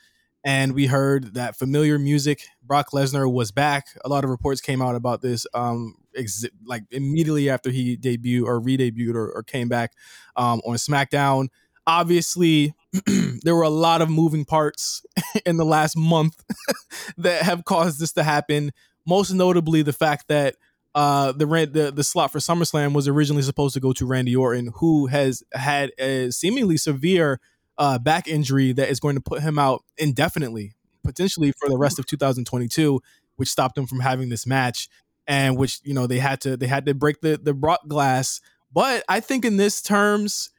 [0.45, 2.43] and we heard that familiar music.
[2.63, 3.87] Brock Lesnar was back.
[4.05, 5.47] A lot of reports came out about this.
[5.55, 9.93] Um, ex- like immediately after he debuted or re-debuted or, or came back
[10.37, 11.49] um, on SmackDown.
[11.87, 12.75] Obviously,
[13.43, 15.05] there were a lot of moving parts
[15.47, 16.43] in the last month
[17.17, 18.73] that have caused this to happen.
[19.07, 20.57] Most notably, the fact that
[20.95, 24.71] uh, the the the slot for SummerSlam was originally supposed to go to Randy Orton,
[24.77, 27.41] who has had a seemingly severe
[27.79, 31.99] uh, back injury that is going to put him out indefinitely, potentially for the rest
[31.99, 33.01] of 2022,
[33.37, 34.89] which stopped him from having this match,
[35.27, 38.41] and which you know they had to they had to break the the Brock glass.
[38.71, 40.51] But I think in this terms,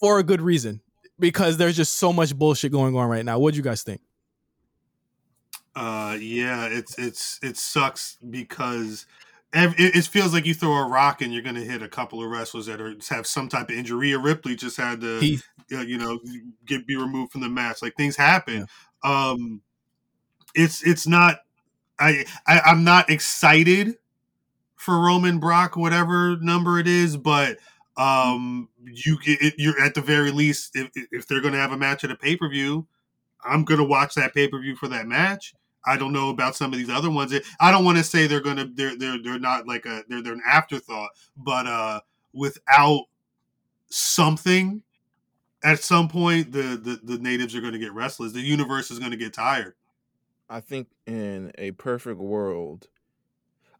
[0.00, 0.80] for a good reason,
[1.18, 3.38] because there's just so much bullshit going on right now.
[3.38, 4.00] What do you guys think?
[5.74, 9.06] Uh, yeah, it's it's it sucks because
[9.52, 12.30] it, feels like you throw a rock and you're going to hit a couple of
[12.30, 14.12] wrestlers that are have some type of injury.
[14.12, 16.18] Or Ripley just had to, Heath, uh, you know,
[16.66, 17.80] get be removed from the match.
[17.80, 18.66] Like things happen.
[19.02, 19.62] Um,
[20.54, 21.40] it's it's not.
[21.98, 23.96] I, I I'm not excited
[24.76, 27.58] for Roman Brock, whatever number it is, but
[27.98, 31.76] um, you get you're at the very least if if they're going to have a
[31.76, 32.86] match at a pay per view,
[33.44, 35.54] I'm going to watch that pay per view for that match.
[35.84, 37.34] I don't know about some of these other ones.
[37.60, 40.34] I don't want to say they're gonna they're they're they're not like a they're they're
[40.34, 42.00] an afterthought, but uh
[42.32, 43.04] without
[43.88, 44.82] something
[45.64, 48.32] at some point the the, the natives are gonna get restless.
[48.32, 49.74] The universe is gonna get tired.
[50.50, 52.88] I think in a perfect world,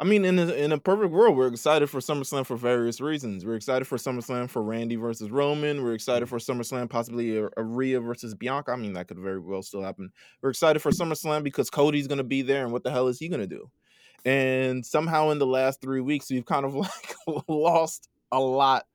[0.00, 3.44] I mean, in a, in a perfect world, we're excited for SummerSlam for various reasons.
[3.44, 5.82] We're excited for SummerSlam for Randy versus Roman.
[5.82, 6.36] We're excited mm-hmm.
[6.36, 8.70] for SummerSlam possibly a, a Rhea versus Bianca.
[8.70, 10.10] I mean, that could very well still happen.
[10.40, 13.18] We're excited for SummerSlam because Cody's going to be there, and what the hell is
[13.18, 13.68] he going to do?
[14.24, 17.16] And somehow in the last three weeks, we've kind of like
[17.48, 18.86] lost a lot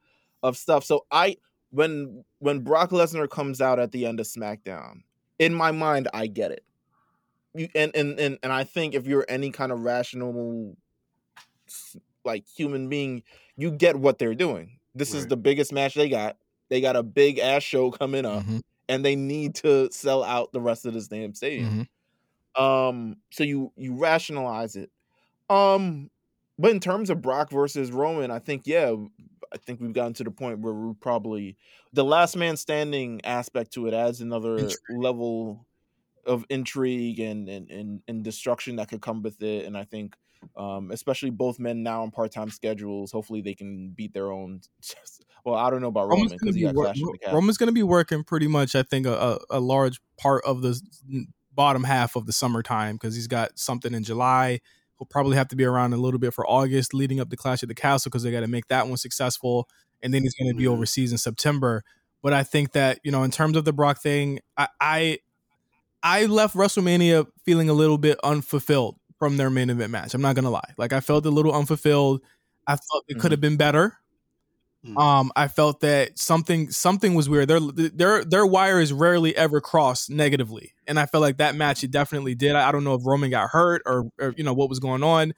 [0.41, 0.85] of stuff.
[0.85, 1.35] So I,
[1.71, 5.01] when when Brock Lesnar comes out at the end of SmackDown,
[5.37, 6.63] in my mind, I get it.
[7.55, 10.77] You, and, and and and I think if you're any kind of rational
[12.25, 13.23] like human being,
[13.57, 14.79] you get what they're doing.
[14.95, 16.37] This is the biggest match they got.
[16.69, 20.51] They got a big ass show coming up, Mhm, and they need to sell out
[20.53, 21.87] the rest of this damn stadium.
[22.55, 22.61] mhm.
[22.61, 24.91] Um, so you you rationalize it.
[25.49, 26.09] Um,
[26.59, 28.95] but in terms of Brock versus Roman, I think yeah,
[29.51, 31.57] I think we've gotten to the point where we're probably
[31.91, 34.77] the last man standing aspect to it adds another Intrigue.
[34.89, 35.65] level
[36.25, 39.65] of intrigue and, and and and destruction that could come with it.
[39.65, 40.15] And I think,
[40.55, 44.61] um, especially both men now on part time schedules, hopefully they can beat their own.
[45.45, 47.11] well, I don't know about Roman Roman's because gonna he be got wor- Clash of
[47.11, 47.35] the Castle.
[47.35, 48.75] Roman's gonna be working pretty much.
[48.75, 50.79] I think a, a, large part of the
[51.53, 54.59] bottom half of the summertime because he's got something in July.
[54.99, 57.63] He'll probably have to be around a little bit for August, leading up to Clash
[57.63, 59.67] of the Castle because they got to make that one successful,
[60.01, 60.73] and then he's gonna be Mhm.
[60.73, 61.83] overseas in September.
[62.21, 65.19] But I think that you know, in terms of the Brock thing, I I,
[66.01, 70.13] I left WrestleMania feeling a little bit unfulfilled from their main event match.
[70.13, 72.21] I'm not gonna lie, like I felt a little unfulfilled.
[72.67, 73.97] I felt it could have been better.
[74.85, 75.01] Mm.
[75.01, 77.47] Um, I felt that something something was weird.
[77.47, 81.91] Their their their wires rarely ever cross negatively, and I felt like that match it
[81.91, 82.53] definitely did.
[82.55, 85.01] I, I don't know if Roman got hurt or, or you know what was going
[85.01, 85.33] on.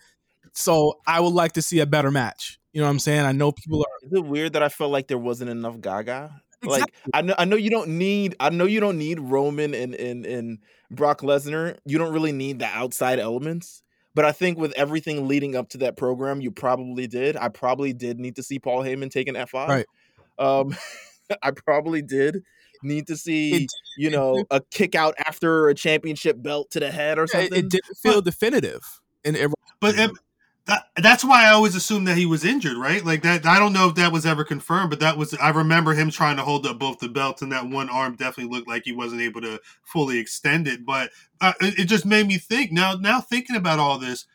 [0.53, 2.59] So I would like to see a better match.
[2.73, 3.21] You know what I'm saying?
[3.21, 6.41] I know people are Is it weird that I felt like there wasn't enough Gaga?
[6.67, 9.93] Like I know I know you don't need I know you don't need Roman and
[9.95, 10.59] and, and
[10.91, 11.77] Brock Lesnar.
[11.85, 13.81] You don't really need the outside elements.
[14.13, 17.35] But I think with everything leading up to that program, you probably did.
[17.35, 19.67] I probably did need to see Paul Heyman take an F5.
[19.67, 19.85] Right.
[20.39, 20.75] Um
[21.43, 22.43] I probably did
[22.83, 26.91] need to see, It- you know, a kick out after a championship belt to the
[26.91, 27.53] head or it, something.
[27.65, 28.81] it didn't feel definitive,
[29.23, 30.11] and it, But um,
[30.67, 33.05] that, that's why I always assumed that he was injured, right?
[33.05, 33.45] Like that.
[33.45, 35.35] I don't know if that was ever confirmed, but that was.
[35.35, 38.51] I remember him trying to hold up both the belts, and that one arm definitely
[38.51, 40.83] looked like he wasn't able to fully extend it.
[40.83, 42.71] But uh, it, just made me think.
[42.71, 44.25] Now, now thinking about all this,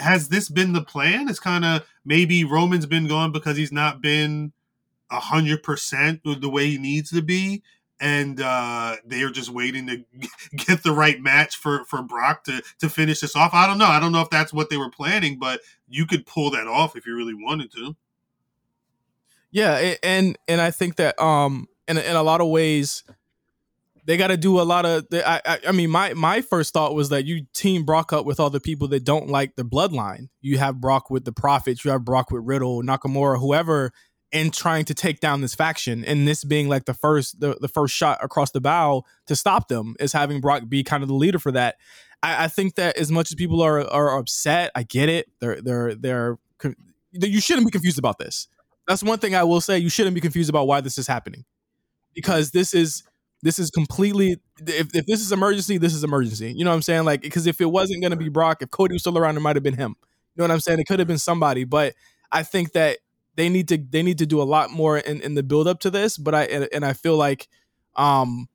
[0.00, 1.28] has this been the plan?
[1.28, 4.52] It's kind of maybe Roman's been gone because he's not been
[5.08, 7.62] a hundred percent the way he needs to be,
[8.00, 10.04] and uh, they are just waiting to
[10.56, 13.54] get the right match for for Brock to to finish this off.
[13.54, 13.86] I don't know.
[13.86, 16.96] I don't know if that's what they were planning, but you could pull that off
[16.96, 17.96] if you really wanted to.
[19.50, 23.04] Yeah, and and I think that um in in a lot of ways
[24.06, 25.06] they got to do a lot of.
[25.12, 28.38] I, I, I mean, my my first thought was that you team Brock up with
[28.38, 30.28] all the people that don't like the bloodline.
[30.40, 33.92] You have Brock with the Profits, you have Brock with Riddle, Nakamura, whoever,
[34.32, 36.04] and trying to take down this faction.
[36.04, 39.68] And this being like the first the, the first shot across the bow to stop
[39.68, 41.76] them is having Brock be kind of the leader for that.
[42.22, 45.28] I, I think that as much as people are are upset, I get it.
[45.40, 46.38] They're they're they're
[47.12, 48.48] you shouldn't be confused about this.
[48.86, 49.78] That's one thing I will say.
[49.78, 51.44] You shouldn't be confused about why this is happening
[52.14, 53.02] because this is
[53.42, 56.52] this is completely if, if this is emergency, this is emergency.
[56.52, 57.04] You know what I'm saying?
[57.04, 59.56] Like because if it wasn't gonna be Brock, if Cody was still around, it might
[59.56, 59.94] have been him.
[60.34, 60.80] You know what I'm saying?
[60.80, 61.94] It could have been somebody, but
[62.30, 62.98] I think that
[63.36, 65.80] they need to they need to do a lot more in, in the build up
[65.80, 66.18] to this.
[66.18, 67.48] But I and, and I feel like
[67.94, 68.48] um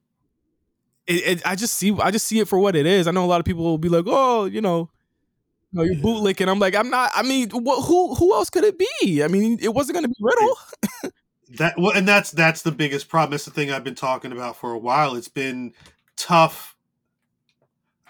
[1.08, 3.08] it, it, I just see I just see it for what it is.
[3.08, 4.90] I know a lot of people will be like, oh, you know,
[5.72, 6.48] you know, you're bootlicking.
[6.50, 7.12] I'm like, I'm not.
[7.14, 9.24] I mean, wh- who who else could it be?
[9.24, 10.58] I mean, it wasn't going to be Riddle.
[11.58, 13.36] that well, and that's that's the biggest problem.
[13.36, 15.16] It's the thing I've been talking about for a while.
[15.16, 15.74] It's been
[16.18, 16.76] tough.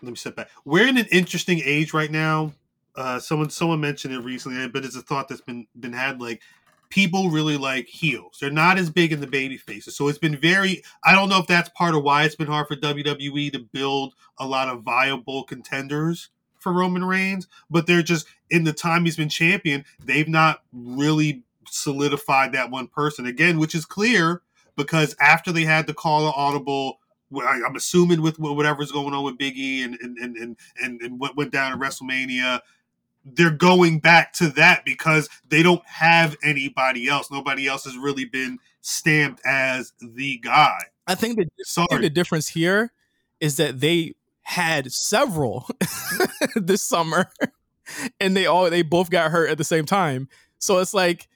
[0.01, 0.49] Let me step back.
[0.65, 2.53] We're in an interesting age right now.
[2.95, 6.19] Uh, someone someone mentioned it recently, but it's a thought that's been been had.
[6.19, 6.41] Like
[6.91, 8.37] people really like heels.
[8.39, 9.95] They're not as big in the baby faces.
[9.95, 12.67] So it's been very I don't know if that's part of why it's been hard
[12.67, 18.27] for WWE to build a lot of viable contenders for Roman Reigns, but they're just
[18.51, 23.73] in the time he's been champion, they've not really solidified that one person again, which
[23.73, 24.43] is clear
[24.75, 26.99] because after they had the call audible
[27.33, 31.51] I'm assuming with whatever's going on with Biggie and and and and, and what went
[31.51, 32.59] down at WrestleMania,
[33.23, 37.29] they're going back to that because they don't have anybody else.
[37.31, 40.79] Nobody else has really been stamped as the guy.
[41.07, 41.45] I think the,
[41.77, 42.91] I think the difference here
[43.39, 45.67] is that they had several
[46.55, 47.31] this summer
[48.19, 50.27] and they all they both got hurt at the same time.
[50.57, 51.27] So it's like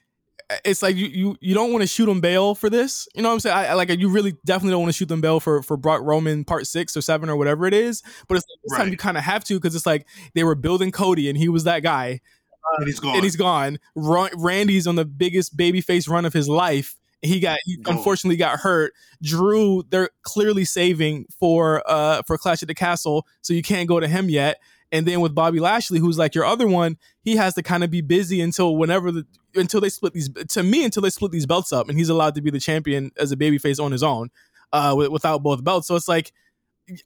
[0.64, 3.08] it's like you you, you don't want to shoot them bail for this.
[3.14, 3.56] You know what I'm saying?
[3.56, 6.02] I, I like you really definitely don't want to shoot them bail for for Brock
[6.02, 8.02] Roman part six or seven or whatever it is.
[8.28, 8.84] But it's like this right.
[8.84, 11.48] time you kind of have to because it's like they were building Cody and he
[11.48, 12.20] was that guy.
[12.64, 13.14] Uh, and he's gone.
[13.14, 13.78] And he's gone.
[13.94, 16.96] Randy's on the biggest babyface run of his life.
[17.22, 18.92] He got he unfortunately got hurt.
[19.22, 23.98] Drew, they're clearly saving for uh for Clash at the Castle, so you can't go
[23.98, 24.58] to him yet.
[24.92, 27.90] And then with Bobby Lashley, who's like your other one, he has to kind of
[27.90, 31.46] be busy until whenever the until they split these to me until they split these
[31.46, 34.30] belts up, and he's allowed to be the champion as a babyface on his own,
[34.72, 35.88] uh, without both belts.
[35.88, 36.32] So it's like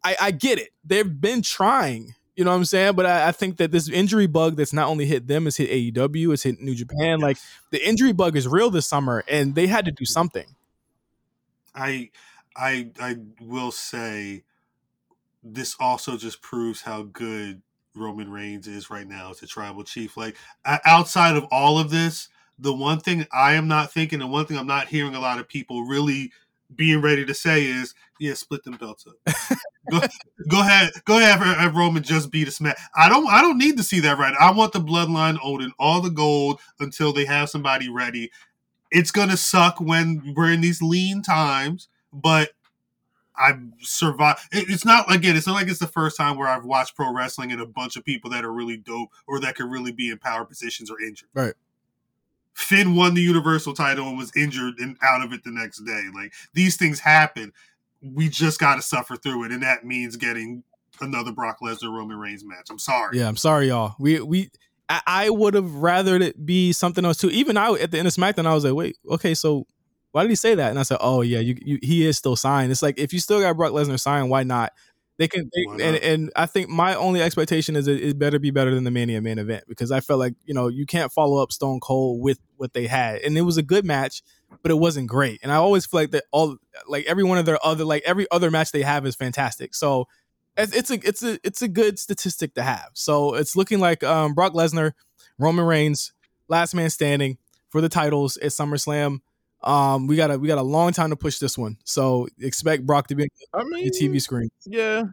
[0.05, 0.71] I, I get it.
[0.85, 2.95] They've been trying, you know what I'm saying?
[2.95, 5.71] But I, I, think that this injury bug that's not only hit them, it's hit
[5.71, 7.21] AEW, it's hit New Japan.
[7.21, 7.39] Like
[7.71, 10.47] the injury bug is real this summer, and they had to do something.
[11.75, 12.11] I
[12.57, 14.43] I I will say
[15.43, 17.63] this also just proves how good
[17.95, 20.17] Roman Reigns is right now as a tribal chief.
[20.17, 24.47] Like outside of all of this, the one thing I am not thinking, and one
[24.47, 26.31] thing I'm not hearing a lot of people really
[26.77, 29.35] being ready to say is, yeah, split them belts up.
[29.91, 30.01] go,
[30.49, 32.79] go ahead, go ahead, have, have Roman just beat a smack.
[32.95, 34.35] I don't, I don't need to see that right.
[34.39, 38.31] I want the bloodline owning all the gold until they have somebody ready.
[38.93, 42.51] It's gonna suck when we're in these lean times, but
[43.41, 44.41] I've survived.
[44.53, 45.37] It's not again.
[45.37, 47.97] It's not like it's the first time where I've watched pro wrestling and a bunch
[47.97, 51.01] of people that are really dope or that could really be in power positions or
[51.01, 51.29] injured.
[51.35, 51.55] Right.
[52.55, 56.03] Finn won the Universal title and was injured and out of it the next day.
[56.15, 57.53] Like these things happen.
[58.03, 60.63] We just got to suffer through it, and that means getting
[61.01, 62.69] another Brock Lesnar Roman Reigns match.
[62.71, 63.19] I'm sorry.
[63.19, 63.95] Yeah, I'm sorry, y'all.
[63.99, 64.51] We we
[64.89, 67.31] I, I would have rather it be something else too.
[67.31, 69.67] Even I at the end of SmackDown, I was like, wait, okay, so
[70.13, 70.71] why did he say that?
[70.71, 72.73] And I said, oh yeah, you, you, he is still signed.
[72.73, 74.73] It's like if you still got Brock Lesnar signed, why not?
[75.19, 78.51] They can, they, and, and I think my only expectation is it, it better be
[78.51, 81.43] better than the Mania main event because I felt like you know you can't follow
[81.43, 84.23] up Stone Cold with what they had, and it was a good match,
[84.63, 85.39] but it wasn't great.
[85.43, 86.57] And I always feel like that all
[86.89, 89.75] like every one of their other like every other match they have is fantastic.
[89.75, 90.09] So
[90.57, 92.89] it's a it's a it's a good statistic to have.
[92.95, 94.93] So it's looking like um, Brock Lesnar,
[95.39, 96.15] Roman Reigns,
[96.49, 97.39] last man standing
[97.69, 99.21] for the titles at SummerSlam.
[99.63, 102.87] Um, we got a we got a long time to push this one, so expect
[102.87, 104.51] Brock to be on I mean, the TV screen.
[104.65, 105.05] Yeah,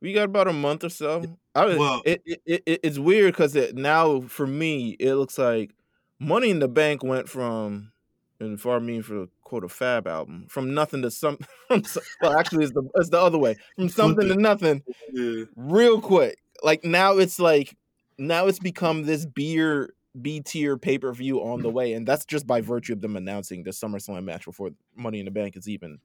[0.00, 1.22] we got about a month or so.
[1.54, 5.74] I well, it, it, it it's weird because it now for me it looks like
[6.18, 7.92] Money in the Bank went from,
[8.40, 11.38] and for I mean for quote a Fab album, from nothing to some.
[11.70, 14.82] well, actually, it's the it's the other way from something to nothing,
[15.12, 15.44] yeah.
[15.54, 16.38] real quick.
[16.62, 17.76] Like now, it's like
[18.16, 22.24] now it's become this beer B tier pay per view on the way, and that's
[22.24, 25.68] just by virtue of them announcing the SummerSlam match before Money in the Bank is
[25.68, 25.98] even.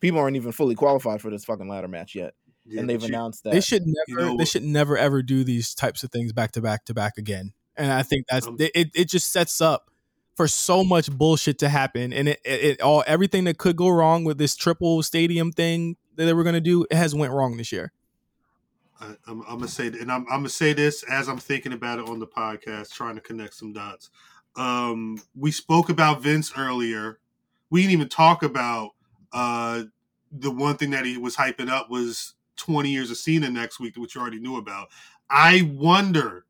[0.00, 2.34] People aren't even fully qualified for this fucking ladder match yet,
[2.66, 3.52] Yeah, and they've you- announced that.
[3.54, 4.26] They should never.
[4.26, 7.16] know- they should never ever do these types of things back to back to back
[7.16, 7.52] again.
[7.78, 8.90] And I think that's Um, it.
[8.94, 9.90] It just sets up
[10.34, 13.88] for so much bullshit to happen, and it, it, it all everything that could go
[13.88, 17.56] wrong with this triple stadium thing that they were gonna do, it has went wrong
[17.56, 17.92] this year.
[19.00, 21.98] I, I'm, I'm gonna say, and I'm, I'm gonna say this as I'm thinking about
[21.98, 24.10] it on the podcast, trying to connect some dots.
[24.56, 27.18] Um, we spoke about Vince earlier.
[27.70, 28.92] We didn't even talk about
[29.32, 29.84] uh,
[30.32, 33.96] the one thing that he was hyping up was 20 years of Cena next week,
[33.96, 34.88] which you already knew about.
[35.28, 36.44] I wonder.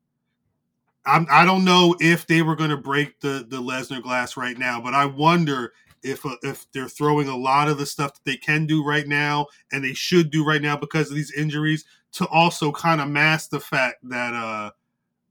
[1.05, 4.57] I'm, I don't know if they were going to break the the Lesnar glass right
[4.57, 8.25] now, but I wonder if uh, if they're throwing a lot of the stuff that
[8.25, 11.85] they can do right now and they should do right now because of these injuries
[12.13, 14.71] to also kind of mask the fact that uh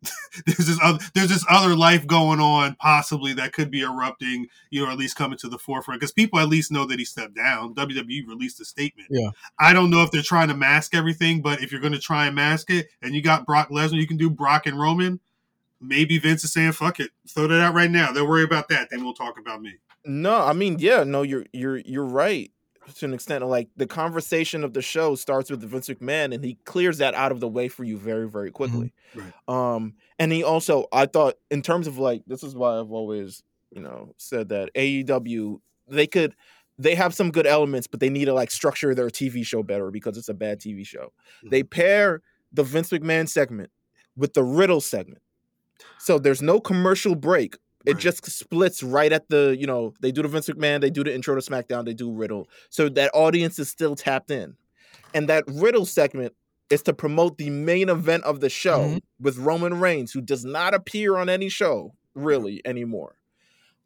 [0.47, 4.81] there's this other there's this other life going on possibly that could be erupting you
[4.81, 7.05] know or at least coming to the forefront because people at least know that he
[7.05, 7.75] stepped down.
[7.75, 9.09] Wwe released a statement.
[9.11, 9.31] Yeah.
[9.59, 12.27] i don't know if they're trying to mask everything but if you're going to try
[12.27, 15.19] and mask it and you got brock lesnar you can do brock and roman
[15.81, 18.13] maybe vince is saying fuck it throw that out right now.
[18.13, 18.89] They'll worry about that.
[18.91, 19.75] Then we'll talk about me.
[20.05, 22.51] No, I mean, yeah, no, you're you're you're right
[22.95, 23.47] to an extent.
[23.47, 27.33] Like the conversation of the show starts with Vince McMahon, and he clears that out
[27.33, 28.93] of the way for you very, very quickly.
[29.15, 29.33] Right.
[29.49, 33.43] Um, and he also, I thought, in terms of like, this is why I've always,
[33.71, 36.35] you know, said that AEW they could.
[36.79, 39.91] They have some good elements, but they need to like structure their TV show better
[39.91, 41.13] because it's a bad TV show.
[41.43, 42.21] They pair
[42.53, 43.71] the Vince McMahon segment
[44.15, 45.23] with the Riddle segment.
[45.99, 47.57] So there's no commercial break.
[47.87, 48.03] It Right.
[48.03, 51.15] just splits right at the, you know, they do the Vince McMahon, they do the
[51.15, 52.49] intro to SmackDown, they do Riddle.
[52.69, 54.57] So that audience is still tapped in.
[55.15, 56.35] And that Riddle segment
[56.69, 59.01] is to promote the main event of the show Mhm.
[59.21, 63.15] with Roman Reigns, who does not appear on any show really anymore.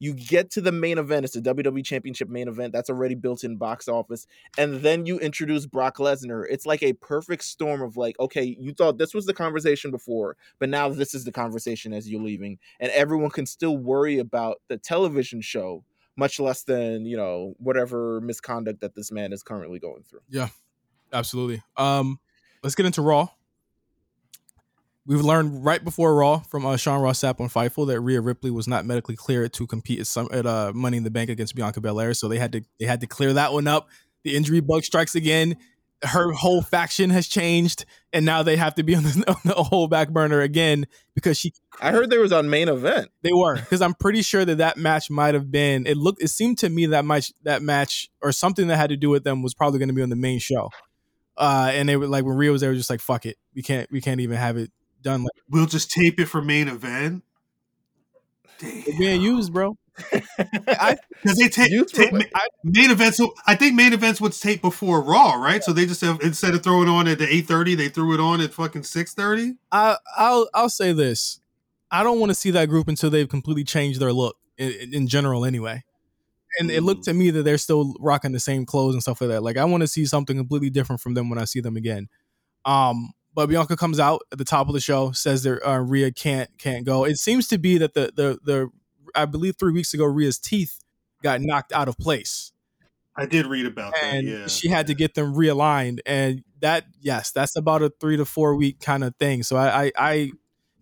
[0.01, 3.45] You get to the main event, it's the WWE Championship main event that's already built
[3.45, 4.27] in box office.
[4.57, 6.45] And then you introduce Brock Lesnar.
[6.51, 10.39] It's like a perfect storm of like, okay, you thought this was the conversation before,
[10.59, 12.59] but now this is the conversation as you're leaving.
[12.81, 15.85] And everyone can still worry about the television show,
[16.17, 20.23] much less than, you know, whatever misconduct that this man is currently going through.
[20.31, 20.49] Yeah,
[21.13, 21.63] absolutely.
[21.77, 22.21] Um,
[22.63, 23.29] let's get into Raw.
[25.11, 28.53] We've learned right before Raw from uh, Sean Ross Sapp on Fightful that Rhea Ripley
[28.53, 31.57] was not medically cleared to compete at, some, at uh, Money in the Bank against
[31.57, 33.89] Bianca Belair, so they had to they had to clear that one up.
[34.23, 35.57] The injury bug strikes again.
[36.05, 39.55] Her whole faction has changed, and now they have to be on the, on the
[39.55, 43.09] whole back burner again because she I heard they was on main event.
[43.23, 45.89] they were because I'm pretty sure that that match might have been.
[45.89, 46.23] It looked.
[46.23, 49.25] It seemed to me that match, that match, or something that had to do with
[49.25, 50.71] them was probably going to be on the main show.
[51.37, 53.91] Uh, and they were like when Rio was there, just like fuck it, we can't,
[53.91, 54.71] we can't even have it
[55.03, 55.23] done.
[55.23, 57.23] Like we'll just tape it for main event
[58.63, 59.77] it's being used, bro.
[60.13, 63.19] I, Because they take, Youth take Pro- ma- main events.
[63.19, 65.63] So I think main events was taped before Raw, right?
[65.63, 68.21] So they just have instead of throwing on at the eight thirty, they threw it
[68.21, 69.55] on at fucking six thirty.
[69.73, 71.41] I, I'll, I'll say this.
[71.91, 75.09] I don't want to see that group until they've completely changed their look in, in
[75.09, 75.83] general, anyway.
[76.59, 79.31] And it looked to me that they're still rocking the same clothes and stuff like
[79.31, 79.43] that.
[79.43, 82.09] Like I want to see something completely different from them when I see them again.
[82.65, 86.13] Um, but Bianca comes out at the top of the show, says that uh, Rhea
[86.13, 87.05] can't can't go.
[87.05, 88.71] It seems to be that the the the
[89.15, 90.83] I believe three weeks ago Rhea's teeth
[91.23, 92.53] got knocked out of place,
[93.17, 94.03] I did read about that.
[94.03, 96.01] and Yeah, she had to get them realigned.
[96.07, 99.43] And that yes, that's about a three to four week kind of thing.
[99.43, 100.33] So I I, I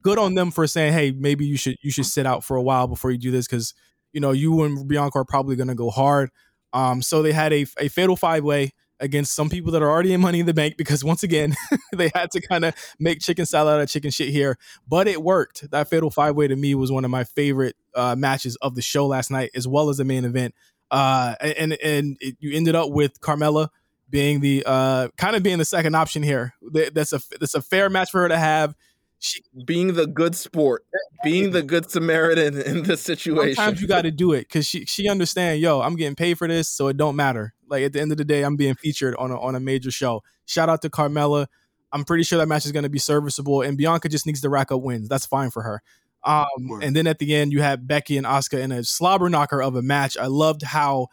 [0.03, 2.63] good on them for saying, hey, maybe you should you should sit out for a
[2.63, 3.75] while before you do this because
[4.13, 6.31] you know you and Bianca are probably going to go hard.
[6.73, 10.13] Um, so they had a a fatal five way against some people that are already
[10.13, 11.55] in Money in the Bank because once again
[11.93, 15.23] they had to kind of make chicken salad out of chicken shit here, but it
[15.23, 15.71] worked.
[15.71, 18.83] That fatal five way to me was one of my favorite uh, matches of the
[18.83, 20.55] show last night, as well as the main event.
[20.91, 23.69] Uh, and and it, you ended up with Carmella
[24.11, 26.55] being the uh, kind of being the second option here.
[26.63, 28.75] That's a that's a fair match for her to have.
[29.21, 30.87] She Being the good sport,
[31.25, 33.57] being the good Samaritan in this situation.
[33.57, 35.61] sometimes you got to do it because she she understand.
[35.61, 37.53] Yo, I'm getting paid for this, so it don't matter.
[37.69, 39.91] Like at the end of the day, I'm being featured on a on a major
[39.91, 40.23] show.
[40.47, 41.47] Shout out to Carmella.
[41.93, 44.49] I'm pretty sure that match is going to be serviceable, and Bianca just needs to
[44.49, 45.09] rack up wins.
[45.09, 45.83] That's fine for her.
[46.25, 46.85] Um, Word.
[46.85, 49.77] and then at the end, you have Becky and Asuka in a slobber knocker of
[49.77, 50.17] a match.
[50.17, 51.09] I loved how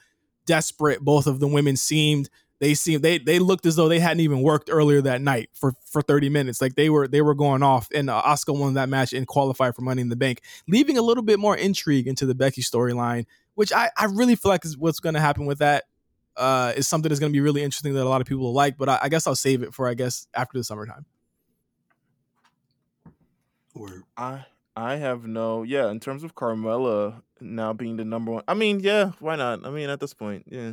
[0.46, 2.30] desperate both of the women seemed.
[2.60, 5.74] They seemed they they looked as though they hadn't even worked earlier that night for
[5.86, 6.62] for 30 minutes.
[6.62, 9.76] Like they were they were going off, and uh, Asuka won that match and qualified
[9.76, 13.26] for Money in the Bank, leaving a little bit more intrigue into the Becky storyline,
[13.56, 15.84] which I I really feel like is what's going to happen with that.
[16.38, 18.54] Uh, is something that's going to be really interesting that a lot of people will
[18.54, 21.06] like, but I, I guess I'll save it for I guess after the summertime.
[23.74, 24.46] Or I
[24.76, 28.44] I have no yeah, in terms of Carmella now being the number one.
[28.48, 29.66] I mean, yeah, why not?
[29.66, 30.72] I mean, at this point, yeah.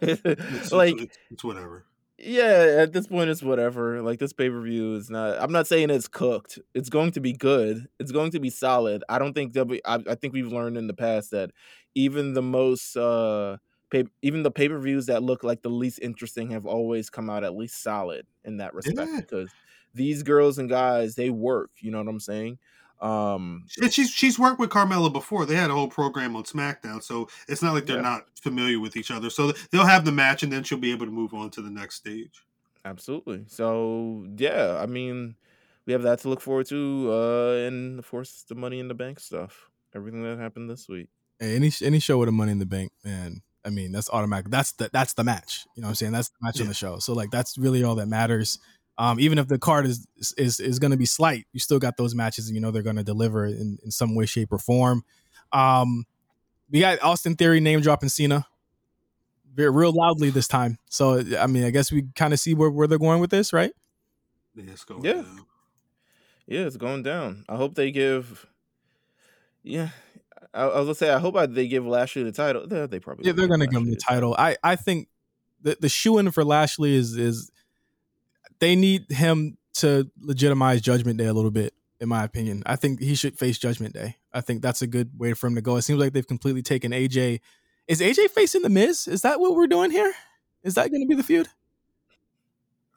[0.00, 1.84] It's, like it's, it's whatever.
[2.18, 4.00] yeah, at this point it's whatever.
[4.02, 6.58] Like this pay-per-view is not I'm not saying it's cooked.
[6.74, 7.86] It's going to be good.
[7.98, 9.04] It's going to be solid.
[9.08, 11.50] I don't think W I, I think we've learned in the past that
[11.94, 13.58] even the most uh
[13.92, 17.54] pay, even the pay-per-views that look like the least interesting have always come out at
[17.54, 19.20] least solid in that respect Yeah.
[19.20, 19.50] because
[19.94, 22.58] these girls and guys, they work, you know what I'm saying?
[23.00, 25.44] Um And she's she's worked with Carmella before.
[25.44, 28.02] They had a whole program on SmackDown, so it's not like they're Yeah.
[28.02, 29.28] not familiar with each other.
[29.30, 31.70] So they'll have the match, and then she'll be able to move on to the
[31.70, 32.44] next stage.
[32.84, 33.44] Absolutely.
[33.48, 35.34] So yeah, I mean,
[35.84, 38.94] we have that to look forward to, uh, and of course the Money in the
[38.94, 39.68] Bank stuff.
[39.94, 41.08] Everything that happened this week.
[41.40, 43.42] Hey, any any show with a Money in the Bank, man.
[43.64, 44.50] I mean, that's automatic.
[44.50, 45.66] That's the that's the match.
[45.76, 46.12] You know what I'm saying?
[46.12, 46.98] That's the match on the show.
[46.98, 48.58] So like that's really all that matters.
[48.98, 50.06] Um, even if the card is
[50.36, 52.82] is is going to be slight, you still got those matches, and you know they're
[52.82, 55.04] going to deliver in, in some way, shape, or form.
[55.52, 56.04] Um,
[56.70, 58.46] we got Austin Theory name dropping Cena,
[59.54, 60.78] very real loudly this time.
[60.90, 63.52] So I mean, I guess we kind of see where, where they're going with this,
[63.52, 63.72] right?
[64.54, 65.14] Yeah, it's going Yeah.
[65.22, 65.40] down.
[66.46, 67.44] Yeah, it's going down.
[67.48, 68.46] I hope they give.
[69.62, 69.90] Yeah,
[70.54, 72.66] I, I was gonna say I hope I, they give Lashley the title.
[72.66, 74.34] They, they probably yeah, they're going to give him the title.
[74.38, 75.08] I I think
[75.62, 77.50] the the shoe in for Lashley is is
[78.60, 81.74] they need him to legitimize Judgment Day a little bit.
[82.00, 84.16] In my opinion, I think he should face Judgment Day.
[84.32, 85.76] I think that's a good way for him to go.
[85.76, 87.38] It seems like they've completely taken AJ.
[87.86, 89.06] Is AJ facing the Miz?
[89.06, 90.12] Is that what we're doing here?
[90.64, 91.48] Is that going to be the feud?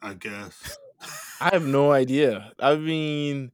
[0.02, 0.76] I guess.
[1.40, 2.52] I have no idea.
[2.58, 3.52] I mean,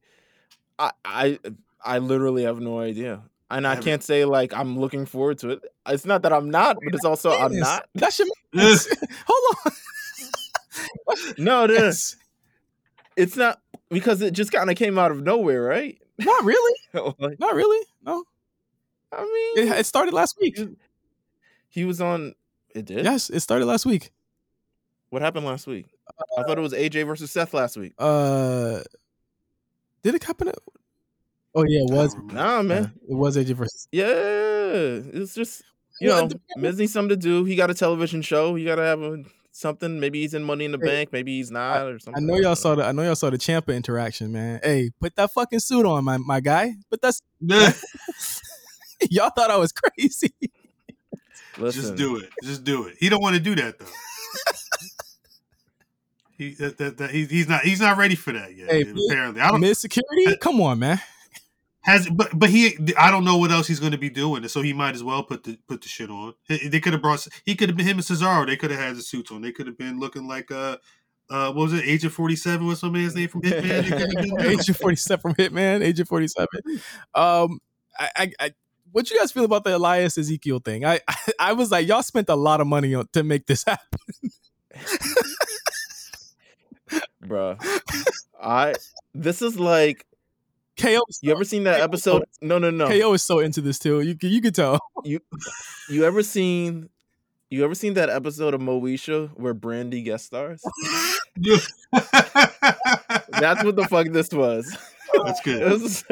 [0.79, 1.39] I I
[1.83, 3.21] I literally have no idea,
[3.51, 5.61] and I can't say like I'm looking forward to it.
[5.87, 7.87] It's not that I'm not, but it's also I'm not.
[7.95, 8.65] That should make.
[9.27, 9.71] Hold on.
[11.37, 11.65] No.
[11.65, 12.15] Yes.
[13.15, 13.59] it's not
[13.89, 15.97] because it just kind of came out of nowhere, right?
[16.17, 16.73] Not really.
[17.19, 17.85] Like, Not really.
[18.03, 18.23] No.
[19.11, 19.21] I
[19.55, 20.57] mean, It, it started last week.
[20.57, 20.69] he,
[21.69, 22.33] he was on.
[22.73, 23.05] It did.
[23.05, 24.11] Yes, it started last week.
[25.09, 25.85] What happened last week?
[26.37, 27.93] I thought it was AJ versus Seth last week.
[27.99, 28.81] Uh,
[30.01, 30.51] did it happen?
[31.55, 32.15] At, oh yeah, it was.
[32.15, 32.33] I don't.
[32.33, 32.93] Nah, Yeah, man.
[33.09, 33.87] it was AJ versus.
[33.91, 35.63] Yeah, it's just
[36.01, 37.45] you Well, know, the- Miz needs something to do.
[37.45, 38.55] He got a television show.
[38.55, 39.99] He got to have a, something.
[39.99, 41.09] Maybe he's in Money in the Hey, Bank.
[41.13, 42.23] Maybe he's not, or something.
[42.23, 42.83] I know y'all saw the.
[42.83, 44.59] I know y'all saw the Champa interaction, man.
[44.63, 46.73] Hey, put that fucking suit on, my my guy.
[46.89, 47.21] But that's
[49.09, 50.33] y'all thought I was crazy.
[51.57, 52.29] Listen, Just do it.
[52.41, 52.95] Just do it.
[52.99, 53.85] He don't want to do that though.
[56.37, 58.71] he that, that, that, he, he's not he's not ready for that yet.
[58.71, 60.99] Hey, apparently, I don't Miss security, come on, man.
[61.83, 64.47] Has but but he I don't know what else he's going to be doing.
[64.47, 66.33] So he might as well put the put the shit on.
[66.47, 68.47] They could have brought he could have been him and Cesaro.
[68.47, 69.41] They could have had the suits on.
[69.41, 70.77] They could have been looking like uh
[71.29, 72.67] uh what was it Agent Forty Seven?
[72.67, 73.61] What's some man's name from Hitman?
[73.61, 74.39] They could have been them.
[74.39, 75.83] Agent forty seven from Hitman.
[75.83, 76.47] Agent forty seven.
[77.13, 77.59] Um,
[77.99, 78.51] I, I, I,
[78.91, 80.85] what you guys feel about the Elias Ezekiel thing?
[80.85, 83.65] I, I, I was like, y'all spent a lot of money on, to make this
[83.65, 83.99] happen.
[87.25, 87.59] bruh.
[88.41, 88.73] I
[89.13, 90.05] this is like
[90.79, 92.23] KO, you ever seen that episode?
[92.41, 92.87] No, no, no.
[92.87, 94.01] KO is so into this too.
[94.01, 94.79] You you could tell.
[95.05, 95.19] You
[95.89, 96.89] you ever seen
[97.49, 100.63] you ever seen that episode of Moesha where Brandy guest stars?
[101.91, 104.65] That's what the fuck this was.
[105.25, 105.81] That's It good.
[105.81, 106.03] was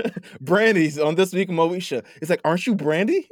[0.42, 2.04] Brandy's on this week Moesha.
[2.22, 3.30] It's like, aren't you Brandy?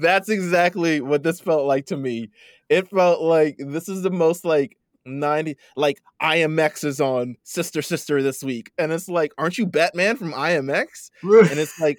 [0.00, 2.30] That's exactly what this felt like to me.
[2.68, 8.22] It felt like this is the most like 90 like IMX is on Sister Sister
[8.22, 8.72] this week.
[8.78, 11.10] And it's like, aren't you Batman from IMX?
[11.22, 11.98] And it's like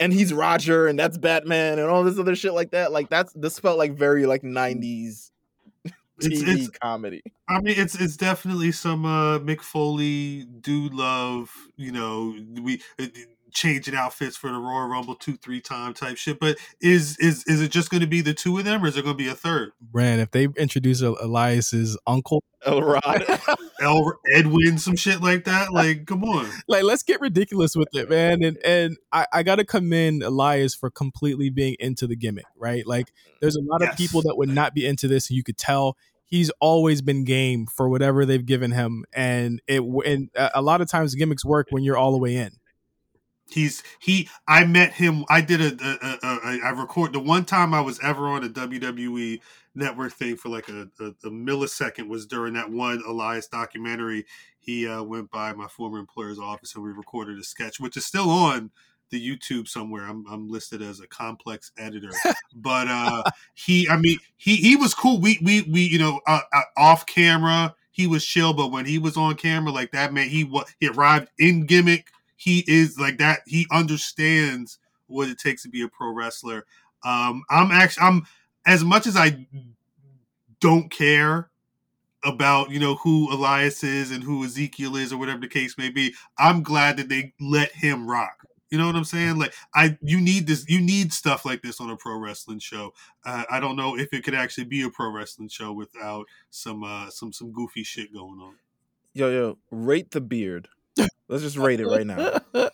[0.00, 2.92] and he's Roger and that's Batman and all this other shit like that.
[2.92, 5.30] Like that's this felt like very like 90s
[5.84, 7.22] It's, TV it's comedy.
[7.48, 13.06] I mean, it's it's definitely some uh Mick Foley dude love, you know, we uh,
[13.52, 16.40] changing outfits for the Royal Rumble two three time type shit.
[16.40, 18.94] But is is is it just going to be the two of them, or is
[18.94, 19.72] there going to be a third?
[19.80, 23.24] Brand, if they introduce Elias's uncle, Elrod.
[23.80, 25.72] El Edwin, some shit like that.
[25.72, 26.48] Like, come on.
[26.68, 28.42] like let's get ridiculous with it, man.
[28.42, 32.86] And and I, I gotta commend Elias for completely being into the gimmick, right?
[32.86, 35.58] Like there's a lot of people that would not be into this, and you could
[35.58, 40.62] tell he's always been game for whatever they've given him, and it and a a
[40.62, 42.52] lot of times gimmicks work when you're all the way in.
[43.52, 44.28] He's he.
[44.48, 45.24] I met him.
[45.28, 48.44] I did a, a, a, a I record the one time I was ever on
[48.44, 49.40] a WWE
[49.74, 54.26] network thing for like a, a, millisecond was during that one Elias documentary.
[54.58, 58.06] He uh, went by my former employer's office and we recorded a sketch, which is
[58.06, 58.70] still on
[59.10, 60.04] the YouTube somewhere.
[60.04, 62.12] I'm I'm listed as a complex editor,
[62.54, 63.22] but uh,
[63.54, 63.88] he.
[63.88, 65.20] I mean, he he was cool.
[65.20, 68.98] We we we you know uh, uh, off camera he was chill, but when he
[68.98, 72.08] was on camera like that man, he was he arrived in gimmick
[72.42, 73.42] he is like that.
[73.46, 76.66] He understands what it takes to be a pro wrestler.
[77.04, 78.26] Um, I'm actually I'm
[78.66, 79.46] as much as I
[80.58, 81.50] don't care
[82.24, 85.88] about you know who Elias is and who Ezekiel is or whatever the case may
[85.88, 86.14] be.
[86.36, 88.44] I'm glad that they let him rock.
[88.70, 89.38] You know what I'm saying?
[89.38, 90.68] Like I, you need this.
[90.68, 92.92] You need stuff like this on a pro wrestling show.
[93.24, 96.82] Uh, I don't know if it could actually be a pro wrestling show without some
[96.82, 98.54] uh, some some goofy shit going on.
[99.14, 100.68] Yo, yo, rate the beard.
[101.28, 102.38] Let's just rate it right now.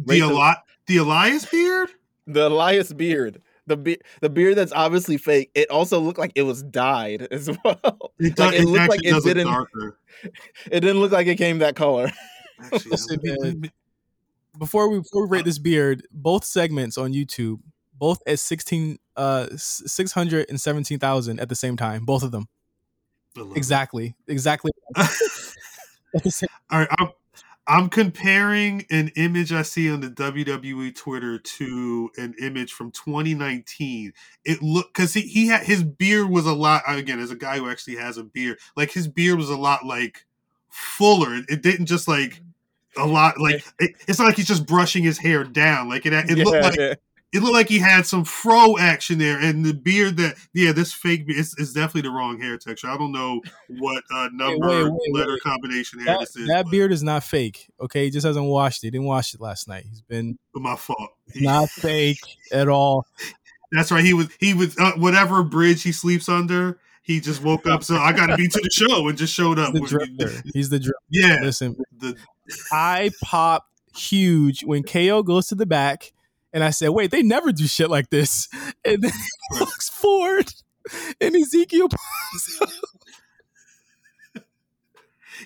[0.00, 0.54] The Rate the- Eli-
[0.86, 1.88] the Elias beard.
[2.28, 3.42] The Elias beard.
[3.66, 5.50] The be- the beard that's obviously fake.
[5.56, 8.12] It also looked like it was dyed as well.
[8.20, 9.98] It, does, Like, it it, looked like it does didn't- darker.
[10.70, 12.10] It didn't look like it came that color.
[12.60, 13.38] Actually, Listen, let me- man.
[13.40, 13.70] let me-
[14.58, 17.58] before we before we rate this beard, both segments on YouTube,
[17.94, 22.30] both at sixteen uh six hundred and seventeen thousand at the same time, both of
[22.30, 22.46] them
[23.36, 23.56] I it.
[23.56, 24.70] exactly exactly.
[24.96, 27.08] at the same- All right, I'm,
[27.68, 34.14] I'm comparing an image I see on the WWE Twitter to an image from 2019.
[34.46, 37.58] It look because he, he had his beard was a lot again as a guy
[37.58, 40.24] who actually has a beard, like his beard was a lot like
[40.70, 41.34] fuller.
[41.34, 42.40] It, it didn't just like
[42.96, 45.90] a lot like it, it's not like he's just brushing his hair down.
[45.90, 46.94] Like it, it looked like yeah.
[47.32, 50.92] It looked like he had some fro action there, and the beard that yeah, this
[50.92, 52.88] fake beard is, is definitely the wrong hair texture.
[52.88, 53.42] I don't know
[53.78, 55.42] what uh, number wait, wait, letter wait.
[55.42, 56.48] combination hair that, this is.
[56.48, 57.70] that but- beard is not fake.
[57.80, 58.88] Okay, he just hasn't washed it.
[58.88, 59.84] He didn't wash it last night.
[59.88, 61.10] He's been my fault.
[61.36, 62.20] not fake
[62.52, 63.06] at all.
[63.72, 64.04] That's right.
[64.04, 66.78] He was he was uh, whatever bridge he sleeps under.
[67.02, 67.82] He just woke up.
[67.82, 69.72] So I got to be to the show and just showed up.
[69.72, 70.42] He's The drifter.
[70.52, 70.98] He's the drifter.
[71.10, 72.16] Yeah, Listen, the
[72.72, 76.12] I pop huge when KO goes to the back,
[76.52, 78.48] and I said, "Wait, they never do shit like this."
[78.84, 80.52] And then he looks forward,
[81.20, 81.88] and Ezekiel.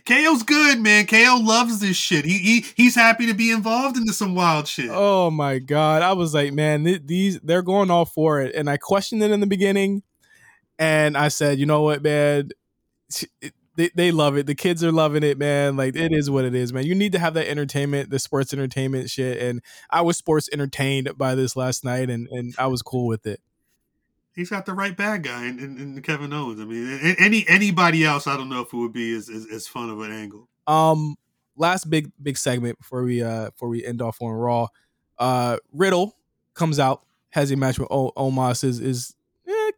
[0.04, 1.06] KO's good, man.
[1.06, 2.24] KO loves this shit.
[2.24, 4.90] He, he he's happy to be involved into some wild shit.
[4.90, 6.02] oh my god!
[6.02, 9.30] I was like, man, th- these they're going all for it, and I questioned it
[9.30, 10.02] in the beginning,
[10.78, 12.50] and I said, you know what, man.
[13.74, 14.46] They, they love it.
[14.46, 15.76] The kids are loving it, man.
[15.76, 16.84] Like it is what it is, man.
[16.84, 19.40] You need to have that entertainment, the sports entertainment shit.
[19.40, 23.26] And I was sports entertained by this last night, and and I was cool with
[23.26, 23.40] it.
[24.34, 26.60] He's got the right bad guy in, in, in Kevin Owens.
[26.60, 29.66] I mean, any anybody else, I don't know if it would be as, as, as
[29.66, 30.48] fun of an angle.
[30.66, 31.16] Um,
[31.56, 34.68] last big big segment before we uh before we end off on Raw.
[35.18, 36.16] Uh, Riddle
[36.54, 39.14] comes out has a match with o- Omos is is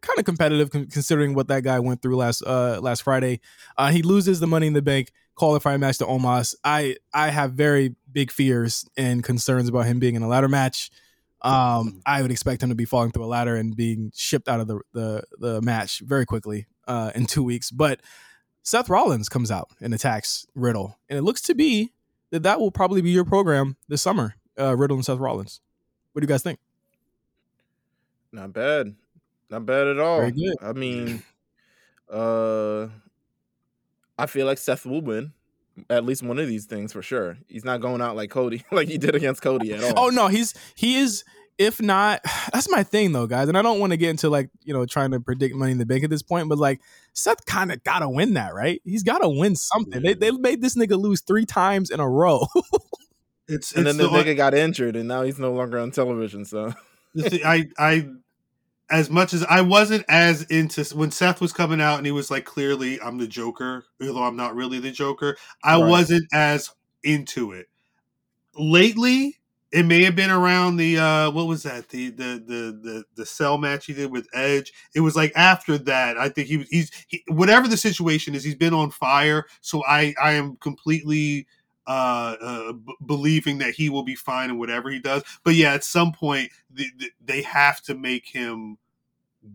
[0.01, 3.41] kind of competitive considering what that guy went through last uh last Friday.
[3.77, 6.55] Uh, he loses the Money in the Bank qualifying match to Omos.
[6.65, 10.91] I I have very big fears and concerns about him being in a ladder match.
[11.43, 14.61] Um, I would expect him to be falling through a ladder and being shipped out
[14.61, 17.71] of the the, the match very quickly uh, in two weeks.
[17.71, 18.01] But
[18.63, 21.93] Seth Rollins comes out and attacks Riddle, and it looks to be
[22.31, 24.37] that that will probably be your program this summer.
[24.59, 25.61] Uh, Riddle and Seth Rollins.
[26.13, 26.59] What do you guys think?
[28.33, 28.95] Not bad.
[29.51, 30.19] Not bad at all.
[30.21, 30.57] Very good.
[30.63, 31.23] I mean,
[32.11, 32.89] uh
[34.17, 35.33] I feel like Seth will win
[35.91, 37.37] at least one of these things for sure.
[37.49, 40.07] He's not going out like Cody, like he did against Cody at all.
[40.07, 41.25] Oh no, he's he is.
[41.57, 42.21] If not,
[42.53, 43.49] that's my thing though, guys.
[43.49, 45.79] And I don't want to get into like you know trying to predict Money in
[45.79, 46.81] the Bank at this point, but like
[47.13, 48.81] Seth kind of got to win that, right?
[48.85, 50.03] He's got to win something.
[50.03, 52.47] They they made this nigga lose three times in a row.
[53.47, 55.91] It's and it's then the the, nigga got injured, and now he's no longer on
[55.91, 56.45] television.
[56.47, 56.73] So
[57.15, 58.09] the thing- I I
[58.91, 62.31] as much as I wasn't as into when Seth was coming out and he was
[62.31, 65.37] like clearly I'm the Joker, although I'm not really the Joker.
[65.63, 65.89] I Right.
[65.89, 66.71] wasn't as
[67.03, 67.67] into it.
[68.57, 69.37] Lately,
[69.73, 73.27] it may have been around the uh what was that the the the the the
[73.27, 74.73] cell match he did with Edge.
[74.95, 76.17] It was like after that.
[76.17, 78.45] I think he was he's he, whatever the situation is.
[78.45, 79.47] He's been on fire.
[79.61, 81.47] So I I am completely
[81.87, 85.23] uh, uh b- believing that he will be fine in whatever he does.
[85.45, 88.79] But yeah, at some point the, the, they have to make him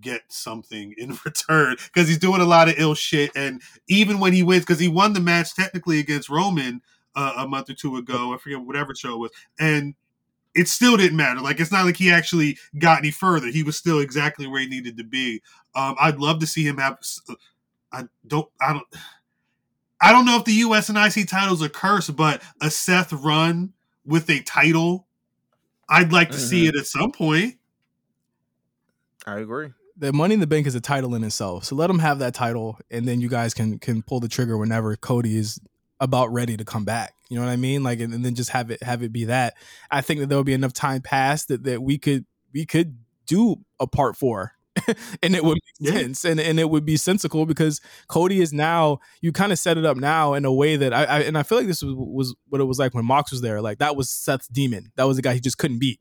[0.02, 3.32] get something in return because he's doing a lot of ill shit.
[3.36, 6.82] And even when he wins, because he won the match technically against Roman
[7.16, 9.96] uh, a month or two ago, I forget whatever show it was, and
[10.56, 11.42] it still didn't matter.
[11.42, 13.48] Like it's not like he actually got any further.
[13.48, 15.42] He was still exactly where he needed to be.
[15.76, 16.98] Um, I'd love to see him have.
[17.92, 18.48] I don't.
[18.62, 18.86] I don't.
[20.02, 20.90] I don't know if the U.S.
[20.90, 23.74] and IC titles are cursed, but a Seth run
[24.06, 25.08] with a title,
[25.90, 26.70] I'd like to see Mhm.
[26.70, 27.56] it at some point.
[29.26, 29.70] I agree.
[29.98, 32.34] the Money in the Bank is a title in itself, so let him have that
[32.34, 35.60] title, and then you guys can can pull the trigger whenever Cody is
[36.00, 37.14] about ready to come back.
[37.30, 37.84] You know what I mean?
[37.84, 39.56] Like, and, and then just have it have it be that.
[39.92, 42.98] I think that there will be enough time passed that that we could we could
[43.26, 44.54] do a part four
[45.24, 46.00] and it would make Yeah.
[46.00, 49.78] sense and, and it would be sensical because Cody is now you kind of set
[49.78, 51.96] it up now in a way that I, I and I feel like this was,
[51.96, 53.62] was what it was like when Mox was there.
[53.62, 54.92] Like that was Seth's demon.
[54.96, 56.00] That was the guy he just couldn't beat.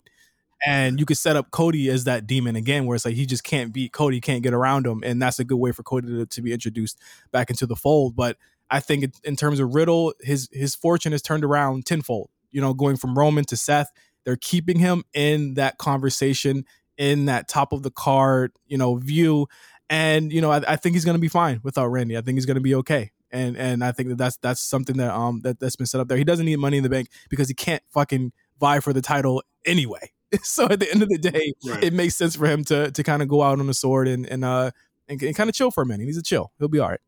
[0.66, 3.44] And you could set up Cody as that demon again, where it's like he just
[3.44, 6.26] can't beat Cody, can't get around him, and that's a good way for Cody to,
[6.26, 7.00] to be introduced
[7.30, 8.16] back into the fold.
[8.16, 8.36] But
[8.68, 12.30] I think in terms of Riddle, his his fortune has turned around tenfold.
[12.50, 13.92] You know, going from Roman to Seth,
[14.24, 16.64] they're keeping him in that conversation,
[16.98, 19.46] in that top of the card, you know, view.
[19.88, 22.18] And you know, I, I think he's going to be fine without Randy.
[22.18, 23.12] I think he's going to be okay.
[23.30, 26.08] And and I think that that's that's something that um that that's been set up
[26.08, 26.18] there.
[26.18, 29.42] He doesn't need Money in the Bank because he can't fucking vie for the title
[29.64, 30.10] anyway.
[30.42, 31.82] So at the end of the day, Right.
[31.84, 34.26] it makes sense for him to to kind of go out on the sword and
[34.26, 34.72] and uh
[35.08, 36.04] and, and kind of chill for a minute.
[36.04, 36.52] He's a chill.
[36.58, 37.00] He'll be all right.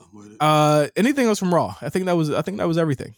[0.00, 0.36] I'm with it.
[0.38, 1.76] Uh, anything else from Raw?
[1.80, 3.14] I think that was I think that was everything.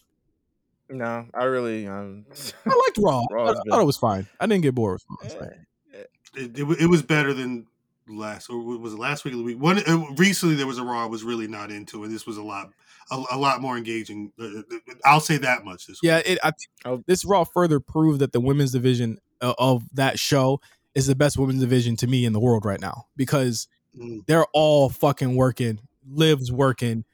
[0.91, 2.27] No, I really um
[2.67, 3.23] I liked Raw.
[3.31, 4.27] Raw I, I thought it was fine.
[4.41, 5.01] I didn't get bored.
[5.23, 5.47] With Raw.
[5.93, 7.67] It's it, it, it was better than
[8.09, 10.83] last or was it last week of the week one uh, recently there was a
[10.83, 12.71] raw I was really not into and this was a lot
[13.13, 14.63] a, a lot more engaging Uh, uh,
[15.05, 16.09] i'll say that much this week.
[16.09, 16.39] Yeah, it.
[16.43, 16.51] I,
[16.85, 17.03] Oh.
[17.07, 20.61] this Raw further proved that the women's division uh, of that show
[20.95, 23.69] is the best women's division to me in the world right now because
[23.99, 24.25] Mm.
[24.27, 25.81] they're all fucking working.
[26.09, 27.05] Lives working.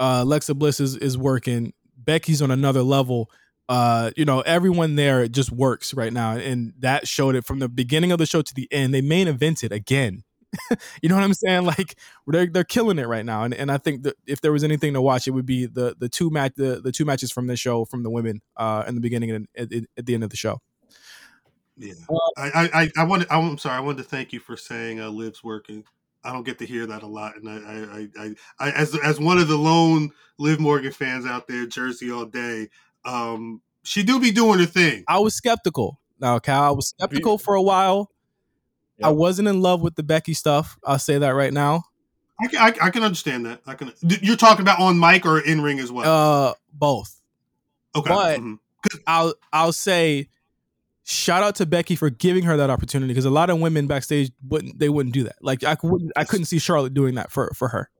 [0.00, 1.72] Uh, Alexa Bliss is, is working.
[2.04, 3.30] Becky's on another level.
[3.68, 7.68] Uh, you know, everyone there just works right now, and that showed it from the
[7.68, 8.92] beginning of the show to the end.
[8.92, 10.22] They main evented again.
[11.02, 11.64] you know what I'm saying?
[11.64, 14.62] Like they're they're killing it right now, and and I think that if there was
[14.64, 17.46] anything to watch, it would be the the two match the, the two matches from
[17.46, 20.22] the show from the women uh in the beginning and at, at, at the end
[20.24, 20.60] of the show.
[21.76, 24.56] yeah Uh, I, I i i wanted i'm sorry i wanted to thank you for
[24.56, 25.84] saying uh liv's working
[26.24, 29.20] i don't get to hear that a lot and i i i, I, as as
[29.20, 32.68] one of the lone liv morgan fans out there jersey all day
[33.04, 36.00] um she do be doing her thing I was skeptical.
[36.18, 38.10] Now, Khal, I was skeptical for a while.
[39.02, 40.78] I wasn't in love with the Becky stuff.
[40.86, 41.82] I'll say that right now.
[42.40, 45.38] I, can- I, I can understand that i can you're talking about on mic or
[45.38, 47.20] in ring as well Uh, both.
[47.94, 48.58] okay but- mhm.
[49.06, 50.28] I'll I'll say
[51.04, 54.32] shout out to Becky for giving her that opportunity because a lot of women backstage
[54.48, 55.36] wouldn't they wouldn't do that.
[55.40, 57.90] Like I couldn't I couldn't see Charlotte doing that for for her.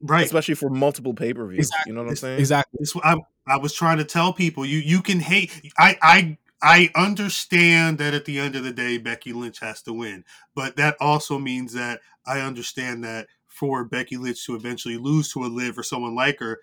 [0.00, 1.68] right especially for multiple pay per views.
[1.68, 1.90] Exactly.
[1.90, 2.40] You know what I'm saying?
[2.40, 2.78] Exactly.
[2.80, 3.16] This I,
[3.46, 8.14] I was trying to tell people you you can hate I I I understand that
[8.14, 10.24] at the end of the day Becky Lynch has to win,
[10.54, 15.44] but that also means that I understand that for Becky Lynch to eventually lose to
[15.44, 16.60] a Liv or someone like her,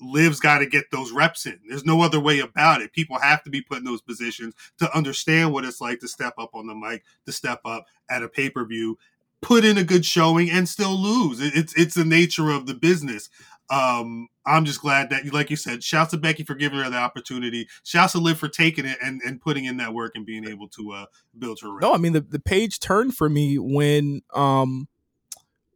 [0.00, 1.58] Liv's got to get those reps in.
[1.68, 2.92] There's no other way about it.
[2.92, 6.34] People have to be put in those positions to understand what it's like to step
[6.38, 8.98] up on the mic, to step up at a pay per view,
[9.42, 11.40] put in a good showing, and still lose.
[11.40, 13.28] It's it's the nature of the business.
[13.70, 16.96] Um, I'm just glad that, like you said, shouts to Becky for giving her the
[16.96, 17.68] opportunity.
[17.84, 20.68] Shouts to Liv for taking it and, and putting in that work and being able
[20.68, 21.06] to uh,
[21.38, 21.78] build her.
[21.80, 24.88] No, I mean the, the page turned for me when um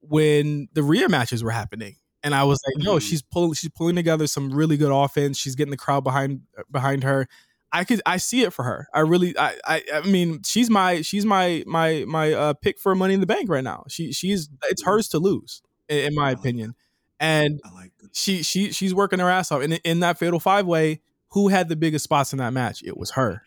[0.01, 1.97] when the rear matches were happening.
[2.24, 3.03] And I was like, no, Mhm.
[3.03, 5.39] she's pulling she's pulling together some really good offense.
[5.39, 7.27] She's getting the crowd behind behind her.
[7.73, 8.86] I could I see it for her.
[8.94, 12.94] I really I I, I mean she's my she's my my my uh pick for
[12.94, 13.85] money in the bank right now.
[13.89, 16.74] She she's it's hers to lose in, in my opinion.
[17.19, 19.62] And I like she she she's working her ass off.
[19.62, 21.01] And in, in that fatal five way,
[21.31, 22.82] who had the biggest spots in that match?
[22.85, 23.43] It was her.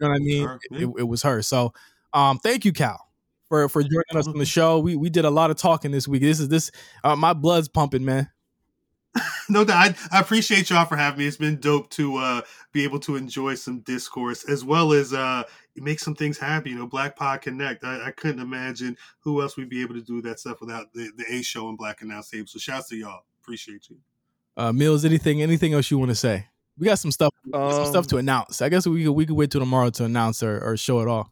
[0.00, 0.48] You know what I mean?
[0.48, 1.42] her, It, it was her.
[1.42, 1.72] So
[2.12, 2.98] um thank you, Khal.
[3.48, 6.08] For, for joining us on the show, we we did a lot of talking this
[6.08, 6.22] week.
[6.22, 6.70] This is this
[7.04, 8.28] uh, my blood's pumping, man.
[9.48, 9.96] no doubt.
[10.10, 11.26] I, I appreciate y'all for having me.
[11.26, 12.40] It's been dope to uh,
[12.72, 15.44] be able to enjoy some discourse as well as uh,
[15.76, 16.72] make some things happen.
[16.72, 17.84] You know, Black Pod Connect.
[17.84, 21.10] I, I couldn't imagine who else we'd be able to do that stuff without the,
[21.16, 22.46] the A show and Black Announce Table.
[22.46, 23.22] So shouts to y'all.
[23.42, 23.96] Appreciate you.
[24.56, 26.46] Uh, Meelz, anything anything else you want to say?
[26.78, 28.60] We got some stuff we got some stuff Um, to announce.
[28.60, 31.08] I guess we could we could wait till tomorrow to announce or, or show it
[31.08, 31.30] off.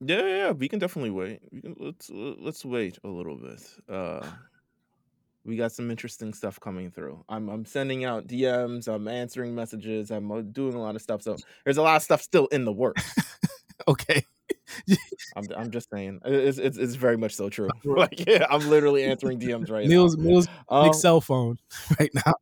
[0.00, 1.40] Yeah, yeah, yeah, we can definitely wait.
[1.50, 3.62] We can let's let's wait a little bit.
[3.88, 4.26] Uh
[5.44, 7.24] we got some interesting stuff coming through.
[7.28, 11.22] I'm I'm sending out DMs, I'm answering messages, I'm uh, doing a lot of stuff.
[11.22, 13.02] So there's a lot of stuff still in the works.
[13.86, 14.26] Okay.
[15.36, 16.20] I'm I'm just saying.
[16.24, 17.70] It's it's, it's very much so true.
[17.84, 20.82] like yeah, I'm literally answering DMs right Meelz now.
[20.82, 21.58] big Um, cell phone
[21.98, 22.34] right now.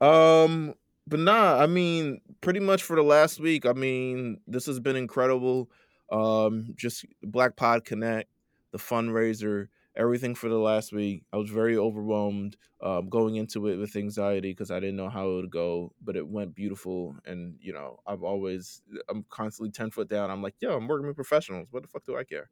[0.00, 0.74] Um,
[1.06, 4.96] but nah, I mean, pretty much for the last week, I mean, this has been
[4.96, 5.70] incredible.
[6.10, 8.28] Um, just Black Pod Connect,
[8.72, 11.24] the fundraiser, everything for the last week.
[11.32, 15.30] I was very overwhelmed um, going into it with anxiety because I didn't know how
[15.30, 17.16] it would go, but it went beautiful.
[17.24, 20.30] And you know, I've always, I'm constantly ten foot down.
[20.30, 21.68] I'm like, yo, I'm working with professionals.
[21.70, 22.50] What the fuck do I care?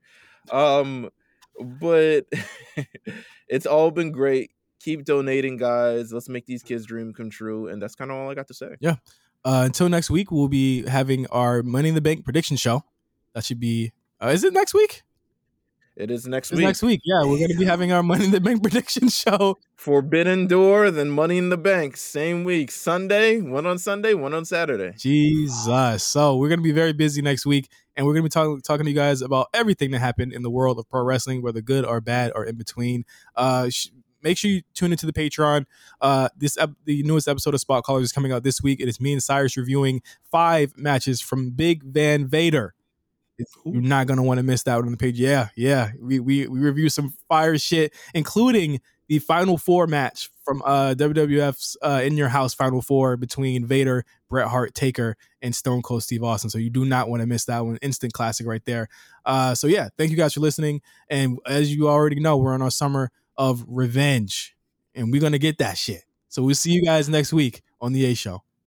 [0.50, 1.10] Um,
[1.60, 2.26] but
[3.48, 4.50] it's all been great
[4.84, 6.12] keep donating, guys.
[6.12, 7.68] Let's make these kids' dream come true.
[7.68, 8.76] And that's kind of all I got to say.
[9.44, 12.82] Uh, until next week, we'll be having our Money in the Bank prediction show.
[13.34, 13.92] That should be
[14.22, 15.02] Uh, is it next week?
[15.96, 16.66] It is next It's week.
[16.66, 17.00] next week.
[17.04, 19.58] Yeah, we're gonna be having our Money in the Bank prediction show.
[19.76, 22.72] Forbidden Door, then Money in the Bank, same week.
[22.72, 24.94] Sunday, one on Sunday, one on Saturday.
[24.98, 26.02] Jesus.
[26.02, 28.90] So we're gonna be very busy next week, and we're gonna be talking talking to
[28.90, 32.00] you guys about everything that happened in the world of pro wrestling, whether good or
[32.00, 33.04] bad or in between.
[33.36, 33.88] Uh, sh-
[34.24, 35.66] make sure you tune into the Patreon.
[36.00, 38.80] Uh, this ep- the newest episode of Spot Callers is coming out this week.
[38.80, 40.02] It is me and Cyrus reviewing
[40.32, 42.74] five matches from Big Van Vader.
[43.64, 45.18] You're not gonna want to miss that one on the page.
[45.18, 45.90] Yeah, yeah.
[46.00, 51.76] We we we review some fire shit, including the final four match from uh WWF's
[51.82, 56.22] uh in your house final four between Vader, Bret Hart, Taker, and Stone Cold Steve
[56.22, 56.48] Austin.
[56.48, 57.76] So you do not want to miss that one.
[57.82, 58.88] Instant classic right there.
[59.24, 60.80] Uh so yeah, thank you guys for listening.
[61.08, 64.56] And as you already know, we're on our summer of revenge.
[64.94, 66.02] And we're gonna get that shit.
[66.28, 68.42] So we'll see you guys next week on the A show.